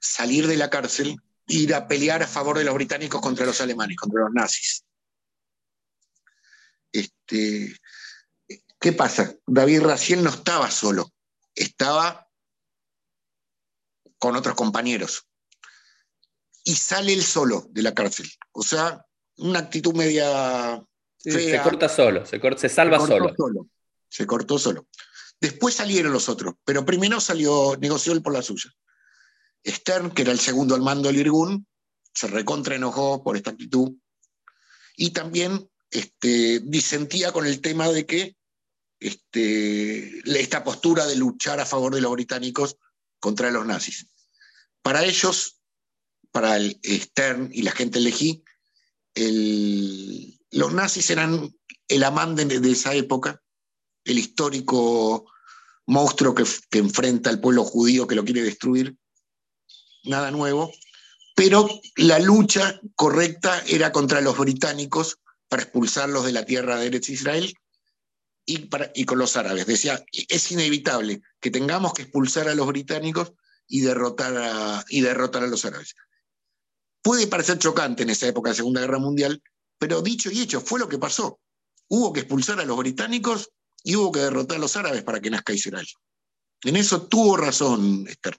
salir 0.00 0.46
de 0.46 0.56
la 0.56 0.68
cárcel 0.68 1.16
e 1.46 1.54
ir 1.54 1.74
a 1.74 1.86
pelear 1.86 2.22
a 2.22 2.28
favor 2.28 2.58
de 2.58 2.64
los 2.64 2.74
británicos 2.74 3.20
contra 3.20 3.46
los 3.46 3.60
alemanes, 3.60 3.96
contra 3.96 4.22
los 4.22 4.32
nazis. 4.32 4.84
Este, 6.92 7.76
¿Qué 8.82 8.92
pasa? 8.92 9.34
David 9.46 9.82
Raciel 9.82 10.24
no 10.24 10.30
estaba 10.30 10.70
solo, 10.70 11.12
estaba 11.54 12.28
con 14.18 14.34
otros 14.34 14.56
compañeros. 14.56 15.26
Y 16.64 16.74
sale 16.74 17.12
él 17.12 17.22
solo 17.22 17.66
de 17.70 17.82
la 17.82 17.94
cárcel. 17.94 18.28
O 18.52 18.62
sea, 18.62 19.04
una 19.42 19.58
actitud 19.60 19.94
media 19.94 20.82
Sí, 21.18 21.30
Fea. 21.30 21.58
se 21.58 21.62
corta 21.62 21.88
solo, 21.88 22.26
se, 22.26 22.40
corta- 22.40 22.60
se 22.60 22.68
salva 22.68 22.98
se 23.00 23.06
solo. 23.06 23.68
Se 24.08 24.26
cortó 24.26 24.58
solo. 24.58 24.88
Después 25.40 25.74
salieron 25.74 26.12
los 26.12 26.28
otros, 26.28 26.54
pero 26.64 26.84
primero 26.84 27.20
salió, 27.20 27.76
negoció 27.80 28.12
él 28.12 28.22
por 28.22 28.32
la 28.32 28.42
suya. 28.42 28.70
Stern, 29.64 30.10
que 30.10 30.22
era 30.22 30.32
el 30.32 30.40
segundo 30.40 30.74
al 30.74 30.82
mando 30.82 31.08
del 31.08 31.18
Irgun, 31.20 31.64
se 32.12 32.26
recontra 32.26 32.74
enojó 32.74 33.22
por 33.22 33.36
esta 33.36 33.50
actitud 33.50 33.92
y 34.96 35.10
también 35.10 35.70
este, 35.90 36.60
disentía 36.64 37.30
con 37.32 37.46
el 37.46 37.60
tema 37.60 37.88
de 37.88 38.04
que 38.04 38.36
este, 38.98 40.20
esta 40.40 40.64
postura 40.64 41.06
de 41.06 41.16
luchar 41.16 41.60
a 41.60 41.66
favor 41.66 41.94
de 41.94 42.00
los 42.00 42.12
británicos 42.12 42.76
contra 43.20 43.50
los 43.50 43.64
nazis. 43.66 44.06
Para 44.82 45.04
ellos, 45.04 45.60
para 46.32 46.56
el 46.56 46.80
Stern 46.84 47.50
y 47.52 47.62
la 47.62 47.72
gente 47.72 47.98
elegí, 47.98 48.42
los 49.14 50.72
nazis 50.72 51.10
eran 51.10 51.54
el 51.88 52.04
amante 52.04 52.44
de, 52.44 52.70
esa 52.70 52.94
época, 52.94 53.42
el 54.04 54.18
histórico 54.18 55.26
monstruo 55.86 56.34
que, 56.34 56.44
enfrenta 56.78 57.30
al 57.30 57.40
pueblo 57.40 57.64
judío 57.64 58.06
que 58.06 58.14
lo 58.14 58.24
quiere 58.24 58.42
destruir, 58.42 58.96
nada 60.04 60.30
nuevo, 60.30 60.72
pero 61.34 61.68
la 61.96 62.18
lucha 62.18 62.80
correcta 62.94 63.62
era 63.66 63.92
contra 63.92 64.20
los 64.20 64.38
británicos 64.38 65.18
para 65.48 65.62
expulsarlos 65.62 66.24
de 66.24 66.32
la 66.32 66.44
tierra 66.44 66.76
de 66.76 66.86
Eretz 66.86 67.10
Israel 67.10 67.54
y, 68.46 68.68
con 69.04 69.18
los 69.18 69.36
árabes. 69.36 69.66
Decía, 69.66 70.04
es 70.12 70.50
inevitable 70.50 71.22
que 71.40 71.50
tengamos 71.50 71.94
que 71.94 72.02
expulsar 72.02 72.48
a 72.48 72.54
los 72.54 72.66
británicos 72.66 73.32
y 73.68 73.80
derrotar 73.80 74.34
a 74.34 75.46
los 75.46 75.64
árabes. 75.64 75.94
Puede 77.02 77.26
parecer 77.26 77.58
chocante 77.58 78.04
en 78.04 78.10
esa 78.10 78.28
época 78.28 78.50
de 78.50 78.56
Segunda 78.56 78.80
Guerra 78.80 78.98
Mundial, 78.98 79.42
pero 79.78 80.00
dicho 80.00 80.30
y 80.30 80.40
hecho, 80.40 80.60
fue 80.60 80.78
lo 80.78 80.88
que 80.88 80.98
pasó. 80.98 81.40
Hubo 81.88 82.12
que 82.12 82.20
expulsar 82.20 82.60
a 82.60 82.64
los 82.64 82.76
británicos 82.76 83.50
y 83.82 83.96
hubo 83.96 84.12
que 84.12 84.20
derrotar 84.20 84.58
a 84.58 84.60
los 84.60 84.76
árabes 84.76 85.02
para 85.02 85.20
que 85.20 85.30
nazca 85.30 85.52
Israel. 85.52 85.86
En 86.64 86.76
eso 86.76 87.08
tuvo 87.08 87.36
razón 87.36 88.06
Esther. 88.08 88.36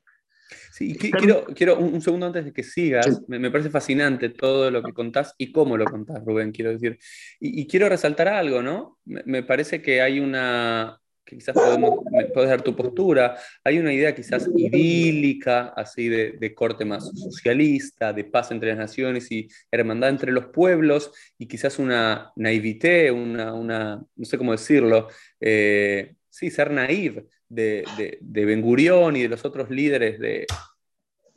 Sí, 0.73 0.95
quiero, 0.97 1.45
quiero 1.55 1.77
un, 1.77 2.01
segundo 2.01 2.25
antes 2.25 2.45
de 2.45 2.51
que 2.51 2.63
sigas, 2.63 3.21
me, 3.27 3.51
parece 3.51 3.69
fascinante 3.69 4.29
todo 4.29 4.71
lo 4.71 4.81
que 4.81 4.91
contás 4.91 5.35
y 5.37 5.51
cómo 5.51 5.77
lo 5.77 5.85
contás, 5.85 6.25
Rubén, 6.25 6.51
quiero 6.51 6.71
decir. 6.71 6.97
Y, 7.39 7.67
quiero 7.67 7.87
resaltar 7.89 8.27
algo, 8.27 8.63
¿no? 8.63 8.97
Me, 9.05 9.43
parece 9.43 9.83
que 9.83 10.01
hay 10.01 10.19
una, 10.19 10.99
quizás 11.25 11.55
podemos, 11.55 11.99
puedes 12.33 12.49
dar 12.49 12.61
tu 12.61 12.75
postura, 12.75 13.37
hay 13.63 13.79
una 13.79 13.93
idea 13.93 14.13
quizás 14.13 14.49
idílica, 14.55 15.73
así 15.75 16.09
de, 16.09 16.33
de, 16.33 16.53
corte 16.53 16.85
más 16.85 17.05
socialista, 17.15 18.13
de 18.13 18.23
paz 18.23 18.51
entre 18.51 18.69
las 18.69 18.77
naciones 18.77 19.31
y 19.31 19.47
hermandad 19.71 20.09
entre 20.09 20.31
los 20.31 20.47
pueblos, 20.47 21.11
y 21.37 21.47
quizás 21.47 21.79
una 21.79 22.31
naivité, 22.35 23.11
una, 23.11 23.53
una 23.53 24.03
no 24.15 24.25
sé 24.25 24.37
cómo 24.37 24.51
decirlo, 24.51 25.07
eh, 25.39 26.15
sí, 26.29 26.49
ser 26.49 26.71
naive 26.71 27.25
de, 27.47 27.83
de, 28.21 28.45
Ben 28.45 28.61
Gurión 28.61 29.15
y 29.15 29.23
de 29.23 29.29
los 29.29 29.45
otros 29.45 29.69
líderes 29.69 30.19
de 30.19 30.47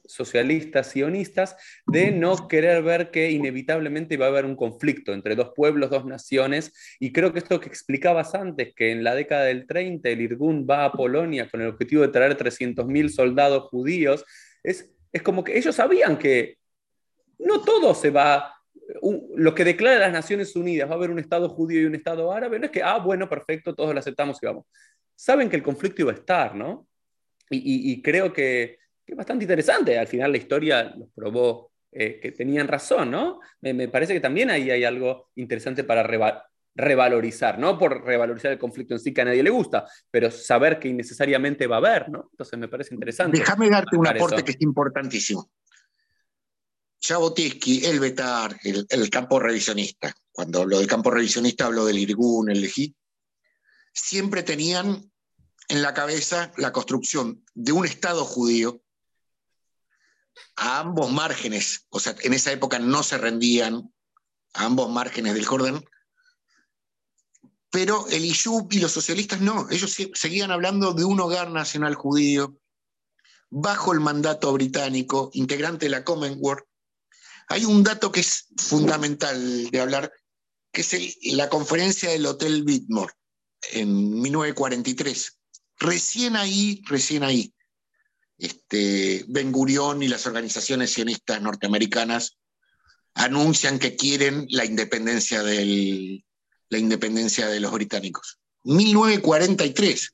socialistas 0.08 0.90
sionistas 0.90 1.56
de 1.86 2.10
no 2.10 2.48
querer 2.48 2.82
ver 2.82 3.10
que 3.10 3.30
inevitablemente 3.30 4.16
va 4.16 4.26
a 4.26 4.28
haber 4.28 4.44
un 4.44 4.56
conflicto 4.56 5.12
entre 5.12 5.34
dos 5.34 5.52
pueblos, 5.54 5.90
dos 5.90 6.04
naciones, 6.04 6.72
y 7.00 7.12
creo 7.12 7.32
que 7.32 7.40
esto 7.40 7.60
que 7.60 7.68
explicabas 7.68 8.34
antes, 8.34 8.74
que 8.74 8.90
en 8.92 9.04
la 9.04 9.14
década 9.14 9.44
del 9.44 9.66
30 9.66 10.08
el 10.08 10.20
Irgun 10.20 10.66
va 10.68 10.84
a 10.84 10.92
Polonia 10.92 11.48
con 11.48 11.60
el 11.60 11.68
objetivo 11.68 12.02
de 12.02 12.08
traer 12.08 12.36
300.000 12.36 13.08
soldados 13.08 13.64
judíos, 13.64 14.24
es, 14.62 14.90
es 15.12 15.22
como 15.22 15.44
que 15.44 15.58
ellos 15.58 15.74
sabían 15.74 16.18
que 16.18 16.58
no 17.38 17.62
todo 17.62 17.94
se 17.94 18.10
va 18.10 18.52
lo 19.34 19.54
que 19.54 19.64
declara 19.64 19.98
las 19.98 20.12
Naciones 20.12 20.54
Unidas, 20.54 20.88
va 20.88 20.92
a 20.92 20.96
haber 20.96 21.10
un 21.10 21.18
Estado 21.18 21.48
judío 21.48 21.82
y 21.82 21.86
un 21.86 21.96
Estado 21.96 22.32
árabe, 22.32 22.58
no 22.58 22.66
es 22.66 22.70
que, 22.70 22.82
ah, 22.82 22.98
bueno, 22.98 23.28
perfecto, 23.28 23.74
todos 23.74 23.92
lo 23.92 23.98
aceptamos 23.98 24.38
y 24.40 24.46
vamos 24.46 24.64
saben 25.16 25.48
que 25.48 25.56
el 25.56 25.62
conflicto 25.62 26.02
iba 26.02 26.12
a 26.12 26.16
estar, 26.16 26.54
¿no? 26.54 26.86
Y, 27.48 28.02
creo 28.02 28.32
que, 28.32 28.78
es 29.12 29.16
bastante 29.16 29.44
interesante. 29.44 29.98
Al 29.98 30.06
final 30.06 30.32
la 30.32 30.38
historia 30.38 30.94
los 30.96 31.08
probó 31.14 31.72
eh, 31.92 32.18
que 32.20 32.32
tenían 32.32 32.68
razón, 32.68 33.10
¿no? 33.10 33.40
Me, 33.60 33.88
parece 33.88 34.12
que 34.12 34.20
también 34.20 34.50
ahí 34.50 34.70
hay 34.70 34.84
algo 34.84 35.30
interesante 35.36 35.84
para 35.84 36.06
revalorizar, 36.74 37.58
no 37.58 37.78
por 37.78 38.04
revalorizar 38.04 38.52
el 38.52 38.58
conflicto 38.58 38.94
en 38.94 39.00
sí 39.00 39.14
que 39.14 39.22
a 39.22 39.24
nadie 39.24 39.42
le 39.42 39.50
gusta, 39.50 39.86
pero 40.10 40.30
saber 40.30 40.78
que 40.78 40.88
innecesariamente 40.88 41.66
va 41.66 41.76
a 41.76 41.78
haber, 41.78 42.10
¿no? 42.10 42.28
Entonces 42.32 42.58
me 42.58 42.68
parece 42.68 42.94
interesante. 42.94 43.38
Déjame 43.38 43.70
darte 43.70 43.96
un 43.96 44.06
aporte 44.06 44.44
que 44.44 44.50
es 44.50 44.60
importantísimo. 44.60 45.50
Jabotinsky, 47.00 47.86
el 47.86 48.00
Betar, 48.00 48.56
el, 48.62 49.10
campo 49.10 49.38
revisionista. 49.38 50.12
Cuando 50.32 50.62
hablo 50.62 50.78
del 50.78 50.88
campo 50.88 51.10
revisionista 51.10 51.66
hablo 51.66 51.84
del 51.84 51.98
Irgun, 51.98 52.50
el 52.50 52.60
Lejí, 52.60 52.94
siempre 53.92 54.42
tenían 54.42 55.10
en 55.68 55.82
la 55.82 55.94
cabeza 55.94 56.52
la 56.56 56.72
construcción 56.72 57.44
de 57.54 57.72
un 57.72 57.86
Estado 57.86 58.24
judío 58.24 58.82
a 60.56 60.80
ambos 60.80 61.10
márgenes, 61.10 61.86
o 61.90 62.00
sea, 62.00 62.14
en 62.20 62.32
esa 62.34 62.52
época 62.52 62.78
no 62.78 63.02
se 63.02 63.18
rendían 63.18 63.92
a 64.54 64.64
ambos 64.64 64.90
márgenes 64.90 65.34
del 65.34 65.44
Jordán, 65.44 65.84
pero 67.70 68.06
el 68.08 68.24
Iyub 68.24 68.72
y 68.72 68.80
los 68.80 68.92
socialistas 68.92 69.40
no, 69.40 69.68
ellos 69.70 69.94
seguían 70.14 70.50
hablando 70.50 70.94
de 70.94 71.04
un 71.04 71.20
hogar 71.20 71.50
nacional 71.50 71.94
judío 71.94 72.58
bajo 73.50 73.92
el 73.92 74.00
mandato 74.00 74.52
británico, 74.52 75.30
integrante 75.34 75.86
de 75.86 75.90
la 75.90 76.04
Commonwealth. 76.04 76.64
Hay 77.48 77.64
un 77.64 77.82
dato 77.82 78.10
que 78.10 78.20
es 78.20 78.46
fundamental 78.56 79.70
de 79.70 79.80
hablar, 79.80 80.12
que 80.72 80.80
es 80.80 81.18
la 81.34 81.48
conferencia 81.48 82.10
del 82.10 82.26
Hotel 82.26 82.64
Whitmore 82.66 83.12
en 83.72 84.20
1943. 84.20 85.38
Recién 85.78 86.36
ahí, 86.36 86.82
recién 86.86 87.22
ahí, 87.22 87.54
este, 88.38 89.24
Ben 89.28 89.52
Gurión 89.52 90.02
y 90.02 90.08
las 90.08 90.26
organizaciones 90.26 90.92
sionistas 90.92 91.40
norteamericanas 91.40 92.36
anuncian 93.14 93.78
que 93.78 93.96
quieren 93.96 94.46
la 94.50 94.64
independencia, 94.64 95.42
del, 95.42 96.24
la 96.68 96.78
independencia 96.78 97.48
de 97.48 97.60
los 97.60 97.72
británicos. 97.72 98.38
1943. 98.64 100.12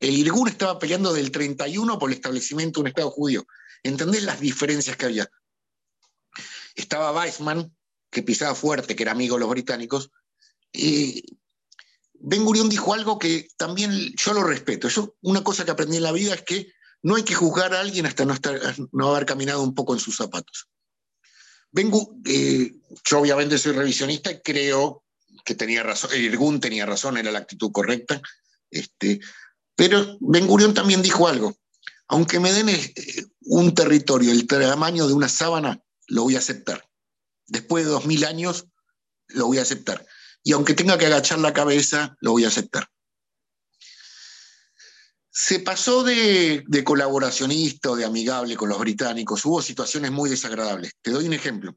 El 0.00 0.14
Irgun 0.18 0.48
estaba 0.48 0.78
peleando 0.78 1.14
del 1.14 1.30
31 1.30 1.98
por 1.98 2.10
el 2.10 2.16
establecimiento 2.16 2.80
de 2.80 2.82
un 2.82 2.88
Estado 2.88 3.10
judío. 3.10 3.46
¿Entendés 3.82 4.24
las 4.24 4.40
diferencias 4.40 4.96
que 4.96 5.06
había? 5.06 5.30
Estaba 6.74 7.12
Weizmann, 7.12 7.74
que 8.10 8.22
pisaba 8.22 8.54
fuerte, 8.54 8.94
que 8.94 9.02
era 9.02 9.12
amigo 9.12 9.36
de 9.36 9.40
los 9.40 9.50
británicos, 9.50 10.10
y 10.72 11.38
Ben 12.14 12.44
Gurión 12.44 12.68
dijo 12.68 12.92
algo 12.92 13.18
que 13.18 13.48
también 13.56 14.12
yo 14.16 14.32
lo 14.34 14.42
respeto. 14.42 14.88
Yo, 14.88 15.14
una 15.22 15.44
cosa 15.44 15.64
que 15.64 15.70
aprendí 15.70 15.98
en 15.98 16.02
la 16.02 16.12
vida 16.12 16.34
es 16.34 16.42
que 16.42 16.72
no 17.04 17.14
hay 17.14 17.22
que 17.22 17.34
juzgar 17.34 17.72
a 17.74 17.80
alguien 17.80 18.06
hasta 18.06 18.24
no, 18.24 19.10
haber 19.10 19.26
caminado 19.26 19.62
un 19.62 19.74
poco 19.74 19.94
en 19.94 20.00
sus 20.00 20.16
zapatos. 20.16 20.68
Ben, 21.70 21.92
eh, 22.24 22.74
yo 23.04 23.20
obviamente 23.20 23.58
soy 23.58 23.72
revisionista 23.72 24.32
y 24.32 24.40
creo 24.40 25.04
que 25.44 25.54
tenía 25.54 25.82
razón, 25.82 26.10
Irgun 26.14 26.60
tenía 26.60 26.86
razón, 26.86 27.16
era 27.16 27.30
la 27.30 27.40
actitud 27.40 27.70
correcta, 27.72 28.20
este, 28.70 29.20
pero 29.76 30.16
Ben 30.20 30.46
Gurión 30.46 30.74
también 30.74 31.02
dijo 31.02 31.28
algo. 31.28 31.56
Aunque 32.08 32.40
me 32.40 32.52
den 32.52 32.68
eh, 32.68 32.94
un 33.42 33.74
territorio 33.74 34.32
el 34.32 34.46
tamaño 34.46 35.06
de 35.06 35.14
una 35.14 35.28
sábana, 35.28 35.80
lo 36.08 36.24
voy 36.24 36.36
a 36.36 36.38
aceptar. 36.38 36.88
Después 37.46 37.84
de 37.84 37.90
dos 37.90 38.06
mil 38.06 38.24
años, 38.24 38.66
lo 39.28 39.46
voy 39.46 39.58
a 39.58 39.62
aceptar 39.62 40.06
y 40.44 40.52
aunque 40.52 40.74
tenga 40.74 40.98
que 40.98 41.06
agachar 41.06 41.38
la 41.38 41.54
cabeza, 41.54 42.16
lo 42.20 42.32
voy 42.32 42.44
a 42.44 42.48
aceptar. 42.48 42.88
Se 45.36 45.58
pasó 45.58 46.04
de, 46.04 46.64
colaboracionista 46.84 47.90
o 47.90 47.96
de 47.96 48.04
amigable 48.04 48.56
con 48.56 48.68
los 48.68 48.78
británicos, 48.78 49.44
hubo 49.44 49.60
situaciones 49.60 50.12
muy 50.12 50.30
desagradables. 50.30 50.92
Te 51.02 51.10
doy 51.10 51.26
un 51.26 51.32
ejemplo. 51.32 51.76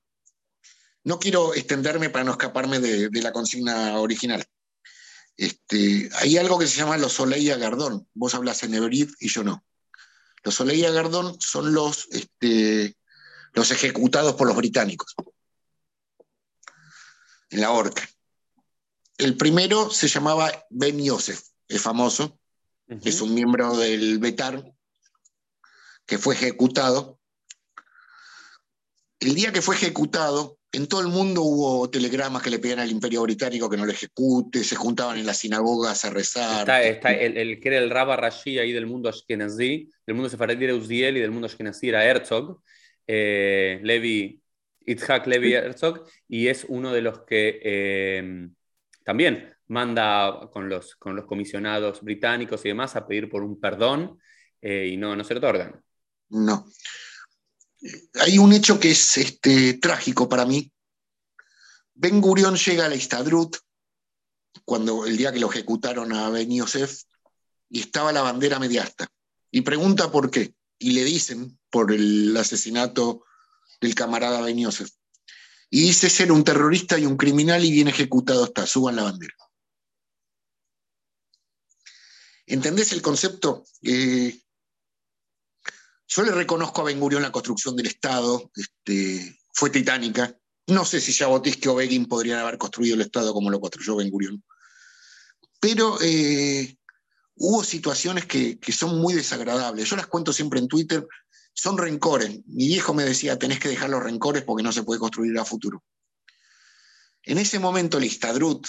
No 1.04 1.18
quiero 1.18 1.56
extenderme 1.56 2.12
para 2.12 2.24
no 2.24 2.34
escaparme 2.34 2.80
de, 2.80 3.10
la 3.20 3.32
consigna 3.32 4.00
original. 4.00 4.46
Este, 5.36 6.08
hay 6.20 6.38
algo 6.38 6.60
que 6.60 6.68
se 6.68 6.78
llama 6.78 6.98
los 6.98 7.14
Soleil 7.14 7.58
Gardón. 7.58 8.08
Vos 8.14 8.36
hablas 8.36 8.62
en 8.62 8.76
Everid 8.76 9.10
y 9.20 9.30
yo 9.30 9.44
no. 9.44 9.66
Los 10.44 10.54
Soleil 10.54 10.94
Gardón 10.94 11.36
son 11.42 11.74
los, 11.74 12.10
este, 12.12 12.96
los 13.54 13.72
ejecutados 13.72 14.36
por 14.36 14.46
los 14.46 14.56
británicos 14.56 15.16
en 17.50 17.62
la 17.62 17.72
horca. 17.72 18.08
El 19.18 19.36
primero 19.36 19.90
se 19.90 20.08
llamaba 20.08 20.52
Ben 20.70 21.04
Yosef, 21.04 21.42
es 21.68 21.82
famoso, 21.82 22.40
es 22.88 23.22
un 23.22 23.34
miembro 23.34 23.76
del 23.76 24.20
Betar 24.20 24.64
que 26.06 26.18
fue 26.18 26.36
ejecutado. 26.36 27.20
El 29.20 29.36
día 29.36 29.52
que 29.52 29.62
fue 29.62 29.76
ejecutado, 29.76 30.58
en 30.72 30.88
todo 30.88 31.02
el 31.02 31.08
mundo 31.08 31.42
hubo 31.42 31.90
telegramas 31.90 32.42
que 32.42 32.50
le 32.50 32.60
pedían 32.60 32.80
al 32.80 32.92
Imperio 32.92 33.24
Británico 33.24 33.70
que 33.70 33.78
no 33.78 33.86
lo 33.86 33.92
ejecute, 33.92 34.64
se 34.64 34.76
juntaban 34.76 35.18
en 35.18 35.26
las 35.26 35.40
sinagogas 35.40 36.06
a 36.06 36.12
rezar. 36.12 36.70
Está, 36.82 37.12
el, 37.14 37.60
que 37.60 37.68
era 37.68 37.80
el 37.80 37.90
Rabba 37.90 38.16
Rashi 38.16 38.60
ahí 38.60 38.72
del 38.72 38.86
mundo 38.86 39.10
Ashkenazi, 39.10 39.90
del 40.06 40.16
mundo 40.16 40.30
sefaradí 40.30 40.64
era 40.64 40.76
Uzziel 40.76 41.18
y 41.18 41.22
del 41.22 41.32
mundo 41.32 41.48
Ashkenazi 41.48 41.90
era 41.90 42.06
Herzog, 42.06 42.62
eh, 43.06 43.80
Levi, 43.84 44.42
Itzhak 44.86 45.28
Levi 45.28 45.54
Herzog, 45.54 46.06
y 46.28 46.48
es 46.48 46.66
uno 46.70 46.94
de 46.94 47.02
los 47.02 47.26
que 47.26 47.60
eh, 47.64 48.50
también 49.04 49.57
manda 49.68 50.50
con 50.52 50.70
los, 50.70 50.96
con 50.96 51.16
los 51.16 51.26
comisionados 51.26 52.02
británicos 52.02 52.64
y 52.66 52.70
demás 52.70 52.96
a 52.96 53.08
pedir 53.08 53.30
por 53.30 53.44
un 53.44 53.60
perdón 53.60 54.20
eh, 54.62 54.90
y 54.92 54.98
no, 54.98 55.16
no 55.16 55.24
se 55.24 55.34
lo 55.34 55.40
otorgan. 55.40 55.82
No. 56.30 56.66
Hay 58.22 58.38
un 58.38 58.54
hecho 58.54 58.80
que 58.80 58.92
es 58.92 59.18
este, 59.18 59.76
trágico 59.76 60.28
para 60.28 60.46
mí. 60.46 60.72
Ben 61.94 62.22
Gurión 62.22 62.56
llega 62.56 62.86
a 62.86 62.90
la 62.90 62.96
Istadrut 62.96 63.58
cuando 64.66 65.06
el 65.06 65.18
día 65.18 65.32
que 65.32 65.40
lo 65.40 65.50
ejecutaron 65.50 66.12
a 66.14 66.30
Ben 66.30 66.50
Yosef, 66.50 67.04
y 67.70 67.82
estaba 67.82 68.12
la 68.12 68.22
bandera 68.22 68.60
mediasta. 68.60 69.08
Y 69.52 69.62
pregunta 69.62 70.12
por 70.12 70.32
qué. 70.32 70.54
Y 70.80 70.92
le 70.92 71.04
dicen 71.04 71.58
por 71.70 71.92
el 71.92 72.36
asesinato 72.38 73.24
del 73.82 73.96
camarada 73.96 74.42
Ben 74.42 74.58
Yosef. 74.58 74.90
Y 75.70 75.82
dice 75.82 76.10
ser 76.10 76.32
un 76.32 76.44
terrorista 76.44 76.98
y 76.98 77.06
un 77.06 77.18
criminal 77.18 77.64
y 77.66 77.72
bien 77.72 77.88
ejecutado 77.88 78.46
está, 78.46 78.66
suban 78.66 78.96
la 78.96 79.04
bandera. 79.04 79.36
¿Entendés 82.48 82.94
el 82.94 83.02
concepto? 83.02 83.66
Eh, 83.82 84.40
yo 86.08 86.24
le 86.24 86.32
reconozco 86.32 86.82
a 86.82 86.86
Ben 86.86 87.00
Gurión 87.00 87.22
la 87.22 87.32
construcción 87.32 87.76
del 87.76 87.88
Estado, 87.88 88.50
este, 88.56 89.38
fue 89.54 89.70
titánica. 89.70 90.34
No 90.68 90.86
sé 90.86 91.02
si 91.02 91.14
Jabotinsky 91.14 91.68
o 91.68 91.76
Begin 91.76 92.06
podrían 92.06 92.40
haber 92.40 92.58
construido 92.58 92.96
el 92.96 93.02
Estado 93.02 93.34
como 93.34 93.50
lo 93.50 93.60
construyó 93.60 93.98
Ben 93.98 94.10
Gurión. 94.10 94.42
Pero 95.60 95.98
eh, 96.02 96.78
hubo 97.36 97.64
situaciones 97.66 98.26
que, 98.26 98.58
que, 98.60 98.72
son 98.72 98.98
muy 98.98 99.14
desagradables. 99.14 99.90
Yo 99.90 99.98
las 99.98 100.08
cuento 100.08 100.32
siempre 100.32 100.60
en 100.60 100.70
Twitter. 100.70 101.06
Son 101.54 101.78
rencores. 101.78 102.40
Mi 102.46 102.68
viejo 102.68 102.94
me 102.94 103.04
decía, 103.04 103.38
tenés 103.38 103.60
que 103.60 103.70
dejar 103.70 103.90
los 103.90 104.04
rencores 104.04 104.44
porque 104.44 104.64
no 104.64 104.72
se 104.72 104.84
puede 104.84 105.00
construir 105.00 105.38
a 105.38 105.44
futuro. 105.44 105.84
En 107.24 107.40
ese 107.40 107.60
momento 107.60 107.98
el 107.98 108.06
Istadrut, 108.06 108.68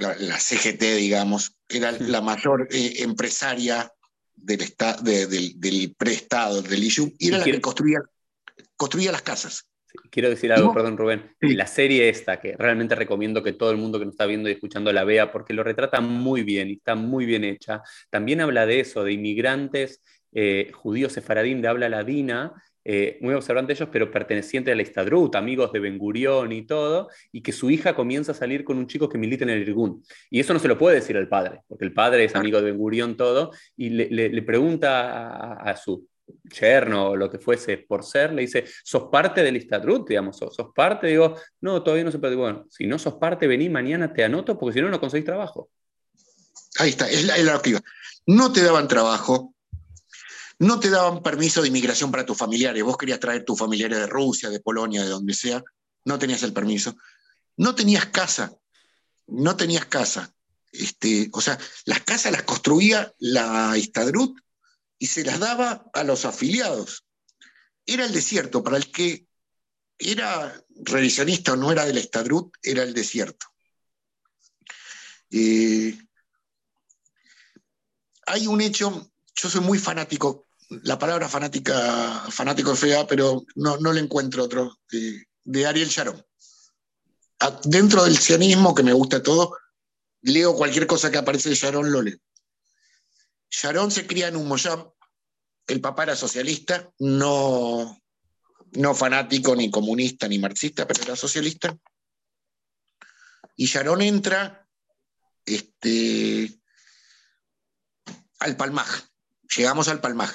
la, 0.00 0.16
la 0.18 0.38
CGT, 0.38 0.82
digamos, 0.96 1.56
era 1.68 1.92
la 1.92 2.20
mayor 2.20 2.68
eh, 2.70 2.94
empresaria 2.98 3.90
del, 4.34 4.74
del, 5.02 5.60
del 5.60 5.94
preestado, 5.96 6.62
del 6.62 6.84
ISU, 6.84 7.12
y 7.18 7.28
era 7.28 7.38
la 7.38 7.44
que 7.44 7.60
construía, 7.60 8.00
construía 8.76 9.12
las 9.12 9.22
casas. 9.22 9.66
Quiero 10.10 10.30
decir 10.30 10.52
algo, 10.52 10.72
perdón 10.72 10.96
Rubén. 10.96 11.34
Sí. 11.40 11.54
La 11.54 11.66
serie 11.66 12.08
esta, 12.08 12.40
que 12.40 12.56
realmente 12.56 12.94
recomiendo 12.94 13.42
que 13.42 13.52
todo 13.52 13.72
el 13.72 13.76
mundo 13.76 13.98
que 13.98 14.04
nos 14.04 14.14
está 14.14 14.26
viendo 14.26 14.48
y 14.48 14.52
escuchando 14.52 14.92
la 14.92 15.04
vea, 15.04 15.32
porque 15.32 15.52
lo 15.52 15.64
retrata 15.64 16.00
muy 16.00 16.42
bien 16.42 16.68
y 16.68 16.74
está 16.74 16.94
muy 16.94 17.26
bien 17.26 17.44
hecha. 17.44 17.82
También 18.08 18.40
habla 18.40 18.66
de 18.66 18.80
eso, 18.80 19.02
de 19.02 19.12
inmigrantes 19.12 20.00
eh, 20.32 20.70
judíos 20.72 21.12
sefaradín 21.12 21.60
de 21.60 21.68
habla 21.68 21.88
ladina, 21.88 22.52
eh, 22.92 23.18
muy 23.20 23.34
observante 23.34 23.72
ellos, 23.72 23.88
pero 23.92 24.10
perteneciente 24.10 24.72
a 24.72 24.74
la 24.74 24.82
Istadrut, 24.82 25.36
amigos 25.36 25.70
de 25.70 25.78
Ben 25.78 25.96
Gurión 25.96 26.50
y 26.50 26.66
todo, 26.66 27.08
y 27.30 27.40
que 27.40 27.52
su 27.52 27.70
hija 27.70 27.94
comienza 27.94 28.32
a 28.32 28.34
salir 28.34 28.64
con 28.64 28.78
un 28.78 28.88
chico 28.88 29.08
que 29.08 29.16
milita 29.16 29.44
en 29.44 29.50
el 29.50 29.62
Irgun. 29.62 30.02
Y 30.28 30.40
eso 30.40 30.52
no 30.52 30.58
se 30.58 30.66
lo 30.66 30.76
puede 30.76 30.96
decir 30.96 31.16
al 31.16 31.28
padre, 31.28 31.60
porque 31.68 31.84
el 31.84 31.92
padre 31.92 32.24
es 32.24 32.34
amigo 32.34 32.58
de 32.58 32.64
Ben 32.64 32.76
Gurión 32.76 33.16
todo, 33.16 33.52
y 33.76 33.90
le, 33.90 34.42
pregunta 34.42 35.52
a, 35.52 35.76
su 35.76 36.08
yerno 36.60 37.10
o 37.10 37.16
lo 37.16 37.30
que 37.30 37.38
fuese 37.38 37.78
por 37.78 38.02
ser, 38.02 38.32
le 38.32 38.42
dice, 38.42 38.64
¿sos 38.82 39.04
parte 39.04 39.44
del 39.44 39.56
Istadrut? 39.56 40.08
Digamos, 40.08 40.36
¿sos, 40.36 40.52
sos 40.52 40.72
parte? 40.74 41.06
Digo, 41.06 41.36
no, 41.60 41.84
todavía 41.84 42.02
no 42.02 42.10
se 42.10 42.18
puede. 42.18 42.34
Bueno, 42.34 42.66
si 42.70 42.88
no 42.88 42.98
sos 42.98 43.14
parte, 43.14 43.46
vení 43.46 43.68
mañana, 43.68 44.12
te 44.12 44.24
anoto, 44.24 44.58
porque 44.58 44.74
si 44.74 44.80
no, 44.80 44.90
no 44.90 44.98
conseguís 44.98 45.26
trabajo. 45.26 45.70
Ahí 46.80 46.90
está, 46.90 47.08
es 47.08 47.24
la, 47.24 47.36
es. 47.36 47.80
No 48.26 48.52
te 48.52 48.64
daban 48.64 48.88
trabajo, 48.88 49.54
no 50.60 50.78
te 50.78 50.90
daban 50.90 51.22
permiso 51.22 51.62
de 51.62 51.68
inmigración 51.68 52.10
para 52.10 52.26
tus 52.26 52.36
familiares. 52.36 52.82
Vos 52.82 52.98
querías 52.98 53.18
traer 53.18 53.46
tus 53.46 53.58
familiares 53.58 53.98
de 53.98 54.06
Rusia, 54.06 54.50
de 54.50 54.60
Polonia, 54.60 55.02
de 55.02 55.08
donde 55.08 55.32
sea, 55.32 55.64
no 56.04 56.18
tenías 56.18 56.42
el 56.42 56.52
permiso. 56.52 56.94
No 57.56 57.74
tenías 57.74 58.06
casa, 58.06 58.54
no 59.26 59.56
tenías 59.56 59.86
casa. 59.86 60.34
Este, 60.70 61.30
o 61.32 61.40
sea, 61.40 61.58
las 61.86 62.02
casas 62.02 62.32
las 62.32 62.42
construía 62.42 63.10
la 63.18 63.76
Istadrut 63.76 64.38
y 64.98 65.06
se 65.06 65.24
las 65.24 65.38
daba 65.38 65.90
a 65.94 66.04
los 66.04 66.26
afiliados. 66.26 67.06
Era 67.86 68.04
el 68.04 68.12
desierto, 68.12 68.62
para 68.62 68.76
el 68.76 68.92
que 68.92 69.26
era 69.98 70.62
revisionista 70.76 71.54
o 71.54 71.56
no 71.56 71.72
era 71.72 71.86
del 71.86 71.96
Estadrut, 71.96 72.54
era 72.62 72.82
el 72.82 72.92
desierto. 72.92 73.46
Eh, 75.30 75.98
hay 78.26 78.46
un 78.46 78.60
hecho, 78.60 79.10
yo 79.34 79.48
soy 79.48 79.62
muy 79.62 79.78
fanático, 79.78 80.49
la 80.70 80.98
palabra 80.98 81.28
fanática, 81.28 82.26
fanático 82.30 82.72
es 82.72 82.78
fea, 82.78 83.06
pero 83.06 83.44
no, 83.56 83.76
no 83.78 83.92
le 83.92 84.00
encuentro 84.00 84.44
otro, 84.44 84.78
eh, 84.92 85.24
de 85.44 85.66
Ariel 85.66 85.88
Sharon. 85.88 86.24
Dentro 87.64 88.04
del 88.04 88.16
sionismo, 88.16 88.74
que 88.74 88.82
me 88.82 88.92
gusta 88.92 89.22
todo, 89.22 89.56
leo 90.22 90.54
cualquier 90.54 90.86
cosa 90.86 91.10
que 91.10 91.18
aparece 91.18 91.48
de 91.48 91.56
Sharon, 91.56 91.90
lo 91.90 92.02
leo. 92.02 92.18
Sharon 93.50 93.90
se 93.90 94.06
cría 94.06 94.28
en 94.28 94.36
un 94.36 94.46
Moyam, 94.46 94.88
el 95.66 95.80
papá 95.80 96.04
era 96.04 96.16
socialista, 96.16 96.92
no, 96.98 98.00
no 98.72 98.94
fanático 98.94 99.56
ni 99.56 99.70
comunista 99.70 100.28
ni 100.28 100.38
marxista, 100.38 100.86
pero 100.86 101.02
era 101.02 101.16
socialista. 101.16 101.76
Y 103.56 103.66
Sharon 103.66 104.02
entra 104.02 104.68
este, 105.44 106.60
al 108.38 108.56
Palmaj. 108.56 109.08
Llegamos 109.56 109.88
al 109.88 110.00
Palmaj, 110.00 110.32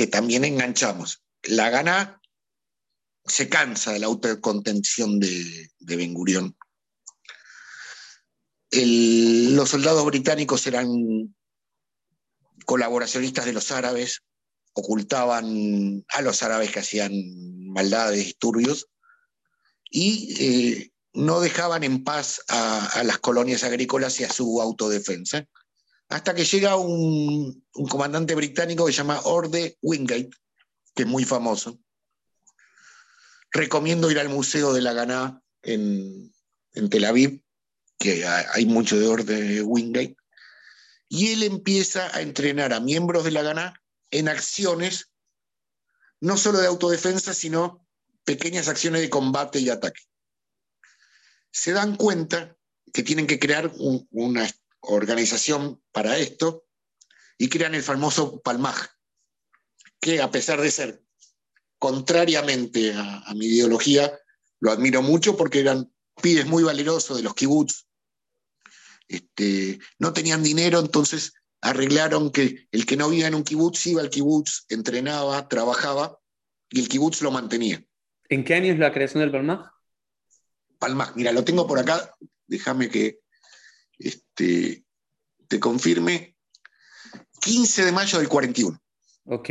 que 0.00 0.06
también 0.06 0.46
enganchamos. 0.46 1.22
La 1.42 1.68
gana 1.68 2.22
se 3.26 3.50
cansa 3.50 3.92
de 3.92 3.98
la 3.98 4.06
autocontención 4.06 5.20
de, 5.20 5.70
de 5.78 5.96
Ben 5.96 6.14
Gurión. 6.14 6.56
Los 8.70 9.68
soldados 9.68 10.06
británicos 10.06 10.66
eran 10.66 11.36
colaboracionistas 12.64 13.44
de 13.44 13.52
los 13.52 13.70
árabes, 13.72 14.22
ocultaban 14.72 16.02
a 16.08 16.22
los 16.22 16.42
árabes 16.42 16.72
que 16.72 16.78
hacían 16.78 17.12
maldades, 17.70 18.24
disturbios, 18.24 18.86
y 19.90 20.34
eh, 20.40 20.92
no 21.12 21.40
dejaban 21.40 21.84
en 21.84 22.04
paz 22.04 22.40
a, 22.48 23.02
las 23.04 23.18
colonias 23.18 23.64
agrícolas 23.64 24.18
y 24.18 24.24
a 24.24 24.32
su 24.32 24.62
autodefensa, 24.62 25.44
hasta 26.10 26.34
que 26.34 26.44
llega 26.44 26.76
un, 26.76 27.64
un 27.72 27.88
comandante 27.88 28.34
británico 28.34 28.84
que 28.84 28.92
se 28.92 28.98
llama 28.98 29.20
Orde 29.24 29.78
Wingate, 29.80 30.30
que 30.94 31.04
es 31.04 31.08
muy 31.08 31.24
famoso. 31.24 31.78
Recomiendo 33.52 34.10
ir 34.10 34.18
al 34.18 34.28
Museo 34.28 34.72
de 34.72 34.82
la 34.82 34.92
Ganá 34.92 35.40
en, 35.62 36.32
Tel 36.90 37.04
Aviv, 37.04 37.42
que 37.96 38.26
hay 38.26 38.66
mucho 38.66 38.98
de 38.98 39.06
Orde 39.06 39.62
Wingate, 39.62 40.16
y 41.08 41.32
él 41.32 41.44
empieza 41.44 42.14
a 42.14 42.22
entrenar 42.22 42.72
a 42.72 42.80
miembros 42.80 43.24
de 43.24 43.30
la 43.30 43.42
Ganá 43.42 43.80
en 44.10 44.28
acciones 44.28 45.12
no 46.20 46.36
solo 46.36 46.58
de 46.58 46.66
autodefensa, 46.66 47.34
sino 47.34 47.86
pequeñas 48.24 48.68
acciones 48.68 49.00
de 49.00 49.10
combate 49.10 49.60
y 49.60 49.70
ataque. 49.70 50.02
Se 51.52 51.72
dan 51.72 51.96
cuenta 51.96 52.56
que 52.92 53.02
tienen 53.02 53.26
que 53.26 53.38
crear 53.38 53.70
un, 53.78 54.06
una 54.10 54.48
organización 54.80 55.82
para 55.92 56.18
esto 56.18 56.66
y 57.38 57.48
crean 57.48 57.74
el 57.74 57.82
famoso 57.82 58.40
Palmaj, 58.40 58.88
que 60.00 60.20
a 60.20 60.30
pesar 60.30 60.60
de 60.60 60.70
ser 60.70 61.02
contrariamente 61.78 62.92
a, 62.92 63.20
a 63.20 63.34
mi 63.34 63.46
ideología, 63.46 64.18
lo 64.60 64.70
admiro 64.70 65.02
mucho 65.02 65.36
porque 65.36 65.60
eran 65.60 65.92
pibes 66.20 66.46
muy 66.46 66.62
valerosos 66.62 67.16
de 67.16 67.22
los 67.22 67.34
kibbutz, 67.34 67.86
este, 69.10 69.80
no 69.98 70.12
tenían 70.12 70.42
dinero, 70.42 70.78
entonces 70.78 71.34
arreglaron 71.60 72.30
que 72.30 72.68
el 72.70 72.86
que 72.86 72.96
no 72.96 73.10
vivía 73.10 73.26
en 73.26 73.34
un 73.34 73.42
kibutz 73.42 73.84
iba 73.86 74.00
al 74.00 74.08
kibutz, 74.08 74.66
entrenaba, 74.68 75.48
trabajaba 75.48 76.16
y 76.70 76.80
el 76.80 76.88
kibutz 76.88 77.20
lo 77.20 77.32
mantenía. 77.32 77.84
¿En 78.28 78.44
qué 78.44 78.54
año 78.54 78.72
es 78.72 78.78
la 78.78 78.92
creación 78.92 79.22
del 79.22 79.32
Palmaj? 79.32 79.72
Palmaj, 80.78 81.16
mira, 81.16 81.32
lo 81.32 81.42
tengo 81.42 81.66
por 81.66 81.80
acá, 81.80 82.14
déjame 82.46 82.88
que 82.88 83.18
este, 84.00 84.84
te 85.48 85.60
confirme. 85.60 86.36
15 87.40 87.84
de 87.86 87.92
mayo 87.92 88.18
del 88.18 88.28
41. 88.28 88.78
Ok. 89.24 89.50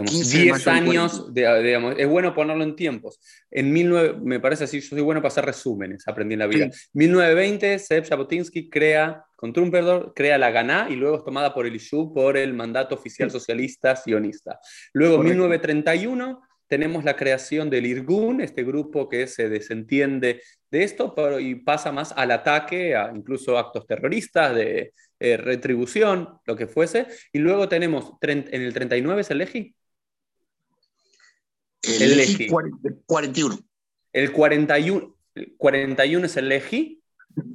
10 0.00 0.66
años, 0.68 1.34
de, 1.34 1.62
digamos, 1.62 1.94
es 1.98 2.08
bueno 2.08 2.34
ponerlo 2.34 2.64
en 2.64 2.76
tiempos. 2.76 3.20
En 3.50 3.72
19, 3.74 4.20
me 4.22 4.40
parece 4.40 4.64
así, 4.64 4.80
yo 4.80 4.88
soy 4.88 5.02
bueno 5.02 5.20
para 5.20 5.28
hacer 5.28 5.44
resúmenes, 5.44 6.06
aprendí 6.08 6.34
en 6.34 6.38
la 6.38 6.46
vida. 6.46 6.70
Sí. 6.72 6.88
1920, 6.94 7.78
Seb 7.78 8.08
Jabotinsky 8.08 8.70
crea, 8.70 9.24
con 9.36 9.52
Trumpeldor, 9.52 10.12
crea 10.14 10.38
la 10.38 10.50
Ganá 10.50 10.86
y 10.88 10.96
luego 10.96 11.18
es 11.18 11.24
tomada 11.24 11.52
por 11.52 11.66
el 11.66 11.74
ISU 11.74 12.12
por 12.14 12.36
el 12.36 12.54
mandato 12.54 12.94
oficial 12.94 13.30
socialista 13.30 13.96
sionista. 13.96 14.58
Luego, 14.92 15.16
en 15.16 15.24
1931, 15.24 16.40
tenemos 16.72 17.04
la 17.04 17.16
creación 17.16 17.68
del 17.68 17.84
Irgun, 17.84 18.40
este 18.40 18.64
grupo 18.64 19.06
que 19.06 19.26
se 19.26 19.50
desentiende 19.50 20.42
de 20.70 20.84
esto 20.84 21.14
pero, 21.14 21.38
y 21.38 21.54
pasa 21.54 21.92
más 21.92 22.12
al 22.12 22.30
ataque, 22.30 22.96
a 22.96 23.12
incluso 23.14 23.58
actos 23.58 23.86
terroristas, 23.86 24.54
de 24.54 24.94
eh, 25.20 25.36
retribución, 25.36 26.38
lo 26.46 26.56
que 26.56 26.66
fuese. 26.66 27.08
Y 27.30 27.40
luego 27.40 27.68
tenemos, 27.68 28.14
en 28.22 28.48
el 28.50 28.72
39 28.72 29.20
es 29.20 29.30
el 29.30 29.42
EGI. 29.42 29.76
El, 31.82 32.12
el 32.12 32.20
EGI 32.20 32.48
41. 33.04 33.58
El 34.14 34.32
41, 34.32 35.16
el 35.34 35.54
41 35.58 36.24
es 36.24 36.36
el 36.38 36.52
EGI. 36.52 37.02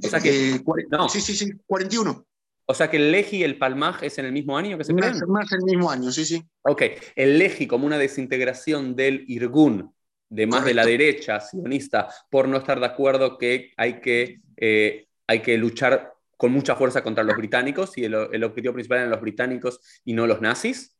O 0.06 0.08
sea 0.08 0.20
que, 0.20 0.52
eh, 0.52 0.64
no. 0.92 1.10
Sí, 1.10 1.22
sí, 1.22 1.34
sí, 1.34 1.50
41. 1.66 2.24
O 2.70 2.74
sea 2.74 2.90
que 2.90 2.98
el 2.98 3.12
Legi 3.12 3.38
y 3.38 3.44
el 3.44 3.58
Palmaj 3.58 4.04
es 4.04 4.18
en 4.18 4.26
el 4.26 4.34
mismo 4.34 4.58
año 4.58 4.78
que 4.78 4.84
se 4.84 4.94
crean. 4.94 5.18
Más, 5.28 5.52
el 5.54 5.64
mismo 5.64 5.90
año, 5.90 6.12
sí, 6.12 6.26
sí. 6.26 6.44
Ok, 6.64 6.82
el 7.16 7.40
Legi 7.40 7.66
como 7.66 7.86
una 7.86 7.98
desintegración 7.98 8.94
del 8.94 9.24
Irgun 9.28 9.94
de 10.30 10.48
más 10.48 10.66
de 10.66 10.74
la 10.74 10.86
derecha 10.86 11.40
sionista 11.40 12.10
por 12.30 12.50
no 12.50 12.58
estar 12.58 12.82
de 12.82 12.86
acuerdo 12.86 13.38
que 13.38 13.72
hay 13.78 14.02
que, 14.02 14.42
eh, 14.58 15.08
hay 15.26 15.42
que 15.42 15.58
luchar 15.58 16.14
con 16.36 16.52
mucha 16.52 16.76
fuerza 16.76 17.02
contra 17.02 17.24
los 17.24 17.38
británicos 17.38 17.98
y 17.98 18.04
el, 18.04 18.14
el, 18.34 18.44
objetivo 18.44 18.74
principal 18.74 18.98
eran 18.98 19.12
los 19.12 19.22
británicos 19.22 19.80
y 20.04 20.12
no 20.12 20.28
los 20.28 20.42
nazis. 20.42 20.94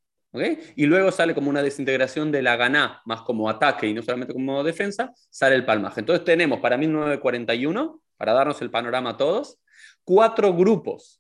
Y 0.76 0.86
luego 0.86 1.12
sale 1.12 1.34
como 1.34 1.50
una 1.50 1.64
desintegración 1.64 2.32
de 2.32 2.44
la 2.44 2.56
Ganá, 2.56 3.02
más 3.06 3.22
como 3.24 3.50
ataque 3.50 3.88
y 3.88 3.94
no 3.94 4.04
solamente 4.04 4.34
como 4.34 4.64
defensa, 4.64 5.12
sale 5.30 5.56
el 5.56 5.66
palmaje. 5.66 6.00
Entonces 6.00 6.24
tenemos 6.24 6.60
para 6.60 6.78
1941, 6.78 8.02
para 8.16 8.34
darnos 8.34 8.62
el 8.62 8.70
panorama 8.70 9.12
a 9.12 9.18
todos, 9.18 9.58
cuatro 10.04 10.54
grupos 10.54 11.17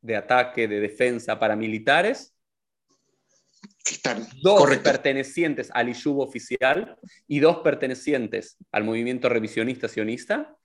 de 0.00 0.16
ataque, 0.16 0.68
de 0.68 0.80
defensa 0.80 1.38
paramilitares, 1.38 2.34
están 3.84 4.26
dos 4.42 4.76
pertenecientes 4.78 5.70
al 5.72 5.88
Ishub 5.88 6.20
oficial 6.20 6.96
y 7.26 7.40
dos 7.40 7.58
pertenecientes 7.58 8.56
al 8.72 8.84
movimiento 8.84 9.28
revisionista 9.28 9.88
sionista, 9.88 10.56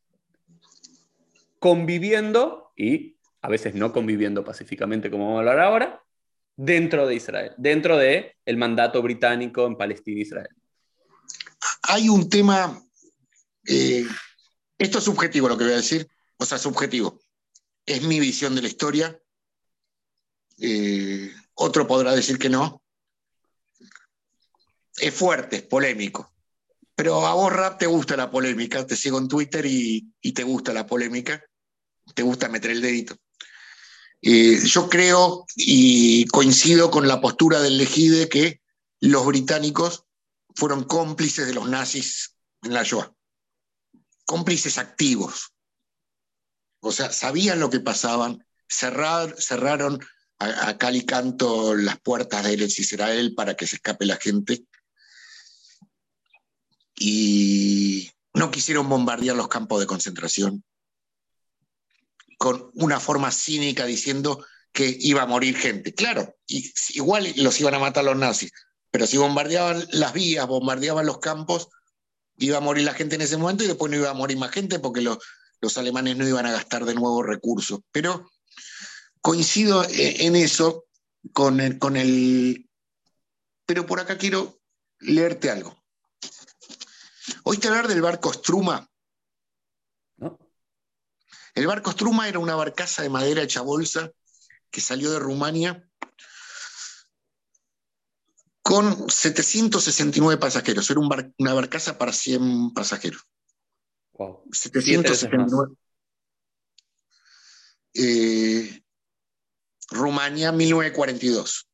conviviendo 1.60 2.72
y 2.76 3.16
a 3.42 3.50
veces 3.50 3.76
no 3.76 3.94
conviviendo 3.94 4.44
pacíficamente, 4.44 5.10
como 5.10 5.26
vamos 5.26 5.38
a 5.38 5.40
hablar 5.40 5.60
ahora, 5.60 6.04
dentro 6.56 7.06
de 7.08 7.16
Israel, 7.16 7.54
dentro 7.58 7.98
del 7.98 8.32
el 8.46 8.58
mandato 8.58 9.02
británico 9.02 9.66
en 9.68 9.78
Palestina 9.78 10.20
e 10.20 10.24
Israel. 10.24 10.56
Hay 11.84 12.10
un 12.10 12.30
tema, 12.30 12.82
eh, 13.68 14.06
esto 14.78 14.98
es 14.98 15.04
subjetivo 15.04 15.48
lo 15.48 15.58
que 15.58 15.64
voy 15.64 15.74
a 15.74 15.78
decir, 15.78 16.08
o 16.38 16.46
sea, 16.46 16.58
subjetivo. 16.58 17.20
Es 17.86 18.02
mi 18.02 18.20
visión 18.20 18.56
de 18.56 18.64
la 18.64 18.68
historia. 18.68 19.20
Eh, 20.58 21.34
otro 21.56 21.88
podrá 21.88 22.14
decir 22.14 22.38
que 22.38 22.50
no. 22.50 22.82
Es 24.98 25.14
fuerte, 25.14 25.58
es 25.58 25.64
polémico. 25.64 26.34
Pero 26.96 27.26
a 27.26 27.34
vos, 27.34 27.52
Rap, 27.52 27.78
te 27.78 27.88
gusta 27.88 28.16
la 28.16 28.32
polémica. 28.32 28.86
Te 28.86 28.96
sigo 28.96 29.18
en 29.18 29.28
Twitter 29.28 29.66
y, 29.66 30.14
y 30.22 30.32
te 30.32 30.44
gusta 30.44 30.74
la 30.74 30.86
polémica. 30.86 31.44
Te 32.14 32.24
gusta 32.24 32.48
meter 32.48 32.72
el 32.72 32.82
dedito. 32.82 33.18
Eh, 34.28 34.60
yo 34.66 34.90
creo 34.90 35.46
y 35.56 36.26
coincido 36.26 36.90
con 36.90 37.08
la 37.08 37.22
postura 37.22 37.62
del 37.62 37.78
Legide 37.78 38.28
que 38.28 38.60
los 39.00 39.24
británicos 39.26 40.06
fueron 40.56 40.84
cómplices 40.84 41.46
de 41.46 41.54
los 41.54 41.70
nazis 41.70 42.36
en 42.64 42.74
la 42.74 42.82
Shoah, 42.82 43.14
cómplices 44.26 44.80
activos. 44.80 45.54
O 46.80 46.92
sea, 46.92 47.12
sabían 47.12 47.60
lo 47.60 47.70
que 47.70 47.80
pasaban, 47.80 48.44
cerraron 48.68 50.00
a, 50.40 50.78
cal 50.78 50.96
y 50.96 51.06
canto 51.06 51.76
las 51.76 52.00
puertas 52.00 52.44
de 52.44 52.54
Eretz 52.54 52.80
Israel 52.80 53.34
para 53.36 53.56
que 53.56 53.68
se 53.68 53.78
escape 53.78 54.06
la 54.06 54.18
gente 54.18 54.66
y 56.98 58.12
no 58.34 58.52
quisieron 58.52 58.90
bombardear 58.90 59.36
los 59.36 59.48
campos 59.48 59.80
de 59.80 59.88
concentración 59.88 60.64
con 62.38 62.70
una 62.74 63.00
forma 63.00 63.32
cínica 63.32 63.86
diciendo 63.86 64.46
que 64.72 64.98
iba 65.00 65.22
a 65.22 65.26
morir 65.26 65.56
gente. 65.56 65.94
Claro, 65.94 66.36
igual 66.90 67.34
los 67.38 67.60
iban 67.62 67.76
a 67.76 67.80
matar 67.80 68.04
los 68.04 68.18
nazis, 68.18 68.52
pero 68.92 69.08
si 69.08 69.18
bombardeaban 69.18 69.88
las 69.92 70.14
vías, 70.14 70.46
bombardeaban 70.46 71.06
los 71.06 71.20
campos, 71.20 71.70
iba 72.38 72.58
a 72.58 72.62
morir 72.62 72.84
la 72.84 72.94
gente 72.94 73.16
en 73.16 73.22
ese 73.22 73.38
momento 73.38 73.64
y 73.64 73.68
después 73.68 73.90
no 73.90 73.98
iba 73.98 74.10
a 74.10 74.14
morir 74.14 74.38
más 74.38 74.52
gente 74.52 74.80
porque 74.80 75.02
los 75.02 75.78
alemanes 75.78 76.18
no 76.18 76.28
iban 76.28 76.46
a 76.46 76.52
gastar 76.52 76.84
de 76.84 76.94
nuevo 76.94 77.24
recursos. 77.24 77.80
Pero 77.92 78.30
coincido 79.26 79.84
e, 79.86 80.28
en 80.28 80.36
eso 80.36 80.86
con 81.34 81.60
el, 81.60 81.80
con 81.80 81.98
el... 81.98 82.70
Pero 83.66 83.88
por 83.88 84.00
acá 84.00 84.20
quiero 84.20 84.62
leerte 85.00 85.50
algo. 85.50 85.76
¿Oíste 87.44 87.68
hablar 87.68 87.88
del 87.88 88.04
barco 88.04 88.32
Struma? 88.32 88.88
El 91.56 91.66
barco 91.66 91.92
Struma 91.92 92.30
era 92.30 92.38
una 92.38 92.54
barcaza 92.54 93.02
de 93.02 93.10
madera 93.10 93.42
hecha 93.42 93.62
bolsa 93.62 94.12
que 94.70 94.80
salió 94.80 95.10
de 95.10 95.18
Rumania 95.18 95.90
con 98.62 99.10
769 99.10 100.40
pasajeros. 100.40 100.88
Era 100.92 101.00
una 101.00 101.54
barcaza 101.56 101.98
para 101.98 102.14
100 102.14 102.76
pasajeros. 102.76 103.24
Wow. 104.14 104.44
769. 104.52 105.74
Eh, 107.96 108.85
Rumania, 109.90 110.52
1942. 110.52 111.68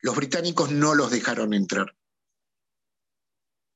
Los 0.00 0.16
británicos 0.16 0.70
no 0.70 0.94
los 0.94 1.10
dejaron 1.10 1.54
entrar. 1.54 1.96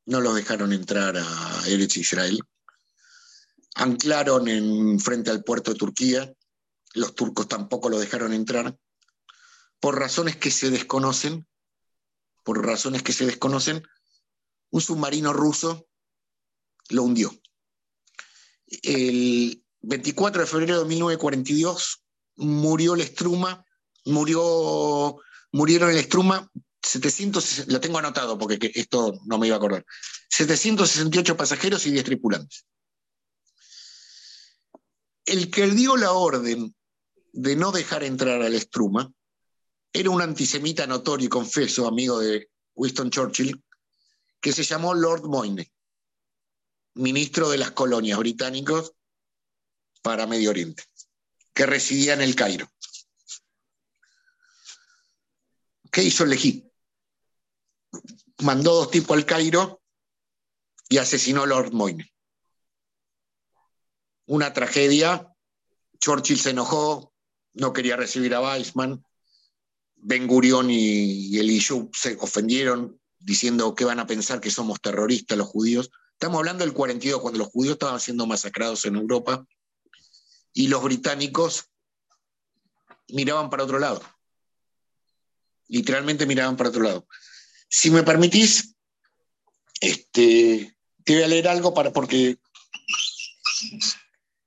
No 0.06 0.20
los 0.20 0.34
dejaron 0.34 0.72
entrar 0.72 1.16
a 1.16 1.62
Eretz 1.66 1.96
Israel 1.96 2.40
anclaron 3.76 4.48
en, 4.48 4.98
frente 4.98 5.30
al 5.30 5.44
puerto 5.44 5.70
de 5.70 5.78
Turquía, 5.78 6.32
los 6.94 7.14
turcos 7.14 7.46
tampoco 7.46 7.90
lo 7.90 7.98
dejaron 7.98 8.32
entrar, 8.32 8.76
por 9.80 9.98
razones 9.98 10.36
que 10.36 10.50
se 10.50 10.70
desconocen, 10.70 11.46
por 12.42 12.64
razones 12.64 13.02
que 13.02 13.12
se 13.12 13.26
desconocen, 13.26 13.86
un 14.70 14.80
submarino 14.80 15.32
ruso 15.34 15.88
lo 16.88 17.02
hundió. 17.02 17.38
El 18.66 19.62
24 19.86 20.40
de 20.42 20.46
febrero 20.48 20.80
de 20.80 20.84
1942 20.84 22.02
murió 22.36 22.94
el 22.94 23.02
Struma, 23.02 23.64
murió, 24.04 25.16
murieron 25.52 25.90
el 25.90 26.02
Struma 26.04 26.50
700, 26.82 27.68
lo 27.68 27.80
tengo 27.80 27.98
anotado 27.98 28.36
porque 28.36 28.72
esto 28.74 29.14
no 29.26 29.38
me 29.38 29.46
iba 29.46 29.56
a 29.56 29.58
acordar, 29.58 29.86
768 30.28 31.36
pasajeros 31.36 31.86
y 31.86 31.92
10 31.92 32.04
tripulantes. 32.04 32.66
El 35.24 35.50
que 35.50 35.68
dio 35.68 35.96
la 35.96 36.12
orden 36.12 36.74
de 37.32 37.56
no 37.56 37.70
dejar 37.70 38.02
entrar 38.02 38.42
al 38.42 38.60
Struma 38.60 39.12
era 39.92 40.10
un 40.10 40.20
antisemita 40.20 40.86
notorio 40.86 41.26
y 41.26 41.30
confeso, 41.30 41.86
amigo 41.86 42.18
de 42.18 42.50
Winston 42.74 43.10
Churchill, 43.10 43.62
que 44.40 44.52
se 44.52 44.64
llamó 44.64 44.94
Lord 44.94 45.28
Moyne, 45.28 45.72
ministro 46.94 47.50
de 47.50 47.58
las 47.58 47.70
colonias 47.70 48.18
británicos 48.18 48.95
para 50.06 50.28
Medio 50.28 50.50
Oriente, 50.50 50.84
que 51.52 51.66
residía 51.66 52.14
en 52.14 52.20
el 52.20 52.36
Cairo. 52.36 52.70
¿Qué 55.90 56.04
hizo 56.04 56.22
el 56.22 56.30
Lejí? 56.30 56.70
Mandó 58.38 58.72
dos 58.72 58.92
tipos 58.92 59.16
al 59.16 59.26
Cairo 59.26 59.82
y 60.88 60.98
asesinó 60.98 61.42
a 61.42 61.46
Lord 61.46 61.72
Moyne 61.72 62.08
una 64.26 64.52
tragedia. 64.52 65.34
Churchill 65.98 66.38
se 66.38 66.50
enojó, 66.50 67.12
no 67.54 67.72
quería 67.72 67.96
recibir 67.96 68.32
a 68.36 68.40
Weizmann. 68.40 69.04
Ben 69.96 70.28
Gurion 70.28 70.70
y, 70.70 71.36
el 71.36 71.50
Ishub 71.50 71.90
se 71.96 72.16
ofendieron 72.20 73.00
diciendo 73.18 73.74
que 73.74 73.84
van 73.84 73.98
a 73.98 74.06
pensar 74.06 74.40
que 74.40 74.52
somos 74.52 74.80
terroristas 74.80 75.36
los 75.36 75.48
judíos. 75.48 75.90
Estamos 76.12 76.38
hablando 76.38 76.64
del 76.64 76.74
42, 76.74 77.20
cuando 77.20 77.40
los 77.40 77.48
judíos 77.48 77.72
estaban 77.72 77.98
siendo 77.98 78.24
masacrados 78.28 78.84
en 78.84 78.94
Europa 78.94 79.44
y 80.56 80.68
los 80.68 80.82
británicos 80.82 81.70
miraban 83.08 83.50
para 83.50 83.64
otro 83.64 83.78
lado. 83.78 84.02
Literalmente 85.68 86.24
miraban 86.24 86.56
para 86.56 86.70
otro 86.70 86.82
lado. 86.82 87.06
Si 87.68 87.90
me 87.90 88.02
permitís, 88.02 88.74
este, 89.82 90.74
te 91.04 91.14
voy 91.14 91.22
a 91.24 91.28
leer 91.28 91.48
algo 91.48 91.74
para, 91.74 91.92
porque 91.92 92.38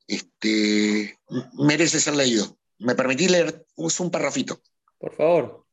este, 0.08 1.20
merece 1.54 2.00
ser 2.00 2.16
leído. 2.16 2.58
¿Me 2.80 2.96
permitís 2.96 3.30
leer 3.30 3.68
un 3.76 4.10
parrafito? 4.10 4.64
Por 4.98 5.16
favor. 5.16 5.68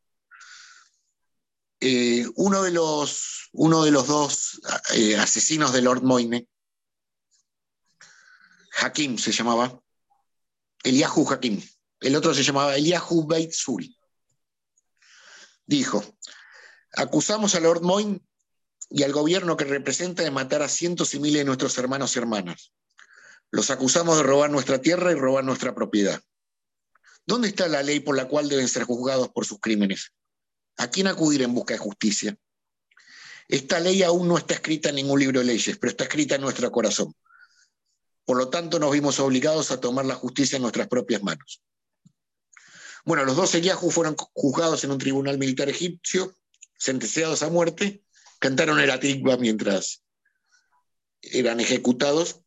Eh, 1.80 2.26
uno, 2.34 2.62
de 2.62 2.72
los, 2.72 3.49
uno 3.53 3.84
de 3.84 3.91
los 3.91 4.07
dos 4.07 4.61
eh, 4.93 5.16
asesinos 5.16 5.72
de 5.72 5.80
Lord 5.80 6.03
Moyne, 6.03 6.47
Hakim 8.78 9.16
se 9.16 9.32
llamaba, 9.32 9.80
Eliahu 10.87 11.28
Hakim, 11.28 11.61
el 12.01 12.14
otro 12.14 12.32
se 12.32 12.45
llamaba 12.45 12.76
Eliahu 12.76 13.26
Beit 13.26 13.51
Suri, 13.53 13.99
dijo, 15.66 16.05
acusamos 16.93 17.57
a 17.57 17.61
Lord 17.61 17.82
Moyne 17.82 18.20
y 18.89 19.03
al 19.03 19.12
gobierno 19.12 19.57
que 19.57 19.64
representa 19.64 20.22
de 20.22 20.30
matar 20.30 20.62
a 20.62 20.68
cientos 20.68 21.12
y 21.14 21.18
miles 21.18 21.41
de 21.41 21.45
nuestros 21.45 21.76
hermanos 21.78 22.14
y 22.14 22.20
hermanas. 22.20 22.72
Los 23.51 23.70
acusamos 23.70 24.16
de 24.16 24.22
robar 24.22 24.51
nuestra 24.51 24.80
tierra 24.80 25.11
y 25.11 25.16
robar 25.16 25.43
nuestra 25.43 25.74
propiedad. 25.74 26.20
¿Dónde 27.26 27.49
está 27.49 27.66
la 27.66 27.82
ley 27.82 27.99
por 27.99 28.16
la 28.16 28.28
cual 28.28 28.49
deben 28.49 28.68
ser 28.68 28.84
juzgados 28.84 29.30
por 29.30 29.45
sus 29.45 29.59
crímenes? 29.59 30.12
¿A 30.76 30.89
quién 30.89 31.09
acudir 31.09 31.43
en 31.43 31.53
busca 31.53 31.74
de 31.74 31.78
justicia? 31.78 32.37
Esta 33.49 33.80
ley 33.80 34.05
aún 34.05 34.28
no 34.28 34.39
está 34.39 34.55
escrita 34.55 34.91
en 34.91 34.97
ningún 34.97 35.18
libro 35.18 35.41
de 35.41 35.47
leyes, 35.47 35.78
pero 35.78 35.91
está 35.91 36.05
escrita 36.05 36.37
en 36.37 36.43
nuestro 36.43 36.70
corazón. 36.70 37.12
Por 38.26 38.36
lo 38.36 38.48
tanto, 38.50 38.78
nos 38.80 38.92
vimos 38.92 39.20
obligados 39.20 39.70
a 39.70 39.80
tomar 39.80 40.04
la 40.04 40.16
justicia 40.16 40.56
en 40.56 40.62
nuestras 40.62 40.88
propias 40.88 41.22
manos. 41.22 41.62
Bueno, 43.04 43.24
los 43.24 43.36
dos 43.36 43.54
Eliyahu 43.54 43.88
fueron 43.92 44.16
juzgados 44.34 44.82
en 44.82 44.90
un 44.90 44.98
tribunal 44.98 45.38
militar 45.38 45.68
egipcio, 45.68 46.36
sentenciados 46.76 47.44
a 47.44 47.50
muerte, 47.50 48.02
cantaron 48.40 48.80
el 48.80 48.90
Atikva 48.90 49.36
mientras 49.36 50.02
eran 51.22 51.60
ejecutados 51.60 52.40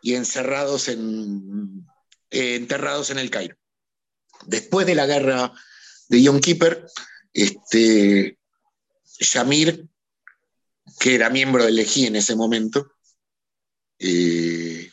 y 0.00 0.14
encerrados 0.14 0.88
en, 0.88 1.86
eh, 2.30 2.54
enterrados 2.56 3.10
en 3.10 3.18
el 3.18 3.30
Cairo. 3.30 3.56
Después 4.46 4.86
de 4.86 4.94
la 4.94 5.06
guerra 5.06 5.52
de 6.08 6.22
Yom 6.22 6.40
Kippur, 6.40 6.90
este, 7.34 8.38
Shamir, 9.20 9.86
que 10.98 11.14
era 11.14 11.28
miembro 11.28 11.64
del 11.64 11.78
Ejí 11.78 12.06
en 12.06 12.16
ese 12.16 12.34
momento, 12.34 12.90
eh, 13.98 14.90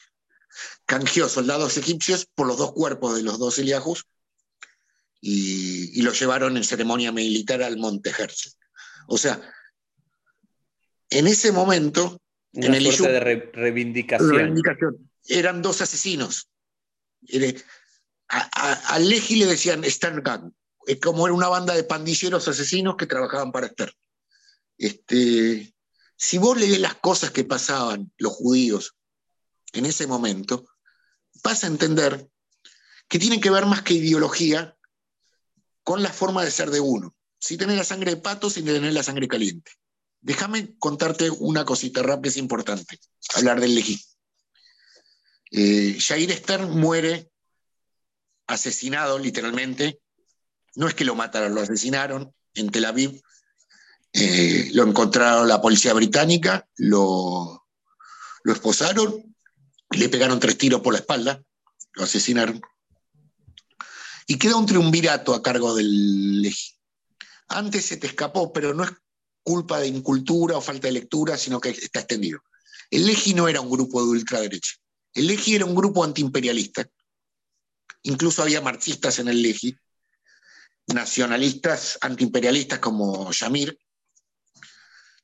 canjeó 0.86 1.28
soldados 1.30 1.78
egipcios 1.78 2.28
por 2.36 2.48
los 2.48 2.58
dos 2.58 2.74
cuerpos 2.74 3.16
de 3.16 3.24
los 3.24 3.40
dos 3.40 3.58
Eliajus 3.60 4.06
y, 5.22 5.98
y 6.00 6.02
los 6.04 6.20
llevaron 6.20 6.58
en 6.58 6.64
ceremonia 6.64 7.12
militar 7.12 7.62
al 7.64 7.78
Monte 7.78 8.12
Herzl. 8.12 8.50
O 9.08 9.18
sea, 9.18 9.42
en 11.10 11.28
ese 11.28 11.52
momento, 11.52 12.20
Una 12.54 12.68
en 12.68 12.74
el 12.76 12.84
suerte 12.94 13.14
de 13.14 13.20
re- 13.20 13.52
reivindicación. 13.54 14.30
reivindicación, 14.36 15.12
eran 15.28 15.62
dos 15.62 15.82
asesinos. 15.82 16.50
A, 18.28 18.50
a- 18.54 18.96
a 18.96 19.00
Leji 19.00 19.36
le 19.38 19.46
decían 19.46 19.84
Stern 19.84 20.24
Gang, 20.24 20.52
es 20.88 21.00
como 21.00 21.26
era 21.28 21.34
una 21.36 21.48
banda 21.48 21.74
de 21.74 21.84
pandilleros 21.84 22.48
asesinos 22.48 22.96
que 22.98 23.06
trabajaban 23.08 23.52
para 23.52 23.68
Stern. 23.70 23.94
Este, 24.78 25.74
si 26.16 26.38
vos 26.38 26.60
lees 26.60 26.80
las 26.80 26.96
cosas 26.96 27.32
que 27.32 27.44
pasaban 27.44 28.12
los 28.18 28.34
judíos 28.34 28.95
en 29.76 29.86
ese 29.86 30.08
momento, 30.08 30.66
vas 31.44 31.64
a 31.64 31.68
entender 31.68 32.30
que 33.08 33.20
tienen 33.20 33.42
que 33.42 33.50
ver 33.50 33.66
más 33.66 33.82
que 33.82 33.94
ideología 33.94 34.76
con 35.84 36.02
la 36.02 36.12
forma 36.12 36.44
de 36.44 36.52
ser 36.52 36.72
de 36.72 36.80
uno. 36.80 37.16
Si 37.40 37.58
tenés 37.58 37.78
la 37.78 37.84
sangre 37.84 38.16
de 38.16 38.22
pato, 38.22 38.50
sin 38.50 38.66
tener 38.66 38.92
la 38.94 39.04
sangre 39.04 39.28
caliente. 39.28 39.72
Déjame 40.22 40.76
contarte 40.80 41.30
una 41.30 41.66
cosita 41.66 42.02
rápida 42.02 42.30
es 42.32 42.38
importante, 42.38 43.00
hablar 43.36 43.62
del 43.62 43.76
Lejí. 43.76 44.04
Eh, 45.52 45.98
Jair 46.00 46.32
Stern 46.32 46.80
muere 46.80 47.30
asesinado 48.48 49.20
literalmente. 49.20 50.00
No 50.76 50.88
es 50.88 50.96
que 50.96 51.06
lo 51.06 51.14
mataron, 51.14 51.54
lo 51.54 51.62
asesinaron 51.62 52.34
en 52.56 52.72
Tel 52.72 52.86
Aviv. 52.86 53.22
Eh, 54.14 54.70
lo 54.74 54.84
encontraron 54.84 55.48
la 55.48 55.62
policía 55.62 55.94
británica, 55.94 56.68
lo 56.78 57.62
esposaron, 58.46 59.35
le 59.98 60.10
pegaron 60.10 60.40
tres 60.40 60.58
tiros 60.58 60.82
por 60.82 60.94
la 60.94 61.00
espalda, 61.00 61.42
lo 61.94 62.04
asesinaron. 62.04 62.62
Y 64.28 64.38
queda 64.38 64.56
un 64.56 64.66
triunvirato 64.66 65.34
a 65.34 65.44
cargo 65.44 65.76
del 65.76 66.42
Lejí. 66.42 66.74
Antes 67.48 67.86
se 67.86 67.98
te 67.98 68.08
escapó, 68.08 68.52
pero 68.52 68.74
no 68.74 68.84
es 68.84 68.92
culpa 69.44 69.80
de 69.80 69.88
incultura 69.88 70.58
o 70.58 70.62
falta 70.62 70.88
de 70.88 70.94
lectura, 70.94 71.38
sino 71.38 71.62
que 71.62 71.70
está 71.70 72.00
extendido. 72.00 72.40
El 72.90 73.06
Lejí 73.06 73.34
no 73.34 73.48
era 73.48 73.62
un 73.62 73.70
grupo 73.70 74.02
de 74.02 74.10
ultraderecha. 74.10 74.74
El 75.14 75.28
Lejí 75.28 75.56
era 75.56 75.66
un 75.66 75.76
grupo 75.76 76.04
antiimperialista. 76.04 76.88
Incluso 78.04 78.42
había 78.42 78.62
marxistas 78.62 79.20
en 79.20 79.28
el 79.28 79.42
Lejí, 79.42 79.78
nacionalistas 80.88 81.98
antiimperialistas 82.02 82.80
como 82.80 83.32
Shamir, 83.32 83.78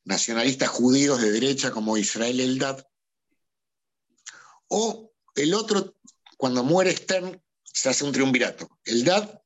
nacionalistas 0.04 0.70
judíos 0.70 1.22
de 1.22 1.32
derecha 1.32 1.72
como 1.72 1.98
Israel 1.98 2.40
Eldad. 2.40 2.84
O 4.74 5.12
el 5.36 5.54
otro, 5.54 5.98
cuando 6.38 6.64
muere 6.64 6.96
Stern, 6.96 7.42
se 7.62 7.90
hace 7.90 8.06
un 8.06 8.14
triunvirato. 8.14 8.70
Eldad, 8.86 9.42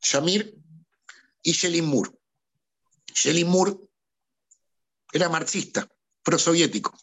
Shamir 0.00 0.56
y 1.42 1.52
Shelly 1.52 1.82
Moore. 1.82 2.10
Shelly 3.14 3.44
Moore 3.44 3.76
era 5.12 5.28
marxista, 5.28 5.86
prosoviético. 6.22 6.96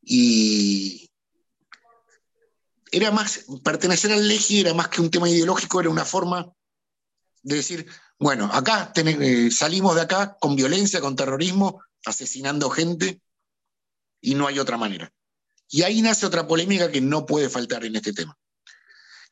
Y 0.00 1.10
era 2.92 3.10
más, 3.10 3.46
pertenecer 3.64 4.12
al 4.12 4.28
Leji 4.28 4.60
era 4.60 4.74
más 4.74 4.88
que 4.88 5.00
un 5.00 5.10
tema 5.10 5.28
ideológico, 5.28 5.80
era 5.80 5.90
una 5.90 6.04
forma 6.04 6.52
de 7.42 7.56
decir, 7.56 7.90
bueno, 8.20 8.48
acá 8.52 8.92
eh, 8.94 9.50
salimos 9.50 9.96
de 9.96 10.02
acá 10.02 10.36
con 10.38 10.54
violencia, 10.54 11.00
con 11.00 11.16
terrorismo, 11.16 11.82
asesinando 12.04 12.70
gente, 12.70 13.20
y 14.20 14.36
no 14.36 14.46
hay 14.46 14.60
otra 14.60 14.76
manera. 14.76 15.12
Y 15.74 15.82
ahí 15.82 16.02
nace 16.02 16.24
otra 16.24 16.46
polémica 16.46 16.88
que 16.92 17.00
no 17.00 17.26
puede 17.26 17.50
faltar 17.50 17.84
en 17.84 17.96
este 17.96 18.12
tema, 18.12 18.38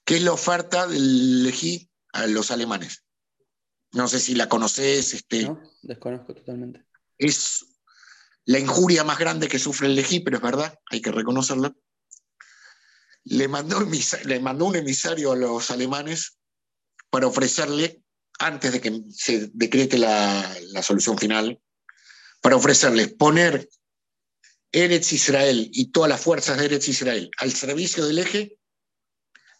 que 0.04 0.16
es 0.16 0.22
la 0.22 0.32
oferta 0.32 0.88
del 0.88 1.44
Leji 1.44 1.88
a 2.14 2.26
los 2.26 2.50
alemanes. 2.50 3.04
No 3.92 4.08
sé 4.08 4.18
si 4.18 4.34
la 4.34 4.48
conoces, 4.48 5.14
este, 5.14 5.44
¿no? 5.44 5.62
Desconozco 5.82 6.34
totalmente. 6.34 6.84
es 7.16 7.64
la 8.44 8.58
injuria 8.58 9.04
más 9.04 9.20
grande 9.20 9.46
que 9.46 9.60
sufre 9.60 9.86
el 9.86 9.94
Lejí, 9.94 10.18
pero 10.18 10.38
es 10.38 10.42
verdad, 10.42 10.76
hay 10.90 11.00
que 11.00 11.12
reconocerlo. 11.12 11.76
Le 13.22 13.46
mandó, 13.46 13.78
le 14.24 14.40
mandó 14.40 14.64
un 14.64 14.74
emisario 14.74 15.30
a 15.30 15.36
los 15.36 15.70
alemanes 15.70 16.38
para 17.08 17.28
ofrecerle, 17.28 18.02
antes 18.40 18.72
de 18.72 18.80
que 18.80 19.00
se 19.10 19.48
decrete 19.54 19.96
la, 19.96 20.52
la 20.72 20.82
solución 20.82 21.16
final, 21.16 21.62
para 22.40 22.56
ofrecerles 22.56 23.12
poner 23.12 23.68
Eretz 24.72 25.12
Israel 25.12 25.68
y 25.72 25.90
todas 25.92 26.08
las 26.08 26.20
fuerzas 26.20 26.58
de 26.58 26.64
Eretz 26.66 26.88
Israel 26.88 27.30
al 27.38 27.52
servicio 27.52 28.06
del 28.06 28.18
eje 28.18 28.56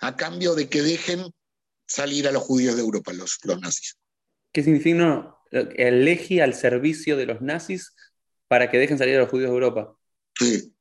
a 0.01 0.17
cambio 0.17 0.55
de 0.55 0.69
que 0.69 0.83
dejen 0.83 1.31
salir 1.87 2.27
a 2.27 2.33
los 2.33 2.43
judíos 2.43 2.75
de 2.77 2.81
Europa, 2.83 3.13
los, 3.13 3.39
los 3.45 3.61
nazis. 3.61 3.99
¿Qué 4.53 4.63
significa 4.63 5.35
el 5.51 6.05
Leji 6.05 6.41
al 6.41 6.55
servicio 6.55 7.17
de 7.17 7.27
los 7.27 7.41
nazis 7.43 7.95
para 8.49 8.71
que 8.71 8.79
dejen 8.79 8.99
salir 8.99 9.17
a 9.17 9.21
los 9.21 9.29
judíos 9.29 9.51
de 9.51 9.55
Europa? 9.55 9.95
Sí. 10.39 10.75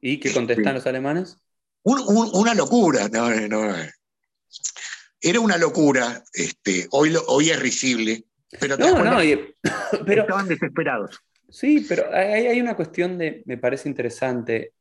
¿Y 0.00 0.18
qué 0.18 0.32
contestan 0.32 0.74
los 0.74 0.86
alemanes? 0.86 1.36
Un- 1.82 2.00
un- 2.06 2.30
una 2.34 2.54
locura, 2.54 3.08
no, 3.08 3.30
no. 3.48 3.74
Era 5.20 5.40
una 5.40 5.58
locura, 5.58 6.22
este, 6.32 6.88
hoy, 6.90 7.10
lo- 7.10 7.24
hoy 7.26 7.50
es 7.50 7.60
risible, 7.60 8.24
pero 8.58 8.76
No, 8.76 9.04
no, 9.04 9.22
y- 9.22 9.54
pero 10.06 10.22
estaban 10.22 10.48
desesperados. 10.48 11.18
Sí, 11.50 11.84
pero 11.88 12.04
hay, 12.12 12.46
hay 12.46 12.60
una 12.60 12.74
cuestión 12.76 13.18
de, 13.18 13.42
me 13.46 13.58
parece 13.58 13.88
interesante. 13.88 14.72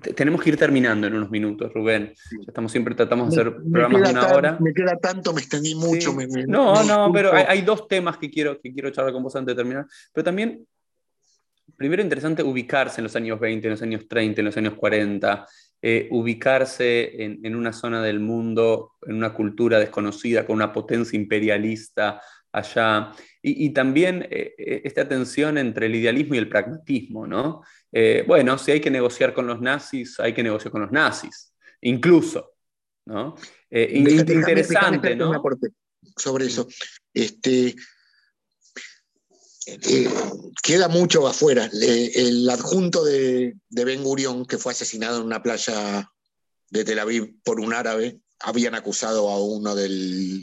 Te- 0.00 0.14
Tenemos 0.14 0.40
que 0.42 0.50
ir 0.50 0.56
terminando 0.56 1.06
en 1.06 1.14
unos 1.14 1.30
minutos, 1.30 1.72
Rubén. 1.72 2.14
Ya 2.30 2.44
estamos 2.48 2.72
siempre 2.72 2.94
tratamos 2.94 3.34
de 3.34 3.40
hacer 3.40 3.52
Me- 3.52 3.58
me 3.64 3.70
programas 3.70 4.02
de 4.02 4.10
una 4.10 4.20
tan- 4.26 4.34
hora. 4.36 4.58
Me 4.60 4.72
queda 4.72 4.96
tanto, 4.96 5.32
me 5.34 5.40
extendí 5.40 5.74
mucho. 5.74 6.10
Sí. 6.12 6.16
me- 6.28 6.46
No, 6.46 6.82
no, 6.84 7.10
pero 7.12 7.32
hay, 7.32 7.44
hay 7.48 7.62
dos 7.62 7.86
temas 7.88 8.16
que 8.18 8.30
quiero, 8.30 8.60
que 8.60 8.72
quiero 8.72 8.90
charlar 8.90 9.12
con 9.12 9.22
vos 9.22 9.36
antes 9.36 9.54
de 9.54 9.60
terminar. 9.62 9.86
Pero 10.12 10.24
también, 10.24 10.66
primero 11.76 12.02
interesante 12.02 12.42
ubicarse 12.42 13.00
en 13.00 13.04
los 13.04 13.16
años 13.16 13.38
20, 13.40 13.66
en 13.66 13.72
los 13.72 13.82
años 13.82 14.06
30, 14.08 14.40
en 14.40 14.44
los 14.46 14.56
años 14.56 14.74
40, 14.74 15.46
eh, 15.80 16.08
ubicarse 16.10 17.22
en, 17.24 17.40
en 17.44 17.56
una 17.56 17.72
zona 17.72 18.02
del 18.02 18.20
mundo, 18.20 18.92
en 19.06 19.16
una 19.16 19.34
cultura 19.34 19.78
desconocida, 19.78 20.46
con 20.46 20.56
una 20.56 20.72
potencia 20.72 21.16
imperialista 21.18 22.20
allá. 22.52 23.12
Y, 23.42 23.66
y 23.66 23.70
también 23.70 24.22
eh, 24.30 24.54
eh, 24.56 24.82
esta 24.84 25.08
tensión 25.08 25.58
entre 25.58 25.86
el 25.86 25.94
idealismo 25.96 26.34
y 26.36 26.38
el 26.38 26.48
pragmatismo, 26.48 27.26
¿no? 27.26 27.62
Eh, 27.90 28.24
bueno, 28.26 28.56
si 28.56 28.70
hay 28.70 28.80
que 28.80 28.90
negociar 28.90 29.34
con 29.34 29.46
los 29.48 29.60
nazis, 29.60 30.18
hay 30.20 30.32
que 30.32 30.42
negociar 30.44 30.70
con 30.70 30.82
los 30.82 30.92
nazis, 30.92 31.52
incluso, 31.80 32.52
¿no? 33.06 33.34
Eh, 33.68 34.00
Déjame- 34.04 34.32
interesante, 34.34 35.08
déjame 35.08 35.24
un 35.24 35.32
¿no? 35.32 35.38
aporte 35.38 35.68
sobre 36.16 36.46
eso. 36.46 36.68
Este, 37.12 37.74
eh, 39.66 40.08
queda 40.62 40.88
mucho 40.88 41.26
afuera. 41.26 41.68
Le- 41.72 42.06
el 42.28 42.48
adjunto 42.50 43.04
de, 43.04 43.54
de 43.68 43.84
Ben 43.84 44.02
Gurión, 44.02 44.44
que 44.46 44.58
fue 44.58 44.72
asesinado 44.72 45.18
en 45.20 45.26
una 45.26 45.42
playa 45.42 46.10
de 46.70 46.84
Tel 46.84 46.98
Aviv 46.98 47.36
por 47.44 47.60
un 47.60 47.72
árabe, 47.72 48.20
habían 48.40 48.74
acusado 48.74 49.28
a 49.30 49.42
uno 49.44 49.74
del 49.74 49.92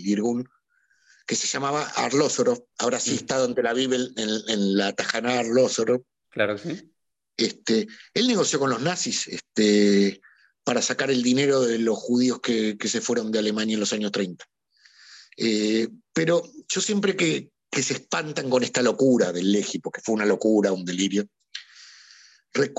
Irgun, 0.06 0.48
que 1.30 1.36
se 1.36 1.46
llamaba 1.46 1.84
Arlósorov. 1.96 2.66
Ahora 2.80 3.00
sí 3.00 3.12
Mm. 3.12 3.16
estado 3.18 3.46
en 3.46 3.54
Tel 3.54 3.68
Aviv, 3.68 3.94
en, 3.94 4.10
en- 4.18 4.76
la 4.76 4.94
Tajana 4.94 5.38
Arlósorov. 5.38 6.02
Claro 6.32 6.56
que 6.56 6.62
sí. 6.76 6.92
Este, 7.38 7.88
él 8.16 8.28
negoció 8.28 8.58
con 8.58 8.72
los 8.72 8.82
nazis 8.82 9.28
este, 9.28 10.22
para 10.64 10.82
sacar 10.82 11.12
el 11.12 11.22
dinero 11.22 11.62
de 11.62 11.78
los 11.78 12.00
judíos 12.00 12.40
que, 12.42 12.80
que 12.80 12.88
se 12.90 13.00
fueron 13.00 13.32
de 13.32 13.38
Alemania 13.38 13.76
en 13.76 13.80
los 13.80 13.94
años 13.94 14.12
30. 14.12 14.44
Eh, 15.38 15.88
pero 16.12 16.42
yo 16.68 16.82
siempre 16.82 17.16
que, 17.16 17.52
que 17.70 17.84
se 17.84 17.94
espantan 17.94 18.50
con 18.50 18.64
esta 18.64 18.82
locura 18.82 19.32
del 19.32 19.52
Legi, 19.52 19.78
porque 19.78 20.02
fue 20.02 20.16
una 20.16 20.26
locura, 20.26 20.72
un 20.72 20.84
delirio, 20.84 21.28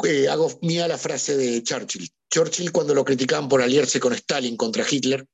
eh, 0.05 0.29
hago 0.29 0.59
mía 0.63 0.89
la 0.89 0.99
frase 0.99 1.37
de 1.37 1.63
Churchill. 1.63 2.11
Churchill 2.29 2.73
cuando 2.73 2.95
lo 2.95 3.05
criticaban 3.05 3.49
por 3.49 3.63
aliarse 3.63 4.01
con 4.01 4.13
Stalin 4.13 4.57
contra 4.57 4.85
Hitler, 4.91 5.25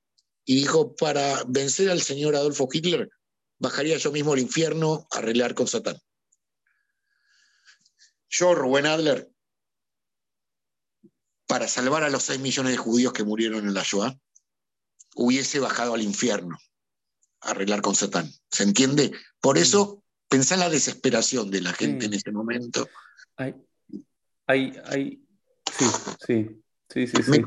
y 0.47 0.55
dijo, 0.55 0.95
para 0.95 1.43
vencer 1.49 1.91
al 1.91 2.01
señor 2.01 2.37
Adolfo 2.37 2.69
Hitler, 2.73 3.11
bajaría 3.59 3.99
yo 3.99 4.13
mismo 4.13 4.33
al 4.33 4.39
infierno 4.39 5.07
a 5.11 5.19
arreglar 5.19 5.55
con 5.55 5.67
Satán. 5.67 5.99
Yo, 8.31 8.55
Rubén 8.55 8.87
Adler, 8.87 9.29
para 11.49 11.67
salvar 11.67 12.05
a 12.05 12.11
los 12.11 12.23
6 12.23 12.41
millones 12.41 12.73
de 12.73 12.79
judíos 12.79 13.13
que 13.13 13.25
murieron 13.25 13.67
en 13.67 13.75
la 13.75 13.83
Shoah, 13.83 14.17
hubiese 15.17 15.59
bajado 15.59 15.95
al 15.95 16.03
infierno 16.03 16.57
arreglar 17.41 17.83
con 17.83 17.97
Satán. 17.97 18.33
¿Se 18.51 18.63
entiende? 18.63 19.13
Por 19.41 19.59
eso 19.59 20.05
pensá 20.29 20.55
en 20.55 20.61
la 20.61 20.71
desesperación 20.71 21.51
de 21.51 21.61
la 21.61 21.73
gente 21.73 22.07
en 22.07 22.15
ese 22.15 22.31
momento. 22.31 22.89
Hay, 23.37 23.55
hay, 24.47 24.73
hay, 24.85 25.27
sí, 25.77 25.85
sí. 26.25 26.63
Sí, 26.89 27.07
sí, 27.07 27.23
sí. 27.23 27.45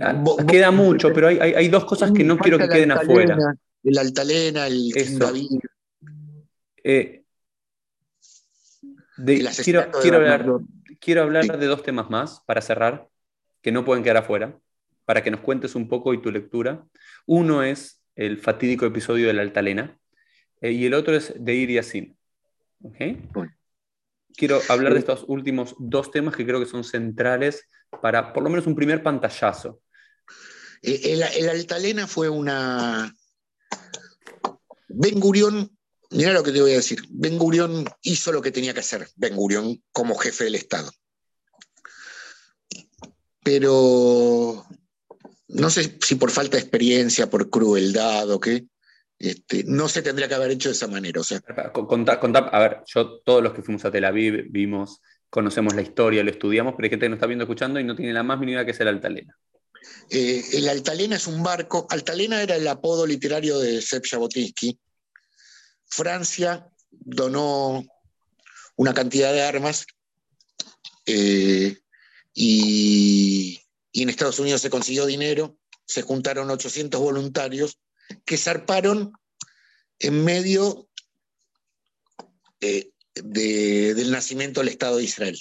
Ah, 0.00 0.24
queda 0.48 0.70
mucho, 0.70 1.12
pero 1.12 1.28
hay, 1.28 1.38
hay, 1.38 1.68
dos 1.68 1.84
cosas 1.84 2.12
que 2.12 2.24
no 2.24 2.38
quiero 2.38 2.58
que 2.58 2.68
queden 2.68 2.92
afuera. 2.92 3.36
El 3.82 3.98
Altalena, 3.98 4.66
el 4.66 5.18
David. 5.18 5.60
Eh, 6.82 7.24
quiero, 9.62 9.90
quiero, 10.00 10.16
hablar, 10.16 10.46
quiero 11.00 11.22
hablar 11.22 11.58
de 11.58 11.66
dos 11.66 11.82
temas 11.82 12.10
más 12.10 12.42
para 12.46 12.60
cerrar, 12.62 13.08
que 13.60 13.72
no 13.72 13.84
pueden 13.84 14.02
quedar 14.02 14.18
afuera, 14.18 14.58
para 15.04 15.22
que 15.22 15.30
nos 15.30 15.40
cuentes 15.40 15.74
un 15.74 15.88
poco 15.88 16.14
y 16.14 16.22
tu 16.22 16.30
lectura. 16.30 16.86
Uno 17.26 17.62
es 17.62 18.02
el 18.16 18.38
fatídico 18.38 18.86
episodio 18.86 19.26
de 19.26 19.34
la 19.34 19.42
Altalena 19.42 19.98
eh, 20.60 20.72
y 20.72 20.86
el 20.86 20.94
otro 20.94 21.14
es 21.14 21.34
de 21.38 21.54
Ir 21.54 21.70
y 21.70 21.78
Asim. 21.78 22.14
Quiero 24.36 24.60
hablar 24.68 24.92
de 24.92 24.98
estos 24.98 25.24
últimos 25.28 25.74
dos 25.78 26.10
temas 26.10 26.34
que 26.34 26.44
creo 26.44 26.60
que 26.60 26.66
son 26.66 26.84
centrales 26.84 27.68
para 28.02 28.32
por 28.32 28.42
lo 28.42 28.50
menos 28.50 28.66
un 28.66 28.74
primer 28.74 29.02
pantallazo. 29.02 29.80
El, 30.82 31.22
el 31.22 31.48
Altalena 31.48 32.06
fue 32.06 32.28
una... 32.28 33.14
Ben 34.88 35.18
Gurión, 35.18 35.76
mira 36.10 36.32
lo 36.32 36.42
que 36.42 36.52
te 36.52 36.60
voy 36.60 36.72
a 36.72 36.76
decir, 36.76 37.02
Ben 37.10 37.38
Gurión 37.38 37.84
hizo 38.02 38.32
lo 38.32 38.42
que 38.42 38.52
tenía 38.52 38.74
que 38.74 38.80
hacer, 38.80 39.08
Ben 39.16 39.34
Gurión 39.34 39.82
como 39.92 40.16
jefe 40.16 40.44
del 40.44 40.54
Estado. 40.54 40.92
Pero 43.42 44.64
no 45.48 45.70
sé 45.70 45.98
si 46.00 46.14
por 46.14 46.30
falta 46.30 46.56
de 46.56 46.62
experiencia, 46.62 47.28
por 47.28 47.50
crueldad 47.50 48.30
o 48.30 48.40
qué, 48.40 48.66
este, 49.28 49.64
no 49.64 49.88
se 49.88 50.02
tendría 50.02 50.28
que 50.28 50.34
haber 50.34 50.50
hecho 50.52 50.68
de 50.68 50.74
esa 50.74 50.86
manera. 50.86 51.20
O 51.20 51.24
sea. 51.24 51.40
a 51.46 52.58
ver, 52.58 52.78
yo, 52.86 53.20
todos 53.20 53.42
los 53.42 53.52
que 53.52 53.62
fuimos 53.62 53.84
a 53.84 53.90
Tel 53.90 54.04
Aviv 54.04 54.46
vimos, 54.50 55.00
conocemos 55.30 55.74
la 55.74 55.82
historia, 55.82 56.22
lo 56.22 56.30
estudiamos, 56.30 56.74
pero 56.76 56.86
hay 56.86 56.90
gente 56.90 57.06
que 57.06 57.10
nos 57.10 57.16
está 57.16 57.26
viendo, 57.26 57.44
escuchando 57.44 57.80
y 57.80 57.84
no 57.84 57.96
tiene 57.96 58.12
la 58.12 58.22
más 58.22 58.38
mínima 58.38 58.64
que 58.64 58.70
es 58.72 58.80
el 58.80 58.88
Altalena. 58.88 59.36
Eh, 60.10 60.42
el 60.54 60.68
Altalena 60.68 61.16
es 61.16 61.26
un 61.26 61.42
barco. 61.42 61.86
Altalena 61.90 62.42
era 62.42 62.56
el 62.56 62.66
apodo 62.68 63.06
literario 63.06 63.58
de 63.58 63.82
Sepp 63.82 64.04
Jabotinsky. 64.10 64.78
Francia 65.86 66.66
donó 66.90 67.84
una 68.76 68.94
cantidad 68.94 69.32
de 69.32 69.42
armas 69.42 69.86
eh, 71.06 71.76
y 72.32 73.60
y 73.94 74.02
en 74.02 74.08
Estados 74.08 74.40
Unidos 74.40 74.60
se 74.60 74.70
consiguió 74.70 75.06
dinero, 75.06 75.56
se 75.86 76.02
juntaron 76.02 76.50
800 76.50 77.00
voluntarios 77.00 77.78
que 78.24 78.36
zarparon 78.36 79.12
en 79.98 80.24
medio 80.24 80.88
eh, 82.60 82.90
del 83.14 84.10
nacimiento 84.10 84.60
del 84.60 84.68
Estado 84.68 84.96
de 84.96 85.04
Israel. 85.04 85.40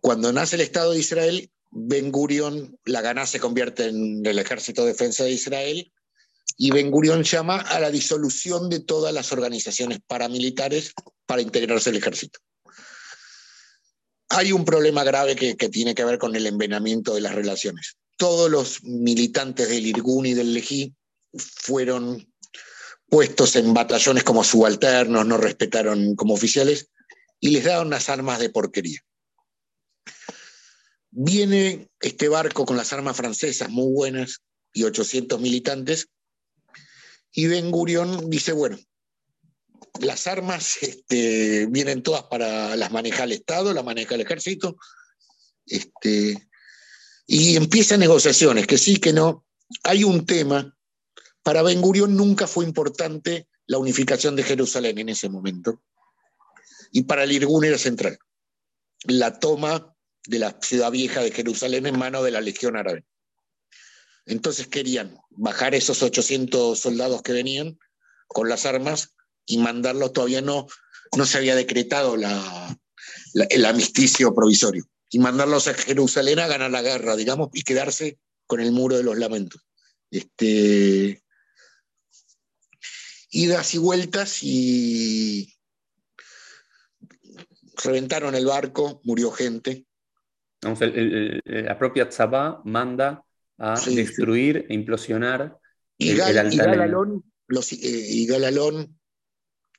Cuando 0.00 0.32
nace 0.32 0.56
el 0.56 0.62
Estado 0.62 0.92
de 0.92 1.00
Israel, 1.00 1.50
Ben 1.70 2.12
Gurion, 2.12 2.78
la 2.84 3.00
gana 3.00 3.26
se 3.26 3.40
convierte 3.40 3.88
en 3.88 4.24
el 4.24 4.38
Ejército 4.38 4.82
de 4.82 4.92
Defensa 4.92 5.24
de 5.24 5.32
Israel, 5.32 5.92
y 6.56 6.70
Ben 6.70 6.90
Gurion 6.90 7.22
llama 7.22 7.60
a 7.60 7.78
la 7.80 7.90
disolución 7.90 8.68
de 8.70 8.80
todas 8.80 9.12
las 9.12 9.32
organizaciones 9.32 9.98
paramilitares 10.06 10.92
para 11.26 11.42
integrarse 11.42 11.90
al 11.90 11.96
ejército 11.96 12.40
hay 14.28 14.52
un 14.52 14.64
problema 14.64 15.04
grave 15.04 15.36
que, 15.36 15.54
tiene 15.68 15.94
que 15.94 16.04
ver 16.04 16.18
con 16.18 16.36
el 16.36 16.46
envenenamiento 16.46 17.14
de 17.14 17.22
las 17.22 17.34
relaciones. 17.34 17.96
Todos 18.18 18.50
los 18.50 18.84
militantes 18.84 19.70
del 19.70 19.86
Irgun 19.86 20.26
y 20.26 20.34
del 20.34 20.52
Lejí 20.52 20.94
fueron 21.32 22.30
puestos 23.08 23.56
en 23.56 23.72
batallones 23.72 24.24
como 24.24 24.44
subalternos, 24.44 25.24
no 25.24 25.38
respetaron 25.38 26.14
como 26.14 26.34
oficiales 26.34 26.90
y 27.40 27.50
les 27.50 27.64
daban 27.64 27.86
unas 27.86 28.10
armas 28.10 28.38
de 28.38 28.50
porquería. 28.50 29.00
Viene 31.10 31.88
este 32.00 32.28
barco 32.28 32.66
con 32.66 32.76
las 32.76 32.92
armas 32.92 33.16
francesas 33.16 33.70
muy 33.70 33.90
buenas 33.90 34.42
y 34.74 34.84
800 34.84 35.40
militantes 35.40 36.08
y 37.32 37.46
Ben 37.46 37.70
Gurion 37.70 38.28
dice, 38.28 38.52
bueno, 38.52 38.78
las 40.00 40.26
armas 40.26 40.82
este, 40.82 41.66
vienen 41.66 42.02
todas 42.02 42.24
para 42.24 42.76
las 42.76 42.90
maneja 42.90 43.24
el 43.24 43.32
Estado, 43.32 43.72
las 43.72 43.84
maneja 43.84 44.14
el 44.14 44.22
ejército, 44.22 44.76
este, 45.66 46.47
y 47.30 47.56
empiezan 47.56 48.00
negociaciones, 48.00 48.66
que 48.66 48.78
sí, 48.78 48.96
que 48.96 49.12
no. 49.12 49.44
Hay 49.82 50.02
un 50.02 50.24
tema, 50.24 50.74
para 51.42 51.62
Ben 51.62 51.82
Gurión 51.82 52.16
nunca 52.16 52.46
fue 52.46 52.64
importante 52.64 53.46
la 53.66 53.76
unificación 53.76 54.34
de 54.34 54.42
Jerusalén 54.42 54.98
en 54.98 55.10
ese 55.10 55.28
momento, 55.28 55.82
y 56.90 57.02
para 57.02 57.24
el 57.24 57.32
Irgun 57.32 57.64
era 57.66 57.76
central, 57.76 58.18
la 59.04 59.38
toma 59.38 59.94
de 60.26 60.38
la 60.38 60.58
ciudad 60.62 60.90
vieja 60.90 61.20
de 61.20 61.30
Jerusalén 61.30 61.86
en 61.86 61.98
manos 61.98 62.24
de 62.24 62.30
la 62.30 62.40
Legión 62.40 62.76
Árabe. 62.76 63.04
Entonces 64.24 64.66
querían 64.66 65.18
bajar 65.28 65.74
esos 65.74 66.02
800 66.02 66.78
soldados 66.78 67.20
que 67.20 67.32
venían 67.32 67.78
con 68.26 68.48
las 68.48 68.64
armas 68.64 69.14
y 69.44 69.58
mandarlo 69.58 70.12
todavía 70.12 70.40
no, 70.40 70.66
no 71.14 71.26
se 71.26 71.36
había 71.36 71.54
decretado 71.54 72.14
el 72.14 73.64
amisticio 73.66 74.34
provisorio. 74.34 74.86
Y 75.10 75.18
mandarlos 75.18 75.68
a 75.68 75.74
Jerusalén 75.74 76.38
a 76.38 76.46
ganar 76.46 76.70
la 76.70 76.82
guerra, 76.82 77.16
digamos, 77.16 77.48
y 77.52 77.62
quedarse 77.62 78.18
con 78.46 78.60
el 78.60 78.72
muro 78.72 78.96
de 78.96 79.02
los 79.02 79.16
lamentos. 79.16 79.66
Este, 80.10 81.22
idas 83.30 83.74
y 83.74 83.78
vueltas 83.78 84.42
y 84.42 85.54
reventaron 87.84 88.34
el 88.34 88.46
barco, 88.46 89.00
murió 89.04 89.30
gente. 89.30 89.86
la 90.62 91.78
propia 91.78 92.08
Tzabá 92.08 92.62
manda 92.64 93.24
a 93.58 93.80
destruir 93.80 94.66
e 94.68 94.74
implosionar 94.74 95.58
y, 95.96 96.10
el, 96.10 96.52
y 96.52 96.56
Galalón, 96.56 97.24
los, 97.48 97.72
eh, 97.72 97.78
y 97.82 98.26
Galalón 98.26 98.98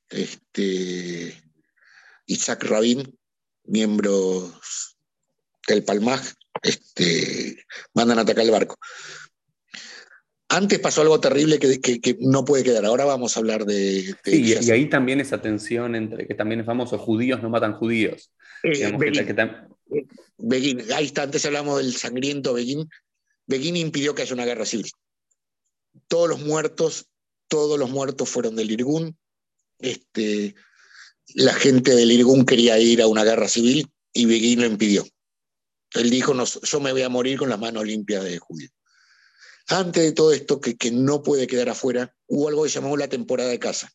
este, 0.10 1.42
Isaac 2.26 2.64
Rabin, 2.66 3.18
miembros 3.64 4.89
del 5.74 5.84
Palmaj, 5.84 6.22
este, 6.62 7.64
mandan 7.94 8.20
a 8.20 8.22
atacar 8.22 8.44
el 8.44 8.52
barco. 8.52 8.78
Antes 10.50 10.80
pasó 10.80 11.02
algo 11.02 11.20
terrible 11.20 11.60
que, 11.60 12.18
no 12.22 12.44
puede 12.44 12.64
quedar. 12.64 12.86
Ahora 12.86 13.06
vamos 13.06 13.36
a 13.36 13.40
hablar 13.40 13.66
de. 13.66 14.16
sí, 14.24 14.56
y, 14.62 14.72
ahí 14.72 14.90
también 14.90 15.22
esa 15.22 15.42
tensión 15.42 15.96
entre 15.96 16.26
que 16.28 16.34
también 16.34 16.62
es 16.62 16.66
famoso: 16.66 16.98
judíos 16.98 17.42
no 17.44 17.50
matan 17.50 17.74
judíos. 17.74 18.32
Eh, 18.64 18.72
eh, 18.82 20.78
ahí 20.96 21.06
está, 21.06 21.24
antes 21.24 21.46
hablamos 21.46 21.78
del 21.78 21.96
sangriento 21.96 22.54
Begin. 22.54 22.90
Begin 23.46 23.76
impidió 23.78 24.16
que 24.16 24.24
haya 24.24 24.34
una 24.34 24.46
guerra 24.46 24.66
civil. 24.66 24.90
Todos 26.08 26.30
los 26.30 26.42
muertos, 26.42 27.06
todos 27.48 27.78
los 27.78 27.90
muertos 27.92 28.28
fueron 28.28 28.56
del 28.56 28.72
Irgun, 28.72 29.16
este, 29.80 30.56
la 31.34 31.54
gente 31.54 31.96
del 31.96 32.12
Irgun 32.12 32.46
quería 32.46 32.78
ir 32.80 33.02
a 33.02 33.08
una 33.08 33.24
guerra 33.24 33.48
civil 33.48 33.88
y 34.14 34.26
Beguín 34.26 34.62
lo 34.62 34.68
impidió. 34.68 35.06
Él 35.94 36.10
dijo, 36.10 36.34
no, 36.34 36.46
yo 36.46 36.80
me 36.80 36.92
voy 36.92 37.02
a 37.02 37.10
morir 37.10 37.38
con 37.38 37.50
las 37.50 37.60
manos 37.60 37.86
limpias 37.86 38.24
de 38.24 38.38
judío. 38.40 38.70
Antes 39.68 40.04
de 40.04 40.12
todo 40.12 40.32
esto, 40.32 40.60
que, 40.60 40.78
que 40.78 40.92
no 40.92 41.22
puede 41.22 41.48
quedar 41.48 41.70
afuera, 41.70 42.16
hubo 42.28 42.48
algo 42.48 42.64
que 42.64 42.70
llamamos 42.70 43.00
la 43.00 43.08
temporada 43.08 43.50
de 43.50 43.60
caza. 43.60 43.92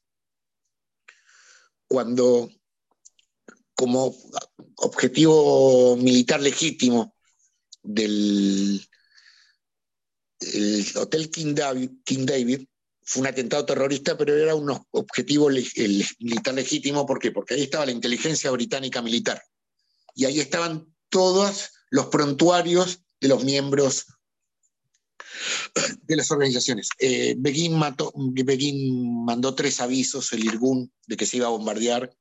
Cuando, 1.87 2.51
como 3.75 4.15
objetivo 4.77 5.97
militar 5.97 6.41
legítimo 6.41 7.15
del 7.83 8.87
Hotel 10.97 11.31
King 11.31 11.55
David 11.55 12.67
fue 13.03 13.21
un 13.21 13.27
atentado 13.27 13.67
terrorista, 13.67 14.17
pero 14.17 14.35
era 14.35 14.55
un 14.55 14.71
objetivo 14.93 15.49
militar 15.51 16.55
legítimo. 16.55 17.05
¿Por 17.05 17.19
qué? 17.19 17.33
Porque 17.33 17.55
ahí 17.55 17.63
estaba 17.63 17.85
la 17.87 17.93
inteligencia 17.93 18.51
británica 18.51 19.03
militar. 19.03 19.43
Y 20.15 20.25
ahí 20.25 20.41
estaban 20.41 20.87
todos 21.11 21.71
los 21.95 22.07
prontuarios 22.07 23.05
de 23.21 23.29
los 23.29 23.45
miembros 23.45 24.07
de 26.03 26.17
las 26.17 26.29
organizaciones. 26.33 26.89
Eh, 26.99 27.37
Begin, 27.39 27.79
mandó 29.25 29.55
tres 29.55 29.81
avisos, 29.81 30.33
el 30.33 30.45
Irgun, 30.45 30.93
de 31.07 31.17
que 31.17 31.25
se 31.25 31.37
iba 31.37 31.47
a 31.47 31.51
bombardear 31.51 32.13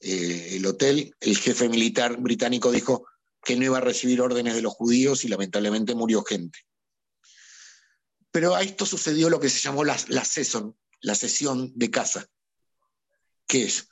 eh, 0.00 0.56
el 0.56 0.66
hotel. 0.66 1.16
El 1.20 1.38
jefe 1.38 1.70
militar 1.70 2.18
británico 2.18 2.70
dijo 2.70 3.06
que 3.42 3.56
no 3.56 3.64
iba 3.64 3.78
a 3.78 3.80
recibir 3.80 4.20
órdenes 4.20 4.54
de 4.56 4.60
los 4.60 4.74
judíos 4.74 5.24
y 5.24 5.28
lamentablemente 5.28 5.94
murió 5.94 6.22
gente. 6.22 6.58
Pero 8.30 8.54
a 8.54 8.60
esto 8.60 8.84
sucedió 8.84 9.30
lo 9.30 9.40
que 9.40 9.48
se 9.48 9.60
llamó 9.60 9.84
la, 9.84 9.96
la 10.08 10.26
la 11.00 11.14
sesión 11.14 11.72
de 11.74 11.90
caza, 11.90 12.26
que 13.46 13.64
es 13.64 13.88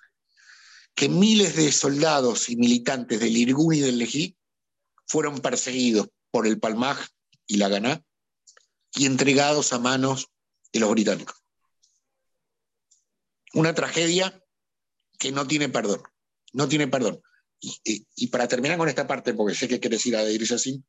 que 0.95 1.09
miles 1.09 1.57
de 1.57 1.73
soldados 1.73 2.51
y 2.51 2.57
militantes 2.57 3.19
del 3.19 3.35
Irgun 3.35 3.75
y 3.75 3.81
del 3.81 3.97
Lejí 3.97 4.37
fueron 5.11 5.41
perseguidos 5.41 6.09
por 6.31 6.47
el 6.47 6.61
Palmaj 6.61 7.05
y 7.49 7.57
la 7.57 7.69
Ganá 7.69 8.01
y 8.95 9.07
entregados 9.07 9.73
a 9.73 9.81
manos 9.81 10.29
de 10.73 10.79
los 10.79 10.89
británicos. 10.89 11.37
Una 13.53 13.75
tragedia 13.75 14.41
que 15.19 15.33
no 15.33 15.49
tiene 15.49 15.69
perdón, 15.69 16.03
no 16.53 16.69
tiene 16.69 16.87
perdón. 16.87 17.21
Y, 17.61 18.29
para 18.29 18.47
terminar 18.47 18.79
con 18.79 18.89
esta 18.89 19.09
parte, 19.09 19.35
porque 19.35 19.57
sé 19.57 19.67
que 19.67 19.81
quieres 19.81 20.07
ir 20.07 20.15
a 20.15 20.25
decir 20.25 20.55
así, 20.55 20.85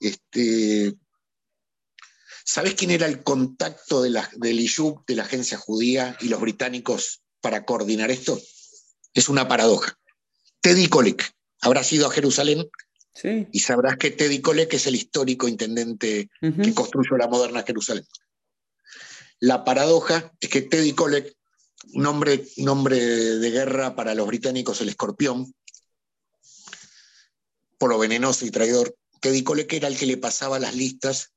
este, 0.00 0.96
¿sabes 2.44 2.74
quién 2.74 2.90
era 2.90 3.06
el 3.06 3.22
contacto 3.22 4.02
de 4.02 4.10
la, 4.10 4.28
del 4.34 4.58
ISUB, 4.58 5.06
de 5.06 5.14
la 5.14 5.22
agencia 5.22 5.58
judía 5.58 6.16
y 6.20 6.26
los 6.26 6.40
británicos 6.40 7.22
para 7.40 7.64
coordinar 7.64 8.10
esto? 8.10 8.36
Es 9.14 9.28
una 9.28 9.46
paradoja. 9.46 9.96
Teddy 10.60 10.88
Kollek 10.88 11.32
habrá 11.60 11.82
ido 11.88 12.08
a 12.08 12.10
Jerusalén 12.10 12.68
y 13.22 13.58
sabrás 13.60 13.96
que 13.96 14.10
Teddy 14.10 14.40
Kollek 14.40 14.74
es 14.74 14.86
el 14.86 14.96
histórico 14.96 15.46
intendente 15.46 16.28
que 16.40 16.74
construyó 16.74 17.16
la 17.16 17.28
moderna 17.28 17.62
Jerusalén. 17.62 18.04
La 19.40 19.64
paradoja 19.64 20.32
es 20.40 20.48
que 20.48 20.62
Teddy 20.62 20.92
Kollek, 20.92 21.34
nombre, 21.92 22.44
nombre 22.56 22.98
de 22.98 23.50
guerra 23.50 23.94
para 23.94 24.14
los 24.14 24.26
británicos, 24.26 24.80
el 24.80 24.88
escorpión, 24.88 25.54
por 27.78 27.90
lo 27.90 27.98
venenoso 27.98 28.46
y 28.46 28.50
traidor, 28.50 28.96
Teddy 29.20 29.42
Kollek 29.42 29.72
era 29.72 29.88
el 29.88 29.96
que 29.96 30.06
le 30.06 30.16
pasaba 30.16 30.58
las 30.58 30.74
listas 30.74 31.32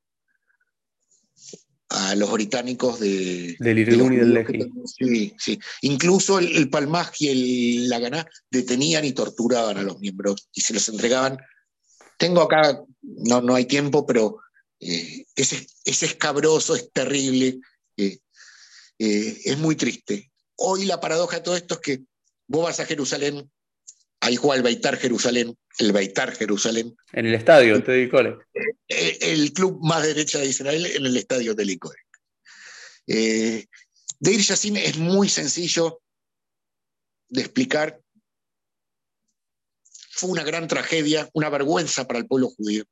a 1.89 2.15
los 2.15 2.31
británicos 2.31 2.99
de, 2.99 3.55
del 3.59 3.79
Irgun 3.79 4.13
y 4.13 4.17
del 4.17 4.33
Leji. 4.33 4.71
Sí, 4.85 5.33
sí. 5.37 5.59
Incluso 5.81 6.39
el, 6.39 6.55
el 6.55 6.69
Palmaj 6.69 7.11
y 7.19 7.29
el 7.29 7.89
Laganá 7.89 8.27
detenían 8.51 9.05
y 9.05 9.13
torturaban 9.13 9.77
a 9.77 9.83
los 9.83 9.99
miembros 9.99 10.49
y 10.53 10.61
se 10.61 10.73
los 10.73 10.89
entregaban. 10.89 11.37
Tengo 12.17 12.41
acá, 12.41 12.83
no, 13.01 13.41
no 13.41 13.55
hay 13.55 13.65
tiempo, 13.65 14.05
pero 14.05 14.39
eh, 14.79 15.25
es, 15.35 16.03
escabroso, 16.03 16.75
es 16.75 16.91
terrible, 16.91 17.59
eh, 17.97 18.17
eh, 18.99 19.37
es 19.45 19.57
muy 19.57 19.75
triste. 19.75 20.31
Hoy 20.55 20.85
la 20.85 20.99
paradoja 20.99 21.37
de 21.37 21.43
todo 21.43 21.55
esto 21.55 21.75
es 21.75 21.79
que 21.81 21.99
vos 22.47 22.63
vas 22.63 22.79
a 22.79 22.85
Jerusalén, 22.85 23.49
ahí 24.19 24.35
juega 24.35 24.57
el 24.57 24.63
Beitar 24.63 24.97
Jerusalén, 24.97 25.55
el 25.77 25.91
Beitar 25.91 26.35
Jerusalén. 26.35 26.95
En 27.13 27.25
el 27.25 27.35
estadio, 27.35 27.83
te 27.83 27.93
digo. 27.93 28.19
El, 28.87 29.53
club 29.53 29.79
más 29.83 30.03
derecha 30.03 30.39
de 30.39 30.47
Israel 30.47 30.85
en 30.85 31.05
el 31.05 31.17
estadio 31.17 31.53
de 31.53 31.79
Eh, 33.07 33.65
Deir 34.19 34.41
Yassin 34.41 34.77
es 34.77 34.97
muy 34.97 35.29
sencillo 35.29 36.01
de 37.29 37.41
explicar. 37.41 38.01
Fue 40.17 40.31
una 40.31 40.43
gran 40.43 40.67
tragedia, 40.67 41.29
una 41.33 41.47
vergüenza 41.51 42.07
para 42.07 42.17
el 42.17 42.25
pueblo 42.25 42.49
judío, 42.49 42.83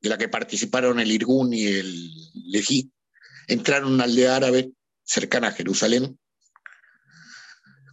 de 0.00 0.08
la 0.08 0.16
que 0.16 0.30
participaron 0.30 0.98
el 0.98 1.12
Irgun 1.12 1.52
y 1.52 1.66
el 1.66 2.10
Lejí. 2.50 2.90
Entraron 3.48 3.90
a 3.90 3.94
una 3.96 4.04
aldea 4.04 4.36
árabe 4.36 4.72
cercana 5.04 5.48
a 5.48 5.52
Jerusalén, 5.52 6.18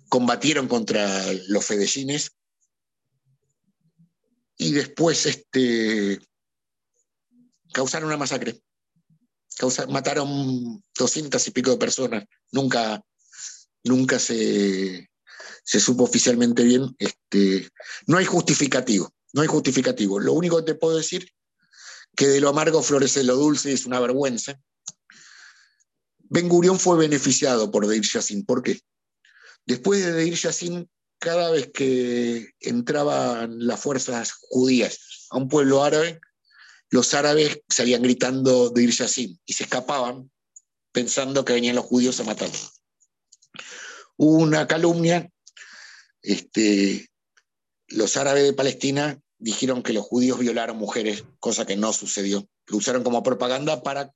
combatieron 0.08 0.70
contra 0.70 1.22
los 1.50 1.66
fedellines 1.66 2.32
y 4.56 4.72
después 4.72 5.26
este, 5.26 6.22
causaron 7.74 8.08
una 8.08 8.18
masacre. 8.18 8.62
mataron 9.90 10.82
doscientas 10.98 11.46
y 11.50 11.52
pico 11.52 11.72
de 11.72 11.78
personas. 11.78 12.24
Nunca, 12.54 13.04
nunca 13.84 14.18
se, 14.18 15.10
se 15.66 15.80
supo 15.80 16.04
oficialmente 16.04 16.64
bien. 16.64 16.96
Este, 16.98 17.70
no 18.08 18.18
hay 18.18 18.26
justificativo, 18.26 19.14
no 19.34 19.42
hay 19.42 19.48
justificativo. 19.48 20.20
Lo 20.20 20.34
único 20.34 20.58
que 20.58 20.72
te 20.72 20.76
puedo 20.76 20.96
decir 20.96 21.30
que 22.16 22.28
de 22.28 22.40
lo 22.40 22.50
amargo 22.50 22.82
florece 22.82 23.24
lo 23.24 23.36
dulce 23.36 23.72
y 23.72 23.74
es 23.74 23.86
una 23.86 24.00
vergüenza. 24.00 24.58
Ben 26.30 26.48
Gurión 26.48 26.80
fue 26.80 26.98
beneficiado 26.98 27.72
por 27.72 27.88
Deir 27.88 28.04
Yassin. 28.04 28.46
¿Por 28.46 28.64
qué? 28.64 28.80
Después 29.66 30.06
de 30.06 30.14
Deir 30.14 30.36
Yassin 30.36 30.90
cada 31.20 31.50
vez 31.52 31.72
que 31.74 32.52
entraban 32.60 33.66
las 33.66 33.80
fuerzas 33.80 34.34
judías 34.50 35.28
a 35.32 35.38
un 35.38 35.50
pueblo 35.50 35.84
árabe, 35.84 36.20
los 36.90 37.14
árabes 37.14 37.62
salían 37.68 38.04
gritando 38.04 38.70
de 38.70 38.84
Ir 38.84 38.94
y 39.46 39.54
se 39.54 39.64
escapaban 39.64 40.32
pensando 40.92 41.44
que 41.44 41.54
venían 41.54 41.76
los 41.76 41.86
judíos 41.86 42.20
a 42.20 42.24
matarlos. 42.24 42.82
Hubo 44.18 44.38
una 44.38 44.68
calumnia, 44.68 45.30
este, 46.26 47.10
los 47.88 48.18
árabes 48.18 48.44
de 48.44 48.54
Palestina 48.54 49.20
dijeron 49.38 49.84
que 49.84 49.94
los 49.94 50.06
judíos 50.06 50.40
violaron 50.40 50.78
mujeres, 50.78 51.24
cosa 51.40 51.66
que 51.66 51.76
no 51.76 51.94
sucedió. 51.94 52.48
Lo 52.68 52.78
usaron 52.78 53.04
como 53.04 53.24
propaganda 53.24 53.84
para 53.84 54.12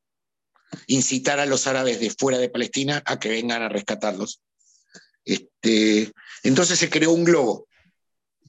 incitar 0.88 1.40
a 1.40 1.46
los 1.46 1.68
árabes 1.68 2.00
de 2.00 2.10
fuera 2.10 2.38
de 2.38 2.50
Palestina 2.50 3.04
a 3.06 3.20
que 3.20 3.30
vengan 3.30 3.62
a 3.62 3.70
rescatarlos. 3.70 4.42
Este, 5.26 6.12
entonces 6.44 6.80
se 6.80 6.90
creó 6.90 7.12
un 7.12 7.24
globo. 7.24 7.68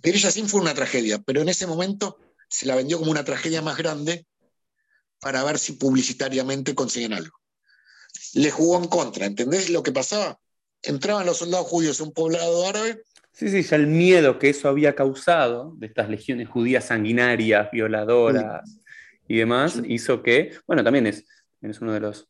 Pero 0.01 0.17
Yassin 0.17 0.49
fue 0.49 0.61
una 0.61 0.75
tragedia, 0.75 1.19
pero 1.19 1.43
en 1.43 1.49
ese 1.49 1.67
momento 1.67 2.19
se 2.49 2.67
la 2.67 2.75
vendió 2.75 2.99
como 2.99 3.11
una 3.11 3.25
tragedia 3.25 3.63
más 3.63 3.77
grande 3.77 4.27
para 5.21 5.45
ver 5.45 5.59
si 5.59 5.73
publicitariamente 5.73 6.75
consiguen 6.75 7.13
algo. 7.13 7.37
Le 8.33 8.51
jugó 8.51 8.79
en 8.79 8.89
contra, 8.89 9.27
¿entendés 9.27 9.69
lo 9.69 9.83
que 9.83 9.93
pasaba? 9.93 10.41
Entraban 10.83 11.27
los 11.27 11.39
soldados 11.39 11.67
judíos 11.67 12.01
en 12.01 12.07
un 12.07 12.13
poblado 12.13 12.67
árabe. 12.67 13.03
Sí, 13.33 13.49
sí, 13.49 13.63
ya 13.63 13.77
el 13.77 13.87
miedo 13.87 14.39
que 14.39 14.51
eso 14.51 14.69
había 14.69 14.95
causado 14.95 15.75
de 15.77 15.87
estas 15.87 16.09
legiones 16.09 16.49
judías 16.49 16.85
sanguinarias, 16.85 17.71
violadoras 17.71 18.81
y 19.27 19.37
demás, 19.37 19.81
hizo 19.87 20.23
que, 20.23 20.53
bueno, 20.67 20.83
también 20.83 21.07
es, 21.07 21.27
es 21.63 21.81
uno 21.81 21.93
de 21.93 22.01
los, 22.01 22.29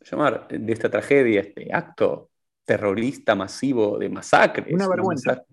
llamar, 0.00 0.46
de 0.48 0.72
esta 0.72 0.90
tragedia, 0.90 1.40
este 1.40 1.72
acto 1.72 2.30
terrorista 2.66 3.34
masivo 3.34 3.98
de 3.98 4.08
masacres. 4.08 4.74
Una 4.74 4.88
vergüenza. 4.88 5.44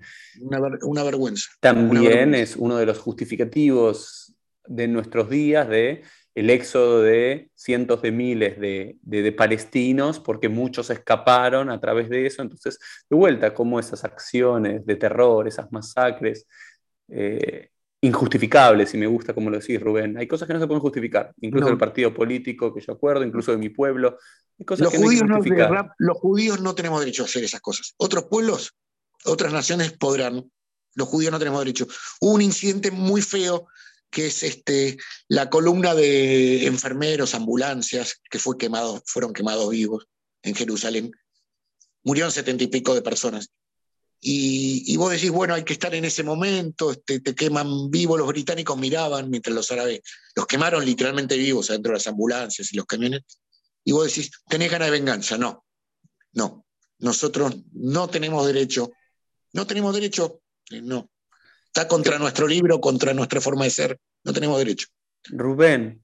Una, 0.42 1.04
vergüenza. 1.04 1.50
También 1.60 2.34
es 2.34 2.56
uno 2.56 2.78
de 2.78 2.88
los 2.88 2.98
justificativos 2.98 4.36
de 4.66 4.88
nuestros 4.88 5.30
días 5.30 5.70
de 5.70 6.04
el 6.36 6.50
éxodo 6.50 7.02
de 7.02 7.52
cientos 7.56 8.02
de 8.02 8.12
miles 8.12 8.60
de, 8.60 9.36
palestinos, 9.38 10.20
porque 10.20 10.50
muchos 10.50 10.90
escaparon 10.90 11.70
a 11.70 11.80
través 11.80 12.10
de 12.10 12.26
eso. 12.26 12.42
Entonces, 12.42 12.80
de 13.10 13.16
vuelta, 13.16 13.54
cómo 13.54 13.80
esas 13.80 14.04
acciones 14.04 14.86
de 14.86 14.96
terror, 14.96 15.48
esas 15.48 15.72
masacres, 15.72 16.48
eh, 17.10 17.70
injustificables, 18.02 18.94
y 18.94 18.98
me 18.98 19.08
gusta 19.08 19.34
como 19.34 19.50
lo 19.50 19.60
decís, 19.60 19.80
Rubén. 19.80 20.18
Hay 20.18 20.28
cosas 20.28 20.48
que 20.48 20.54
no 20.54 20.60
se 20.60 20.68
pueden 20.68 20.82
justificar, 20.82 21.34
incluso 21.40 21.68
del 21.68 21.78
partido 21.78 22.14
político 22.14 22.74
que 22.74 22.82
yo 22.82 22.94
acuerdo, 22.94 23.24
incluso 23.24 23.52
de 23.52 23.58
mi 23.58 23.70
pueblo. 23.70 24.18
los, 24.58 24.94
judíos 24.94 25.24
no, 25.24 25.40
los 26.00 26.18
judíos 26.18 26.60
no 26.60 26.74
tenemos 26.76 27.00
derecho 27.00 27.24
a 27.24 27.26
hacer 27.26 27.44
esas 27.44 27.62
cosas. 27.62 27.94
Otros 27.98 28.26
pueblos, 28.26 28.76
otras 29.26 29.54
naciones 29.54 29.94
podrán. 29.94 30.52
Los 30.96 31.08
judíos 31.08 31.32
no 31.32 31.40
tenemos 31.40 31.60
derecho. 31.60 31.88
Hubo 32.20 32.34
un 32.34 32.42
incidente 32.42 32.92
muy 32.92 33.22
feo 33.22 33.68
que 34.14 34.28
es 34.28 34.44
este, 34.44 34.98
la 35.28 35.50
columna 35.50 35.96
de 35.96 36.68
enfermeros, 36.68 37.34
ambulancias, 37.34 38.22
que 38.30 38.40
fue 38.40 38.56
fueron 39.06 39.34
quemados 39.34 39.70
vivos 39.70 40.08
en 40.44 40.56
Jerusalén. 40.56 41.12
Murieron 42.04 42.32
setenta 42.32 42.64
y 42.64 42.68
pico 42.68 42.94
de 42.94 43.02
personas. 43.02 43.50
Y, 44.26 44.96
vos 44.96 45.12
decís, 45.12 45.32
bueno, 45.32 45.54
hay 45.54 45.66
que 45.66 45.74
estar 45.74 45.94
en 45.94 46.06
ese 46.06 46.24
momento, 46.24 46.92
este, 46.92 47.20
te 47.20 47.36
queman 47.36 47.92
vivos, 47.92 48.18
los 48.18 48.28
británicos 48.30 48.78
miraban 48.78 49.30
mientras 49.30 49.54
los 49.54 49.70
árabes 49.70 50.00
los 50.34 50.48
quemaron 50.48 50.86
literalmente 50.86 51.36
vivos 51.36 51.70
adentro 51.70 51.92
de 51.92 51.98
las 51.98 52.08
ambulancias 52.08 52.72
y 52.72 52.78
los 52.78 52.86
camiones, 52.86 53.24
y 53.84 53.92
vos 53.92 54.08
decís, 54.08 54.32
tenés 54.48 54.72
ganas 54.72 54.88
de 54.88 54.92
venganza, 54.94 55.38
no, 55.38 55.66
no, 56.32 56.66
nosotros 57.00 57.54
no 57.74 58.10
tenemos 58.10 58.48
derecho, 58.48 58.94
no 59.52 59.68
tenemos 59.68 59.94
derecho, 59.94 60.42
eh, 60.70 60.82
no, 60.82 61.10
está 61.76 61.88
contra 61.88 62.20
nuestro 62.20 62.48
libro, 62.48 62.80
contra 62.80 63.16
nuestra 63.16 63.42
forma 63.42 63.64
de 63.64 63.72
ser, 63.72 64.00
no 64.24 64.32
tenemos 64.32 64.60
derecho. 64.60 64.90
Rubén, 65.30 66.04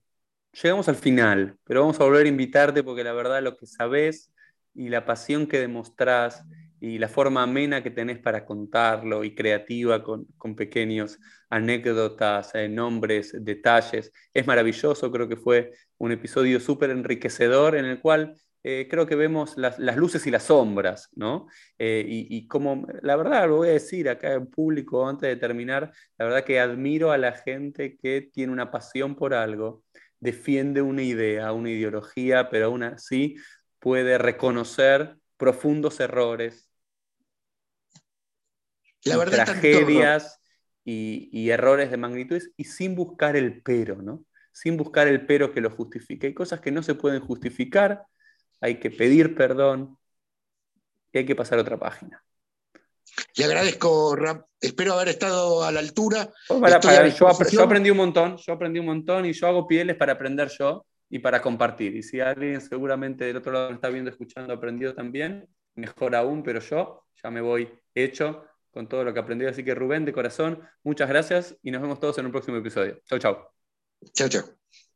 llegamos 0.52 0.90
al 0.90 0.96
final, 0.96 1.58
pero 1.64 1.82
vamos 1.82 2.00
a 2.00 2.06
volver 2.06 2.26
a 2.26 2.30
invitarte 2.30 2.82
porque 2.82 3.04
la 3.04 3.14
verdad 3.14 3.44
lo 3.44 3.56
que 3.56 3.68
sabés 3.68 4.32
y 4.74 4.90
la 4.90 5.06
pasión 5.06 5.46
que 5.46 5.60
demostrás 5.60 6.44
y 6.80 6.98
la 6.98 7.08
forma 7.08 7.44
amena 7.44 7.84
que 7.84 7.91
tenés 7.91 8.18
para 8.18 8.48
contarlo 8.48 9.24
y 9.24 9.36
creativa 9.36 10.02
con, 10.02 10.26
con 10.40 10.56
pequeños 10.56 11.20
anécdotas, 11.52 12.56
eh, 12.56 12.68
nombres, 12.68 13.36
detalles. 13.40 14.12
Es 14.34 14.48
maravilloso, 14.48 15.12
creo 15.12 15.30
que 15.30 15.36
fue 15.36 15.74
un 16.00 16.12
episodio 16.12 16.60
súper 16.60 16.90
enriquecedor 16.90 17.76
en 17.76 17.86
el 17.86 18.02
cual 18.02 18.34
eh, 18.64 18.88
creo 18.90 19.07
que 19.07 19.15
vemos 19.15 19.57
las, 19.57 19.80
las, 19.80 19.98
luces 19.98 20.26
y 20.27 20.31
las 20.31 20.44
sombras, 20.44 21.10
¿no? 21.15 21.48
Eh, 21.77 22.06
y, 22.07 22.27
y, 22.38 22.48
como, 22.48 22.86
la 23.02 23.15
verdad, 23.15 23.48
lo 23.48 23.57
voy 23.57 23.69
a 23.69 23.73
decir 23.73 24.10
acá 24.10 24.34
en 24.34 24.48
público 24.48 25.07
antes 25.07 25.30
de 25.30 25.36
terminar, 25.36 25.91
la 26.18 26.26
verdad 26.26 26.44
que 26.44 26.60
admiro 26.60 27.11
a 27.11 27.18
la 27.18 27.34
gente 27.34 27.98
que 27.98 28.30
tiene 28.34 28.52
una 28.52 28.72
pasión 28.72 29.15
por 29.15 29.34
algo, 29.34 29.84
defiende 30.19 30.81
una 30.81 31.03
idea, 31.03 31.52
una 31.53 31.69
ideología, 31.69 32.49
pero 32.49 32.68
aún 32.68 32.84
así 32.84 33.38
puede 33.80 34.18
reconocer 34.18 35.15
profundos 35.38 35.99
errores, 35.99 36.69
la 39.06 39.18
verdad 39.18 39.45
tragedias 39.45 40.40
y, 40.84 41.49
errores 41.49 41.91
de 41.91 41.98
magnitudes 41.98 42.52
y 42.57 42.65
sin 42.65 42.95
buscar 42.95 43.36
el 43.36 43.61
pero, 43.61 44.02
¿no? 44.02 44.26
Sin 44.52 44.77
buscar 44.77 45.07
el 45.07 45.26
pero 45.26 45.53
que 45.53 45.61
lo 45.61 45.69
justifique. 45.69 46.27
Hay 46.27 46.34
cosas 46.34 46.60
que 46.60 46.72
no 46.72 46.84
se 46.84 46.95
pueden 46.95 47.22
justificar, 47.22 48.03
hay 48.61 48.80
que 48.80 48.91
pedir 48.91 49.36
perdón 49.36 49.98
y 51.11 51.19
hay 51.19 51.26
que 51.26 51.36
pasar 51.36 51.60
a 51.60 51.61
otra 51.61 51.77
página. 51.80 52.23
Le 53.36 53.45
agradezco, 53.45 54.15
Rap. 54.15 54.45
Espero 54.60 54.94
haber 54.94 55.10
estado 55.10 55.64
a 55.64 55.72
la 55.72 55.80
altura. 55.80 56.30
yo, 56.49 57.61
aprendí 57.61 57.90
un 57.90 57.98
montón, 57.98 58.38
yo 58.38 58.53
aprendí 58.53 58.80
un 58.80 58.86
montón 58.88 59.26
y 59.26 59.34
yo 59.34 59.48
hago 59.48 59.68
pieles 59.68 59.95
para 59.95 60.14
aprender 60.14 60.49
yo 60.57 60.86
y 61.10 61.19
para 61.19 61.41
compartir. 61.41 61.95
Y 61.95 62.03
si 62.03 62.19
alguien 62.19 62.61
seguramente 62.61 63.26
del 63.26 63.38
otro 63.38 63.52
lado 63.52 63.69
me 63.69 63.76
está 63.76 63.90
viendo, 63.90 64.11
escuchando, 64.11 64.53
aprendido 64.53 64.94
también, 64.94 65.48
mejor 65.76 66.15
aún, 66.15 66.44
pero 66.44 66.60
yo 66.60 67.03
ya 67.22 67.31
me 67.31 67.41
voy 67.41 67.69
hecho 67.95 68.45
con 68.72 68.88
todo 68.88 69.03
lo 69.03 69.14
que 69.14 69.19
aprendí. 69.19 69.45
Así 69.45 69.64
que 69.64 69.76
Rubén, 69.76 70.06
de 70.06 70.14
corazón, 70.14 70.61
muchas 70.84 71.10
gracias 71.10 71.56
y 71.64 71.72
nos 71.72 71.81
vemos 71.81 71.99
todos 71.99 72.18
en 72.18 72.26
un 72.26 72.31
próximo 72.31 72.57
episodio. 72.57 73.02
Chau, 73.06 73.19
chau. 73.19 73.38
Chau, 74.14 74.30
chau. 74.30 74.59